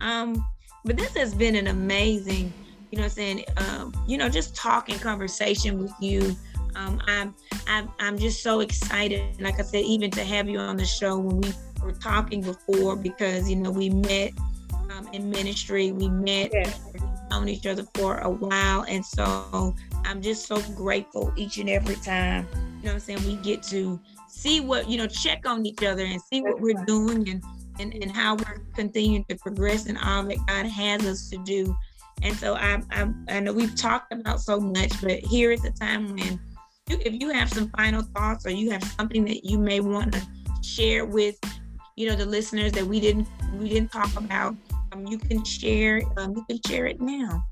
Um, 0.00 0.44
but 0.84 0.96
this 0.96 1.14
has 1.16 1.34
been 1.34 1.56
an 1.56 1.66
amazing, 1.66 2.52
you 2.90 2.98
know 2.98 3.04
I'm 3.04 3.10
saying, 3.10 3.44
um, 3.58 3.92
you 4.06 4.16
know, 4.16 4.30
just 4.30 4.56
talking 4.56 4.98
conversation 4.98 5.78
with 5.78 5.92
you. 6.00 6.34
Um, 6.74 7.02
I'm, 7.06 7.34
I'm 7.66 7.90
I'm 7.98 8.16
just 8.16 8.42
so 8.42 8.60
excited, 8.60 9.40
like 9.40 9.58
I 9.58 9.62
said, 9.62 9.84
even 9.84 10.10
to 10.12 10.24
have 10.24 10.48
you 10.48 10.58
on 10.58 10.76
the 10.76 10.86
show 10.86 11.18
when 11.18 11.40
we 11.40 11.52
were 11.82 11.92
talking 11.92 12.42
before 12.42 12.96
because 12.96 13.48
you 13.48 13.56
know 13.56 13.70
we 13.70 13.90
met 13.90 14.32
um, 14.96 15.08
in 15.12 15.30
ministry. 15.30 15.92
We 15.92 16.08
met, 16.08 16.50
yeah. 16.52 16.72
known 17.30 17.48
each 17.48 17.66
other 17.66 17.84
for 17.94 18.18
a 18.18 18.30
while, 18.30 18.84
and 18.88 19.04
so 19.04 19.74
I'm 20.04 20.22
just 20.22 20.46
so 20.46 20.60
grateful 20.74 21.32
each 21.36 21.58
and 21.58 21.68
every 21.68 21.96
time. 21.96 22.46
You 22.54 22.86
know 22.86 22.94
what 22.94 22.94
I'm 22.94 23.00
saying? 23.00 23.26
We 23.26 23.36
get 23.36 23.62
to 23.64 24.00
see 24.28 24.60
what 24.60 24.88
you 24.88 24.98
know, 24.98 25.06
check 25.06 25.46
on 25.46 25.66
each 25.66 25.82
other 25.84 26.04
and 26.04 26.20
see 26.20 26.40
what 26.42 26.60
we're 26.60 26.84
doing 26.86 27.28
and 27.28 27.44
and, 27.78 27.94
and 27.94 28.10
how 28.10 28.34
we're 28.34 28.62
continuing 28.74 29.24
to 29.24 29.36
progress 29.36 29.86
in 29.86 29.96
all 29.96 30.22
that 30.24 30.38
God 30.46 30.66
has 30.66 31.04
us 31.06 31.30
to 31.30 31.38
do. 31.38 31.76
And 32.22 32.36
so 32.36 32.54
I, 32.54 32.82
I, 32.90 33.10
I 33.28 33.40
know 33.40 33.52
we've 33.52 33.74
talked 33.74 34.12
about 34.12 34.40
so 34.40 34.60
much, 34.60 34.92
but 35.00 35.20
here 35.20 35.50
is 35.52 35.64
a 35.64 35.70
time 35.70 36.14
when 36.14 36.38
you, 36.88 36.98
if 37.00 37.20
you 37.20 37.30
have 37.30 37.50
some 37.50 37.70
final 37.70 38.02
thoughts 38.02 38.46
or 38.46 38.50
you 38.50 38.70
have 38.70 38.84
something 38.84 39.24
that 39.24 39.44
you 39.44 39.58
may 39.58 39.80
want 39.80 40.12
to 40.12 40.22
share 40.62 41.06
with, 41.06 41.36
you 42.00 42.08
know, 42.08 42.16
the 42.16 42.24
listeners 42.24 42.72
that 42.72 42.86
we 42.86 42.98
didn't 42.98 43.28
we 43.58 43.68
didn't 43.68 43.92
talk 43.92 44.16
about, 44.16 44.56
um, 44.92 45.06
you 45.06 45.18
can 45.18 45.44
share 45.44 46.00
um, 46.16 46.34
you 46.34 46.42
can 46.48 46.58
share 46.66 46.86
it 46.86 46.98
now. 46.98 47.44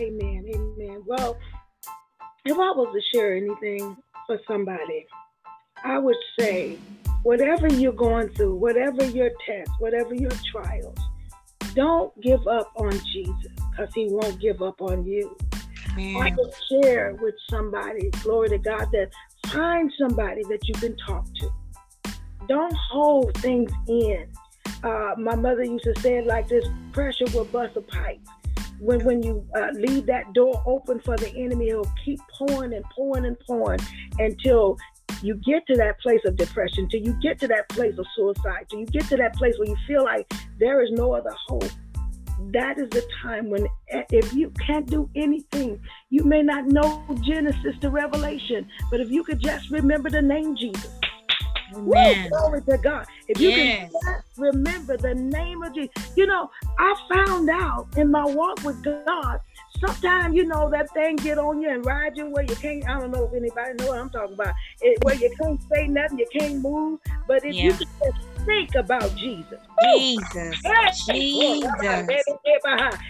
Amen. 0.00 0.46
Amen. 0.48 1.02
Well, 1.06 1.36
if 2.46 2.56
I 2.56 2.70
was 2.70 2.88
to 2.94 3.02
share 3.14 3.36
anything 3.36 3.94
for 4.26 4.40
somebody, 4.48 5.06
I 5.84 5.98
would 5.98 6.16
say 6.40 6.78
whatever 7.22 7.68
you're 7.68 7.92
going 7.92 8.30
through, 8.30 8.54
whatever 8.54 9.04
your 9.04 9.28
tests, 9.46 9.74
whatever 9.78 10.14
your 10.14 10.32
trials, 10.50 10.96
don't 11.74 12.18
give 12.22 12.46
up 12.48 12.72
on 12.76 12.92
Jesus 13.12 13.52
because 13.70 13.92
he 13.94 14.08
won't 14.08 14.40
give 14.40 14.62
up 14.62 14.80
on 14.80 15.04
you. 15.04 15.36
Man. 15.94 16.16
I 16.16 16.30
can 16.30 16.50
share 16.70 17.14
with 17.20 17.34
somebody, 17.50 18.08
glory 18.22 18.48
to 18.48 18.58
God, 18.58 18.86
that 18.92 19.10
find 19.48 19.92
somebody 19.98 20.42
that 20.44 20.66
you 20.66 20.72
can 20.76 20.96
talk 21.06 21.26
to. 21.40 21.50
Don't 22.48 22.74
hold 22.90 23.34
things 23.38 23.70
in. 23.88 24.26
Uh, 24.82 25.14
my 25.16 25.36
mother 25.36 25.64
used 25.64 25.84
to 25.84 25.94
say 26.00 26.18
it 26.18 26.26
like 26.26 26.48
this 26.48 26.64
pressure 26.92 27.26
will 27.34 27.44
bust 27.44 27.76
a 27.76 27.80
pipe. 27.80 28.20
When, 28.80 29.04
when 29.04 29.22
you 29.22 29.46
uh, 29.56 29.68
leave 29.74 30.06
that 30.06 30.32
door 30.32 30.60
open 30.66 30.98
for 31.00 31.16
the 31.16 31.28
enemy, 31.36 31.66
he'll 31.66 31.90
keep 32.04 32.20
pouring 32.36 32.74
and 32.74 32.84
pouring 32.96 33.26
and 33.26 33.38
pouring 33.46 33.80
until 34.18 34.76
you 35.22 35.36
get 35.36 35.64
to 35.68 35.76
that 35.76 36.00
place 36.00 36.20
of 36.26 36.36
depression, 36.36 36.88
till 36.88 37.00
you 37.00 37.12
get 37.22 37.38
to 37.40 37.48
that 37.48 37.68
place 37.68 37.96
of 37.96 38.06
suicide, 38.16 38.66
till 38.68 38.80
you 38.80 38.86
get 38.86 39.04
to 39.04 39.16
that 39.16 39.36
place 39.36 39.54
where 39.56 39.68
you 39.68 39.76
feel 39.86 40.02
like 40.02 40.32
there 40.58 40.82
is 40.82 40.90
no 40.92 41.14
other 41.14 41.32
hope. 41.46 41.70
That 42.52 42.76
is 42.78 42.88
the 42.90 43.06
time 43.22 43.48
when, 43.48 43.68
eh, 43.90 44.02
if 44.10 44.32
you 44.32 44.50
can't 44.66 44.86
do 44.86 45.08
anything, 45.14 45.78
you 46.10 46.24
may 46.24 46.42
not 46.42 46.66
know 46.66 47.04
Genesis 47.22 47.76
to 47.82 47.90
Revelation, 47.90 48.68
but 48.90 49.00
if 49.00 49.10
you 49.10 49.22
could 49.22 49.38
just 49.38 49.70
remember 49.70 50.10
the 50.10 50.22
name 50.22 50.56
Jesus, 50.56 50.90
Woo, 51.74 52.28
glory 52.28 52.62
to 52.62 52.78
God. 52.78 53.06
If 53.28 53.40
you 53.40 53.50
yes. 53.50 53.92
can 54.04 54.22
remember 54.36 54.96
the 54.96 55.14
name 55.14 55.62
of 55.62 55.74
Jesus. 55.74 55.90
You 56.16 56.26
know, 56.26 56.50
I 56.78 56.94
found 57.12 57.50
out 57.50 57.86
in 57.96 58.10
my 58.10 58.24
walk 58.24 58.62
with 58.64 58.82
God 58.82 59.40
sometimes 59.84 60.34
you 60.34 60.46
know 60.46 60.70
that 60.70 60.90
thing 60.92 61.16
get 61.16 61.38
on 61.38 61.60
you 61.60 61.68
and 61.68 61.84
ride 61.84 62.16
you 62.16 62.26
where 62.30 62.44
you 62.44 62.54
can't. 62.56 62.88
I 62.88 63.00
don't 63.00 63.10
know 63.10 63.24
if 63.24 63.34
anybody 63.34 63.74
know 63.74 63.88
what 63.88 63.98
I'm 63.98 64.10
talking 64.10 64.34
about. 64.34 64.54
It, 64.80 65.02
where 65.04 65.14
you 65.14 65.34
can't 65.40 65.60
say 65.72 65.86
nothing, 65.88 66.18
you 66.18 66.26
can't 66.32 66.60
move. 66.60 67.00
But 67.26 67.44
if 67.44 67.54
yeah. 67.54 67.64
you 67.64 67.70
just 67.72 67.86
think 68.46 68.74
about 68.74 69.14
Jesus, 69.16 69.60
Jesus, 69.82 70.56
Jesus, 71.06 71.74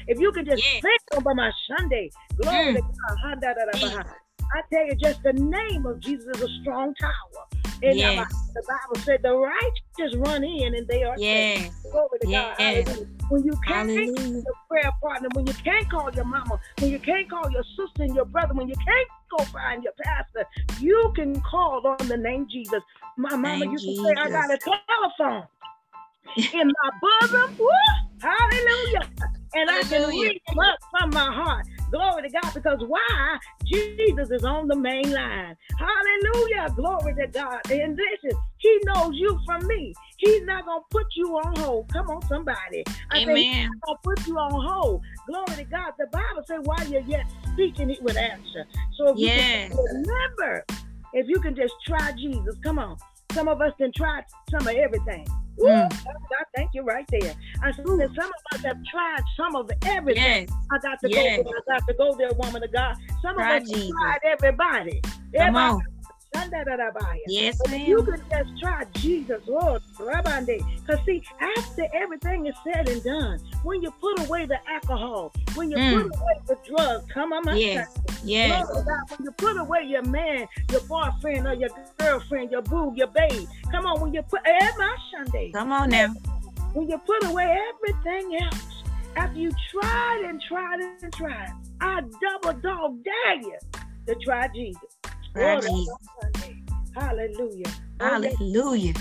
if 0.09 0.21
you 0.21 0.33
can 0.33 0.45
just 0.45 0.63
think 0.63 1.01
about 1.17 1.37
my 1.37 1.51
Sunday, 1.69 2.11
glory 2.41 2.75
mm. 2.75 2.77
to 2.77 2.83
God. 2.83 4.07
I 4.55 4.61
tell 4.71 4.87
you, 4.87 4.95
just 4.97 5.23
the 5.23 5.33
name 5.33 5.87
of 5.87 6.01
Jesus 6.01 6.27
is 6.37 6.43
a 6.43 6.49
strong 6.61 6.95
tower. 7.01 7.62
And 7.83 7.97
yes. 7.97 8.33
the 8.55 8.62
Bible 8.62 9.03
said 9.05 9.22
the 9.22 9.35
righteous 9.35 10.16
run 10.16 10.45
in 10.45 10.74
and 10.74 10.87
they 10.87 11.03
are 11.03 11.16
yes. 11.18 11.62
saved. 11.62 11.74
Glory 11.91 12.18
to 12.20 12.28
yes. 12.28 12.87
God. 12.87 13.09
When 13.28 13.45
you 13.45 13.53
can't 13.66 13.89
Hallelujah. 13.89 14.35
your 14.35 14.55
prayer 14.68 14.91
partner, 15.03 15.28
when 15.33 15.47
you 15.47 15.55
can't 15.55 15.91
call 15.91 16.12
your 16.12 16.24
mama, 16.24 16.61
when 16.78 16.91
you 16.91 16.99
can't 16.99 17.28
call 17.28 17.51
your 17.51 17.64
sister 17.64 18.05
and 18.05 18.14
your 18.14 18.24
brother, 18.26 18.55
when 18.55 18.68
you 18.68 18.76
can't 18.76 19.09
go 19.37 19.45
find 19.47 19.83
your 19.83 19.95
pastor, 20.01 20.47
you 20.80 21.12
can 21.16 21.41
call 21.41 21.85
on 21.87 22.07
the 22.09 22.16
name 22.16 22.47
Jesus. 22.51 22.83
My 23.16 23.30
mama 23.30 23.59
name 23.59 23.72
used 23.72 23.85
to 23.85 23.91
Jesus. 23.91 24.07
say, 24.07 24.14
I 24.16 24.30
got 24.30 24.51
a 24.53 24.59
telephone 24.59 25.47
in 26.55 26.68
my 26.68 26.91
bosom. 27.01 27.57
Woo! 27.59 27.68
Hallelujah. 28.20 29.11
And 29.55 29.68
Hallelujah. 29.68 29.81
I 29.81 29.83
can 29.83 30.09
read 30.09 30.41
them 30.49 30.59
up 30.61 30.79
from 30.91 31.11
my 31.11 31.33
heart. 31.33 31.66
Glory 31.91 32.23
to 32.23 32.29
God. 32.31 32.55
Because 32.55 32.79
why? 32.87 33.39
Jesus 33.66 34.31
is 34.31 34.45
on 34.45 34.66
the 34.68 34.77
main 34.77 35.12
line. 35.12 35.57
Hallelujah. 35.79 36.73
Glory 36.75 37.14
to 37.16 37.27
God. 37.27 37.61
And 37.70 37.99
listen, 37.99 38.39
He 38.59 38.81
knows 38.85 39.14
you 39.14 39.39
from 39.45 39.66
me. 39.66 39.93
He's 40.16 40.43
not 40.45 40.64
going 40.64 40.81
to 40.81 40.87
put 40.91 41.07
you 41.16 41.27
on 41.37 41.57
hold. 41.57 41.93
Come 41.93 42.09
on, 42.09 42.23
somebody. 42.29 42.85
I 43.11 43.18
Amen. 43.18 43.37
Say, 43.37 43.43
He's 43.43 43.68
going 43.68 43.73
to 43.89 43.97
put 44.03 44.27
you 44.27 44.39
on 44.39 44.53
hold. 44.53 45.03
Glory 45.27 45.57
to 45.57 45.64
God. 45.64 45.93
The 45.99 46.07
Bible 46.07 46.43
says, 46.47 46.61
while 46.62 46.87
you're 46.89 47.03
yet 47.03 47.27
speaking, 47.53 47.91
He 47.91 47.99
would 48.01 48.16
answer. 48.16 48.64
So 48.97 49.09
if 49.09 49.18
yes. 49.18 49.70
you 49.70 49.77
can 49.77 49.85
remember, 49.85 50.64
if 51.12 51.29
you 51.29 51.41
can 51.41 51.55
just 51.55 51.75
try 51.87 52.12
Jesus, 52.12 52.57
come 52.62 52.79
on. 52.79 52.97
Some 53.33 53.49
of 53.49 53.61
us 53.61 53.73
can 53.77 53.93
try 53.95 54.23
some 54.51 54.66
of 54.66 54.75
everything. 54.75 55.27
Ooh, 55.61 55.64
mm. 55.64 56.05
God, 56.05 56.46
thank 56.57 56.70
you 56.74 56.82
right 56.82 57.07
there. 57.09 57.34
I 57.62 57.72
said, 57.72 57.84
some 57.84 57.96
of 57.98 58.11
us 58.55 58.64
have 58.64 58.78
tried 58.90 59.20
some 59.36 59.55
of 59.55 59.70
everything. 59.84 60.48
Yes. 60.48 60.59
I 60.70 60.78
got 60.78 61.00
to 61.00 61.11
yes. 61.11 61.38
go 61.38 61.42
there. 61.44 61.53
I 61.68 61.78
got 61.78 61.86
to 61.86 61.94
go 61.94 62.16
there, 62.16 62.30
woman 62.38 62.62
of 62.62 62.72
God. 62.72 62.96
Some 63.20 63.38
of 63.38 63.46
us 63.46 63.68
Jesus. 63.68 63.90
tried 63.90 64.18
everybody. 64.24 65.00
Come 65.03 65.12
everybody. 65.34 65.72
on. 65.74 65.82
Yes, 67.28 67.59
but 67.59 67.70
ma'am. 67.70 67.87
You 67.87 68.03
can 68.03 68.22
just 68.30 68.61
try 68.61 68.85
Jesus, 68.95 69.43
Lord, 69.47 69.83
Because 69.99 71.05
see, 71.07 71.22
after 71.41 71.87
everything 71.95 72.47
is 72.47 72.55
said 72.64 72.89
and 72.89 73.03
done, 73.03 73.39
when 73.62 73.83
you 73.83 73.91
put 74.01 74.20
away 74.26 74.47
the 74.47 74.59
alcohol, 74.68 75.33
when 75.55 75.70
you 75.70 75.76
mm. 75.76 76.03
put 76.03 76.20
away 76.20 76.35
the 76.47 76.57
drugs, 76.66 77.05
come 77.12 77.33
on, 77.33 77.43
my 77.45 77.55
yes, 77.55 77.97
yes. 78.24 78.66
Lord, 78.68 78.87
when 78.87 79.24
you 79.24 79.30
put 79.33 79.57
away 79.57 79.85
your 79.85 80.03
man, 80.03 80.47
your 80.70 80.80
boyfriend, 80.83 81.47
or 81.47 81.55
your 81.55 81.70
girlfriend, 81.99 82.51
your 82.51 82.62
boo, 82.62 82.93
your 82.97 83.09
babe, 83.09 83.49
come 83.70 83.87
on, 83.87 84.01
when 84.01 84.12
you 84.14 84.22
put 84.22 84.41
eh, 84.47 84.70
Sunday, 85.14 85.51
come 85.53 85.72
on 85.72 85.91
now, 85.91 86.12
when 86.72 86.89
you 86.89 86.99
put 86.99 87.24
away 87.24 87.59
everything 87.74 88.39
else, 88.43 88.83
after 89.16 89.39
you 89.39 89.53
tried 89.70 90.24
and 90.26 90.41
tried 90.41 90.80
and 91.03 91.12
tried, 91.12 91.53
I 91.80 92.01
double 92.01 92.59
dog 92.61 93.05
dare 93.05 93.41
you 93.43 93.59
to 94.07 94.14
try 94.24 94.49
Jesus. 94.55 94.80
Hallelujah. 96.95 97.72
Hallelujah. 98.01 98.95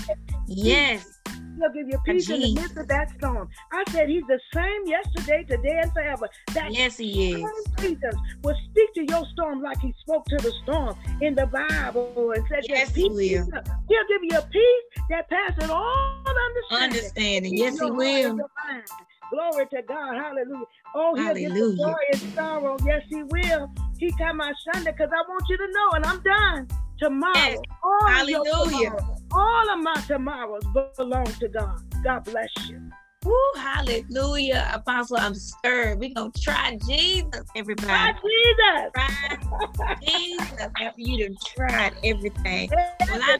Yes. 0.46 1.18
He'll 1.58 1.70
give 1.70 1.88
you 1.88 1.98
peace 2.06 2.30
in 2.30 2.40
the 2.40 2.54
midst 2.54 2.76
of 2.76 2.88
that 2.88 3.10
storm. 3.18 3.48
I 3.72 3.84
said 3.90 4.08
he's 4.08 4.24
the 4.26 4.40
same 4.54 4.86
yesterday, 4.86 5.44
today, 5.44 5.80
and 5.82 5.92
forever. 5.92 6.28
That 6.54 6.72
yes, 6.72 6.96
he 6.96 7.32
is. 7.32 7.46
Jesus 7.78 8.14
will 8.42 8.56
speak 8.70 8.94
to 8.94 9.04
your 9.08 9.24
storm 9.32 9.62
like 9.62 9.78
he 9.80 9.94
spoke 10.00 10.24
to 10.26 10.36
the 10.38 10.52
storm 10.62 10.96
in 11.20 11.34
the 11.34 11.46
Bible 11.46 12.32
and 12.34 12.44
said, 12.48 12.64
Yes, 12.68 12.94
he 12.94 13.08
will. 13.08 13.16
He'll 13.18 14.08
give 14.08 14.22
you 14.22 14.38
a 14.38 14.42
peace 14.42 15.04
that 15.10 15.28
passes 15.28 15.68
all 15.70 16.24
understanding. 16.26 16.98
Understanding. 16.98 17.56
Yes, 17.56 17.78
he 17.78 17.90
will. 17.90 18.38
Glory 19.32 19.66
to 19.72 19.82
God. 19.88 20.14
Hallelujah. 20.14 20.66
Oh, 20.94 21.14
he'll 21.14 21.24
Hallelujah. 21.24 21.48
give 21.48 21.56
you 21.56 21.76
joy 21.78 21.94
and 22.12 22.22
sorrow. 22.34 22.76
Yes, 22.84 23.02
he 23.08 23.22
will. 23.22 23.70
He 23.98 24.12
come 24.18 24.36
my 24.36 24.52
Sunday 24.72 24.92
because 24.92 25.10
I 25.10 25.22
want 25.26 25.44
you 25.48 25.56
to 25.56 25.66
know, 25.72 25.90
and 25.94 26.04
I'm 26.04 26.22
done. 26.22 26.68
Tomorrow, 26.98 27.34
yes. 27.34 27.58
all 27.82 28.08
Hallelujah. 28.08 28.90
Tomorrows, 28.90 29.22
all 29.32 29.70
of 29.72 29.82
my 29.82 29.94
tomorrows 30.06 30.62
belong 30.98 31.24
to 31.24 31.48
God. 31.48 31.80
God 32.04 32.24
bless 32.24 32.50
you. 32.68 32.90
Woo, 33.24 33.34
hallelujah. 33.56 34.68
Apostle, 34.74 35.16
I'm 35.16 35.34
stirred. 35.34 35.98
We're 35.98 36.12
going 36.14 36.32
to 36.32 36.40
try 36.40 36.76
Jesus, 36.86 37.44
everybody. 37.56 37.86
Try 37.86 38.12
Jesus. 38.12 38.90
Try 39.74 39.96
Jesus 40.02 40.68
after 40.80 41.00
you 41.00 41.26
done 41.26 41.36
tried 41.56 41.94
everything. 42.04 42.70
Well, 42.70 43.20
I, 43.22 43.38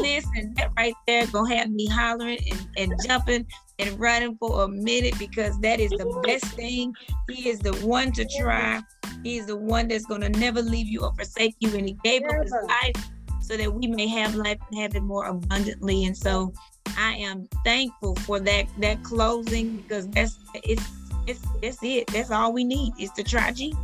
listen, 0.00 0.54
that 0.56 0.72
right 0.76 0.94
there 1.06 1.26
going 1.28 1.50
to 1.50 1.56
have 1.56 1.70
me 1.70 1.86
hollering 1.86 2.38
and, 2.50 2.68
and 2.76 2.92
jumping 3.06 3.46
and 3.82 3.98
running 3.98 4.36
for 4.36 4.64
a 4.64 4.68
minute 4.68 5.18
because 5.18 5.58
that 5.60 5.80
is 5.80 5.90
the 5.90 6.22
best 6.24 6.44
thing. 6.54 6.94
He 7.28 7.48
is 7.48 7.58
the 7.58 7.72
one 7.86 8.12
to 8.12 8.24
try. 8.24 8.82
He's 9.22 9.46
the 9.46 9.56
one 9.56 9.88
that's 9.88 10.06
going 10.06 10.20
to 10.22 10.28
never 10.28 10.62
leave 10.62 10.88
you 10.88 11.00
or 11.00 11.12
forsake 11.14 11.56
you. 11.60 11.76
And 11.76 11.86
he 11.86 11.96
gave 12.04 12.22
up 12.24 12.42
his 12.42 12.52
life 12.52 13.10
so 13.40 13.56
that 13.56 13.72
we 13.72 13.86
may 13.86 14.06
have 14.08 14.34
life 14.34 14.58
and 14.70 14.80
have 14.80 14.94
it 14.94 15.02
more 15.02 15.26
abundantly. 15.26 16.04
And 16.04 16.16
so 16.16 16.52
I 16.96 17.14
am 17.14 17.48
thankful 17.64 18.16
for 18.16 18.40
that 18.40 18.66
that 18.78 19.02
closing 19.02 19.76
because 19.76 20.08
that's 20.08 20.38
it's 20.64 20.86
it's 21.26 21.40
that's 21.60 21.78
it. 21.82 22.06
That's 22.08 22.30
all 22.30 22.52
we 22.52 22.64
need 22.64 22.92
is 22.98 23.10
to 23.12 23.22
try 23.22 23.52
Jesus. 23.52 23.78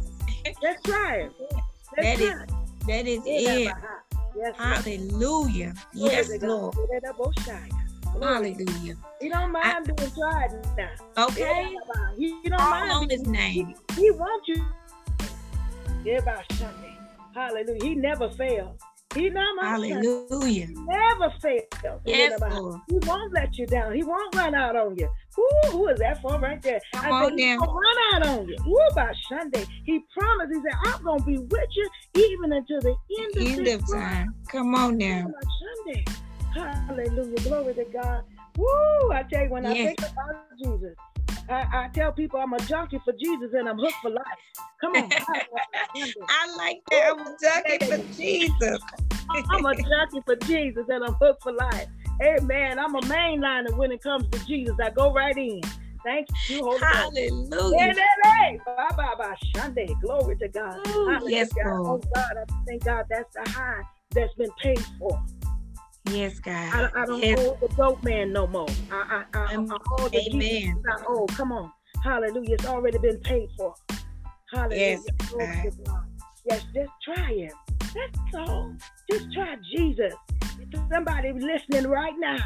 That's 0.62 0.88
right. 0.88 1.30
That's 1.96 2.18
that 2.18 2.20
is, 2.20 2.32
that 2.86 3.06
is 3.06 3.22
it. 3.26 3.72
Yes, 4.36 4.54
Hallelujah. 4.56 5.74
Yes, 5.92 6.30
Lord. 6.42 6.74
Hallelujah. 8.20 8.96
He 9.20 9.28
don't 9.28 9.52
mind 9.52 9.66
I, 9.66 9.80
being 9.80 10.10
tried 10.12 10.48
now. 10.76 11.24
Okay. 11.26 11.76
He 12.16 12.40
don't 12.44 12.60
All 12.60 12.70
mind. 12.70 12.90
on 12.92 13.10
his 13.10 13.26
name. 13.26 13.74
He, 13.94 14.02
he 14.02 14.10
wants 14.12 14.48
you. 14.48 14.64
Everybody 16.00 16.44
Sunday. 16.54 16.98
Hallelujah. 17.34 17.84
He 17.84 17.94
never 17.94 18.30
fails. 18.30 18.78
He 19.14 19.30
not 19.30 19.56
my 19.56 19.68
Hallelujah. 19.70 20.66
He 20.66 20.74
never 20.74 21.32
fails. 21.40 22.00
Yes, 22.04 22.40
Lord. 22.40 22.80
He 22.88 22.98
won't 23.06 23.32
let 23.32 23.56
you 23.56 23.66
down. 23.66 23.94
He 23.94 24.02
won't 24.02 24.34
run 24.34 24.54
out 24.54 24.76
on 24.76 24.96
you. 24.96 25.08
Ooh, 25.38 25.70
who 25.70 25.88
is 25.88 25.98
that 26.00 26.20
for 26.20 26.38
right 26.38 26.60
there? 26.62 26.80
Come 26.94 27.04
I 27.04 27.10
on 27.10 27.26
think 27.28 27.40
he's 27.40 27.58
now. 27.58 27.66
run 27.66 27.96
out 28.22 28.26
on 28.28 28.48
you. 28.48 28.56
Ooh, 28.68 28.94
by 28.94 29.12
Sunday. 29.28 29.64
He 29.84 30.00
promised, 30.16 30.52
he 30.54 30.60
said, 30.60 30.78
I'm 30.84 31.04
gonna 31.04 31.24
be 31.24 31.38
with 31.38 31.68
you 31.76 31.88
even 32.14 32.52
until 32.52 32.80
the 32.80 32.94
end 33.20 33.36
of 33.36 33.58
End 33.58 33.68
of 33.68 33.88
world." 33.88 34.02
time. 34.02 34.34
Come 34.48 34.74
on 34.74 34.98
now. 34.98 35.22
by 35.26 35.48
Sunday. 35.86 36.04
Hallelujah. 36.58 37.36
Glory 37.36 37.74
to 37.74 37.84
God. 37.92 38.22
Woo! 38.56 39.12
I 39.12 39.24
tell 39.32 39.44
you, 39.44 39.50
when 39.50 39.66
I 39.66 39.74
think 39.74 39.98
about 40.00 40.58
Jesus, 40.58 40.94
I, 41.48 41.66
I 41.72 41.88
tell 41.94 42.12
people 42.12 42.40
I'm 42.40 42.52
a 42.52 42.58
junkie 42.60 43.00
for 43.04 43.12
Jesus 43.12 43.50
and 43.54 43.68
I'm 43.68 43.78
hooked 43.78 43.94
for 44.02 44.10
life. 44.10 44.24
Come 44.80 44.94
on. 44.94 45.10
I 46.28 46.56
like 46.56 46.78
that. 46.90 47.12
I'm 47.12 47.20
a 47.20 47.36
junkie 47.40 47.84
for 47.86 48.14
Jesus. 48.16 48.80
I'm 49.50 49.64
a 49.64 49.74
junkie 49.74 50.22
for 50.24 50.36
Jesus 50.36 50.84
and 50.88 51.04
I'm 51.04 51.14
hooked 51.20 51.42
for 51.42 51.52
life. 51.52 51.86
Amen. 52.22 52.78
I'm 52.78 52.94
a 52.96 53.00
mainliner 53.02 53.76
when 53.76 53.92
it 53.92 54.02
comes 54.02 54.28
to 54.30 54.44
Jesus. 54.46 54.74
I 54.82 54.90
go 54.90 55.12
right 55.12 55.36
in. 55.36 55.60
Thank 56.04 56.28
you, 56.48 56.60
Holy 56.62 56.80
Hallelujah. 56.80 57.94
Bye, 58.64 58.88
bye, 58.96 59.14
bye. 59.18 59.36
Sunday. 59.54 59.88
Glory 60.02 60.36
to 60.36 60.48
God. 60.48 60.78
Ooh, 60.86 61.20
yes, 61.28 61.50
Oh, 61.64 61.68
Lord. 61.68 62.04
God. 62.14 62.24
I 62.36 62.44
thank 62.66 62.84
God 62.84 63.04
that's 63.10 63.34
the 63.34 63.50
high 63.52 63.82
that's 64.12 64.34
been 64.34 64.50
paid 64.62 64.84
for. 64.98 65.20
Yes, 66.10 66.40
God. 66.40 66.90
I 66.94 67.06
don't 67.06 67.22
Yes. 67.22 67.38
owe 67.38 67.58
the 67.60 67.74
broke 67.74 68.02
man 68.02 68.32
no 68.32 68.46
more. 68.46 68.68
I, 68.90 69.24
I, 69.34 69.38
I, 69.38 69.54
I 69.54 69.76
owe 69.98 70.08
the 70.08 70.18
amen. 70.18 70.40
Jesus 70.40 70.82
I. 70.88 71.26
Come 71.34 71.52
on. 71.52 71.72
Hallelujah. 72.02 72.54
It's 72.54 72.66
already 72.66 72.98
been 72.98 73.18
paid 73.20 73.48
for. 73.56 73.74
Hallelujah. 74.52 74.78
Yes, 74.78 75.04
God. 75.38 76.04
Yes, 76.44 76.64
just 76.74 76.90
try 77.04 77.32
him. 77.34 77.50
That's 77.80 78.34
all. 78.48 78.74
Just 79.10 79.32
try 79.32 79.56
Jesus. 79.74 80.14
Somebody 80.92 81.32
listening 81.32 81.90
right 81.90 82.14
now, 82.18 82.38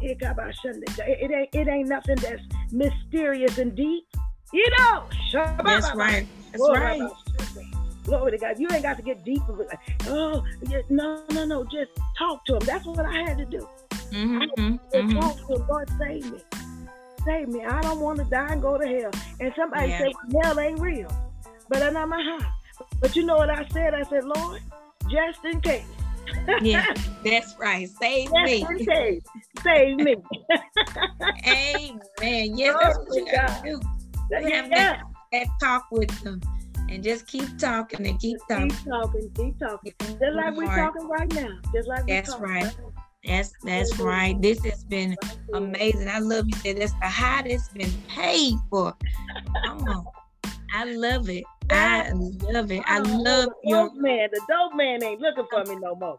it 0.00 0.18
got 0.20 0.32
about 0.32 0.54
Sunday. 0.62 0.86
It 0.98 1.30
ain't 1.30 1.54
it 1.54 1.68
ain't 1.68 1.88
nothing 1.88 2.16
that's 2.16 2.42
mysterious 2.70 3.58
and 3.58 3.74
deep. 3.74 4.04
You 4.52 4.68
know. 4.78 5.04
That's 5.32 5.94
right. 5.94 6.26
That's 6.52 6.68
right. 6.68 7.10
Glory 8.04 8.32
to 8.32 8.38
God. 8.38 8.58
You 8.58 8.68
ain't 8.72 8.82
got 8.82 8.96
to 8.96 9.02
get 9.02 9.24
deep. 9.24 9.42
with 9.48 9.72
it. 9.72 9.78
Oh, 10.08 10.44
yeah, 10.68 10.80
no, 10.88 11.22
no, 11.30 11.44
no. 11.44 11.64
Just 11.64 11.90
talk 12.18 12.44
to 12.46 12.54
him. 12.54 12.60
That's 12.64 12.84
what 12.84 13.04
I 13.06 13.12
had 13.22 13.38
to 13.38 13.44
do. 13.44 13.68
Mhm, 14.10 14.40
mhm, 14.58 14.80
Just 14.92 15.08
mhm. 15.08 15.20
talk 15.20 15.36
to 15.48 15.54
him. 15.54 15.66
Lord, 15.68 15.90
save 15.98 16.32
me. 16.32 16.38
Save 17.24 17.48
me. 17.48 17.64
I 17.64 17.80
don't 17.82 18.00
want 18.00 18.18
to 18.18 18.24
die 18.24 18.52
and 18.52 18.60
go 18.62 18.76
to 18.76 18.86
hell. 18.86 19.10
And 19.40 19.52
somebody 19.56 19.90
Yeah. 19.90 19.98
say, 19.98 20.12
hell 20.42 20.58
ain't 20.60 20.80
real. 20.80 21.08
But 21.68 21.82
I'm 21.82 21.94
not 21.94 22.08
my 22.08 22.22
heart. 22.22 22.52
But 23.00 23.14
you 23.14 23.24
know 23.24 23.36
what 23.36 23.50
I 23.50 23.66
said? 23.68 23.94
I 23.94 24.02
said, 24.04 24.24
Lord, 24.24 24.60
just 25.10 25.44
in 25.44 25.60
case. 25.60 25.84
Yeah, 26.60 26.84
that's 27.24 27.54
right. 27.58 27.88
Save 27.88 28.30
me. 28.32 28.60
just 28.60 28.70
me. 28.70 28.78
in 28.80 28.86
case. 28.86 29.22
Save 29.62 29.96
me. 29.98 30.16
Amen. 31.46 32.56
Yes, 32.56 32.76
that's 32.80 32.98
what 32.98 33.16
you 33.16 33.32
got 33.32 33.62
to 33.64 33.70
do. 33.70 33.80
You 34.30 34.52
have 34.52 34.68
yeah. 34.70 35.02
That 35.32 35.46
talk 35.60 35.86
with 35.90 36.10
them 36.22 36.40
and 36.92 37.02
just 37.02 37.26
keep 37.26 37.58
talking 37.58 38.06
and 38.06 38.20
keep 38.20 38.38
talking. 38.48 38.68
Keep 38.68 38.84
talking. 38.84 39.30
Keep 39.34 39.58
talking. 39.58 39.92
Just 39.98 40.34
like 40.34 40.56
we're 40.56 40.66
talking 40.66 41.08
right 41.08 41.32
now. 41.32 41.48
Just 41.74 41.88
like 41.88 42.06
we're 42.06 42.14
That's 42.16 42.28
talking 42.30 42.44
right. 42.44 42.76
That's 43.24 43.52
that's 43.64 43.98
right. 43.98 44.40
This 44.42 44.62
has 44.64 44.84
been 44.84 45.16
amazing. 45.54 46.08
I 46.08 46.18
love 46.18 46.46
you 46.48 46.56
said 46.56 46.76
that's 46.76 46.92
the 46.92 47.42
that's 47.48 47.68
been 47.70 47.92
paid 48.08 48.54
for. 48.68 48.94
Come 49.64 49.78
on. 49.88 50.04
I 50.74 50.84
love 50.84 51.28
it. 51.28 51.44
I 51.70 52.10
love 52.12 52.70
it. 52.70 52.82
I 52.86 52.98
oh, 52.98 53.02
love 53.02 53.48
the 53.62 53.70
your 53.70 53.88
dope 53.88 53.94
man. 53.96 54.28
The 54.32 54.40
dope 54.48 54.74
man 54.74 55.02
ain't 55.02 55.20
looking 55.20 55.46
for 55.50 55.64
me 55.64 55.76
no 55.80 55.94
more. 55.94 56.18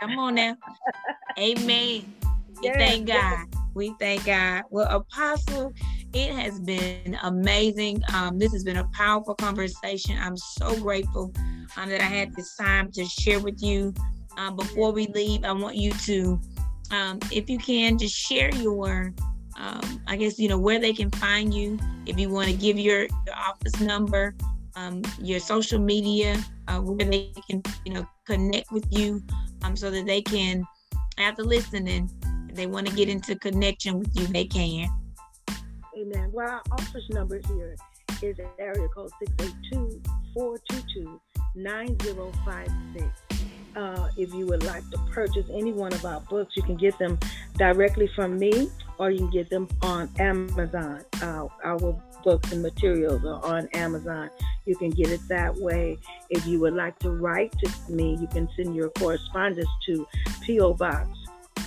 come 0.00 0.18
on 0.18 0.34
now. 0.36 0.56
Amen. 1.38 2.14
We 2.60 2.68
Yes, 2.68 2.76
thank 2.76 3.08
yes. 3.08 3.46
God. 3.48 3.60
We 3.74 3.94
thank 3.98 4.24
God. 4.26 4.62
Well, 4.70 4.86
Apostle, 4.88 5.72
it 6.12 6.34
has 6.34 6.60
been 6.60 7.18
amazing. 7.22 8.02
Um, 8.12 8.38
this 8.38 8.52
has 8.52 8.64
been 8.64 8.78
a 8.78 8.88
powerful 8.88 9.34
conversation. 9.34 10.16
I'm 10.18 10.36
so 10.36 10.76
grateful 10.80 11.32
um, 11.76 11.88
that 11.88 12.00
I 12.00 12.04
had 12.04 12.34
this 12.34 12.56
time 12.56 12.90
to 12.92 13.04
share 13.04 13.40
with 13.40 13.62
you. 13.62 13.94
Um, 14.36 14.56
before 14.56 14.92
we 14.92 15.06
leave, 15.08 15.44
I 15.44 15.52
want 15.52 15.76
you 15.76 15.92
to, 15.92 16.40
um, 16.90 17.18
if 17.30 17.48
you 17.48 17.58
can, 17.58 17.98
just 17.98 18.14
share 18.14 18.54
your, 18.54 19.12
um, 19.58 20.02
I 20.06 20.16
guess, 20.16 20.38
you 20.38 20.48
know, 20.48 20.58
where 20.58 20.78
they 20.78 20.92
can 20.92 21.10
find 21.10 21.52
you. 21.52 21.78
If 22.06 22.18
you 22.18 22.30
want 22.30 22.48
to 22.48 22.54
give 22.54 22.78
your, 22.78 23.00
your 23.00 23.36
office 23.36 23.80
number, 23.80 24.34
um, 24.76 25.02
your 25.20 25.40
social 25.40 25.78
media, 25.78 26.42
uh, 26.68 26.80
where 26.80 27.06
they 27.06 27.32
can, 27.48 27.62
you 27.84 27.94
know, 27.94 28.06
connect 28.26 28.72
with 28.72 28.86
you 28.90 29.22
so 29.74 29.90
that 29.90 30.06
they 30.06 30.22
can, 30.22 30.64
after 31.18 31.42
listening, 31.42 32.10
they 32.52 32.66
want 32.66 32.86
to 32.86 32.94
get 32.94 33.08
into 33.08 33.36
connection 33.36 33.98
with 33.98 34.10
you, 34.14 34.26
they 34.26 34.44
can. 34.44 34.88
Amen. 36.02 36.30
Well, 36.32 36.48
our 36.48 36.62
office 36.72 37.08
number 37.10 37.40
here 37.46 37.76
is 38.22 38.36
area 38.58 38.88
code 38.88 39.12
682-422-9056. 40.36 43.10
Uh, 43.76 44.08
if 44.16 44.34
you 44.34 44.46
would 44.46 44.64
like 44.64 44.82
to 44.90 44.98
purchase 45.12 45.46
any 45.52 45.72
one 45.72 45.92
of 45.92 46.04
our 46.04 46.18
books, 46.22 46.56
you 46.56 46.62
can 46.64 46.74
get 46.74 46.98
them 46.98 47.20
directly 47.56 48.08
from 48.16 48.36
me 48.36 48.68
or 48.98 49.12
you 49.12 49.18
can 49.18 49.30
get 49.30 49.48
them 49.48 49.68
on 49.80 50.10
Amazon. 50.18 51.04
Uh, 51.22 51.46
our 51.64 51.96
books 52.24 52.50
and 52.50 52.62
materials 52.62 53.24
are 53.24 53.44
on 53.44 53.68
Amazon. 53.68 54.28
You 54.66 54.74
can 54.74 54.90
get 54.90 55.08
it 55.08 55.20
that 55.28 55.56
way. 55.56 55.98
If 56.30 56.44
you 56.46 56.58
would 56.60 56.74
like 56.74 56.98
to 57.00 57.12
write 57.12 57.52
to 57.60 57.70
me, 57.88 58.16
you 58.20 58.26
can 58.26 58.48
send 58.56 58.74
your 58.74 58.88
correspondence 58.90 59.70
to 59.86 60.04
P.O. 60.42 60.74
Box 60.74 61.08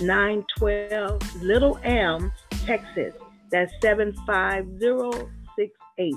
912 0.02 1.42
Little 1.42 1.80
Elm, 1.84 2.30
Texas. 2.66 3.14
That's 3.50 3.72
75068. 3.82 6.14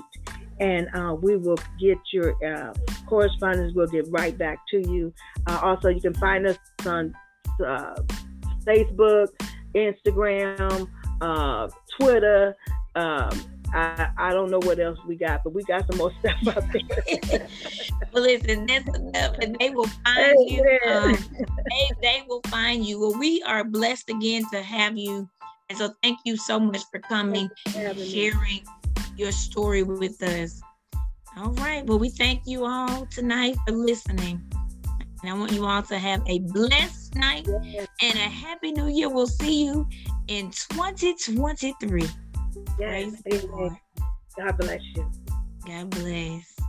And 0.60 0.88
uh, 0.94 1.14
we 1.14 1.36
will 1.36 1.58
get 1.80 1.98
your 2.12 2.36
uh, 2.44 2.72
correspondence, 3.06 3.74
we'll 3.74 3.86
get 3.86 4.06
right 4.10 4.36
back 4.36 4.58
to 4.70 4.78
you. 4.88 5.12
Uh, 5.46 5.60
also, 5.62 5.88
you 5.88 6.00
can 6.00 6.14
find 6.14 6.46
us 6.46 6.58
on 6.84 7.14
uh, 7.64 7.94
Facebook, 8.64 9.28
Instagram, 9.74 10.88
uh, 11.20 11.68
Twitter. 11.98 12.56
Um, 12.94 13.30
I, 13.72 14.10
I 14.16 14.32
don't 14.32 14.50
know 14.50 14.58
what 14.58 14.80
else 14.80 14.98
we 15.06 15.16
got, 15.16 15.44
but 15.44 15.52
we 15.52 15.62
got 15.62 15.86
some 15.86 15.98
more 15.98 16.12
stuff 16.20 16.56
out 16.56 16.64
there. 16.72 17.48
well, 18.12 18.22
listen, 18.22 18.66
that's 18.66 18.98
enough, 18.98 19.36
and 19.40 19.56
they 19.60 19.70
will 19.70 19.86
find 20.04 20.50
you. 20.50 20.78
Um, 20.88 21.12
they, 21.12 21.88
they 22.02 22.22
will 22.26 22.42
find 22.48 22.84
you. 22.84 23.00
Well, 23.00 23.18
we 23.18 23.42
are 23.42 23.64
blessed 23.64 24.10
again 24.10 24.44
to 24.52 24.62
have 24.62 24.98
you, 24.98 25.28
and 25.70 25.78
so 25.78 25.94
thank 26.02 26.18
you 26.24 26.36
so 26.36 26.58
much 26.60 26.82
for 26.90 26.98
coming, 27.00 27.48
me. 27.74 28.04
sharing 28.04 28.60
your 29.16 29.30
story 29.32 29.84
with 29.84 30.20
us. 30.22 30.60
All 31.36 31.52
right. 31.52 31.86
Well, 31.86 31.98
we 31.98 32.10
thank 32.10 32.42
you 32.44 32.66
all 32.66 33.06
tonight 33.06 33.56
for 33.66 33.72
listening, 33.72 34.42
and 35.22 35.30
I 35.30 35.32
want 35.32 35.52
you 35.52 35.64
all 35.64 35.82
to 35.82 35.96
have 35.98 36.22
a 36.26 36.40
blessed 36.40 37.14
night 37.14 37.46
Yes, 37.62 37.86
and 38.02 38.14
a 38.16 38.22
happy 38.22 38.72
New 38.72 38.88
Year. 38.88 39.08
We'll 39.08 39.28
see 39.28 39.64
you 39.64 39.88
in 40.26 40.50
2023. 40.50 42.02
yes, 42.02 42.10
Praise 42.78 43.22
amen. 43.32 43.78
God 44.36 44.58
bless 44.58 44.82
you. 44.96 45.10
God 45.66 45.90
bless. 45.90 46.59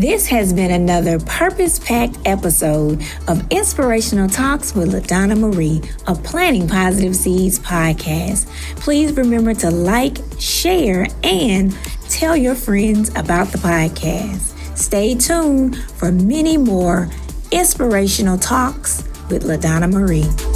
This 0.00 0.28
has 0.28 0.54
been 0.54 0.70
another 0.70 1.18
purpose 1.18 1.78
packed 1.78 2.16
episode 2.24 3.04
of 3.28 3.46
Inspirational 3.50 4.30
Talks 4.30 4.74
with 4.74 4.94
LaDonna 4.94 5.38
Marie, 5.38 5.82
a 6.06 6.14
Planting 6.14 6.66
Positive 6.66 7.14
Seeds 7.14 7.58
podcast. 7.58 8.46
Please 8.76 9.12
remember 9.12 9.52
to 9.52 9.70
like, 9.70 10.16
share, 10.38 11.06
and 11.22 11.76
tell 12.08 12.34
your 12.34 12.54
friends 12.54 13.10
about 13.10 13.48
the 13.48 13.58
podcast. 13.58 14.56
Stay 14.74 15.16
tuned 15.16 15.76
for 15.76 16.10
many 16.10 16.56
more 16.56 17.10
inspirational 17.52 18.38
talks 18.38 19.02
with 19.28 19.44
LaDonna 19.44 19.92
Marie. 19.92 20.49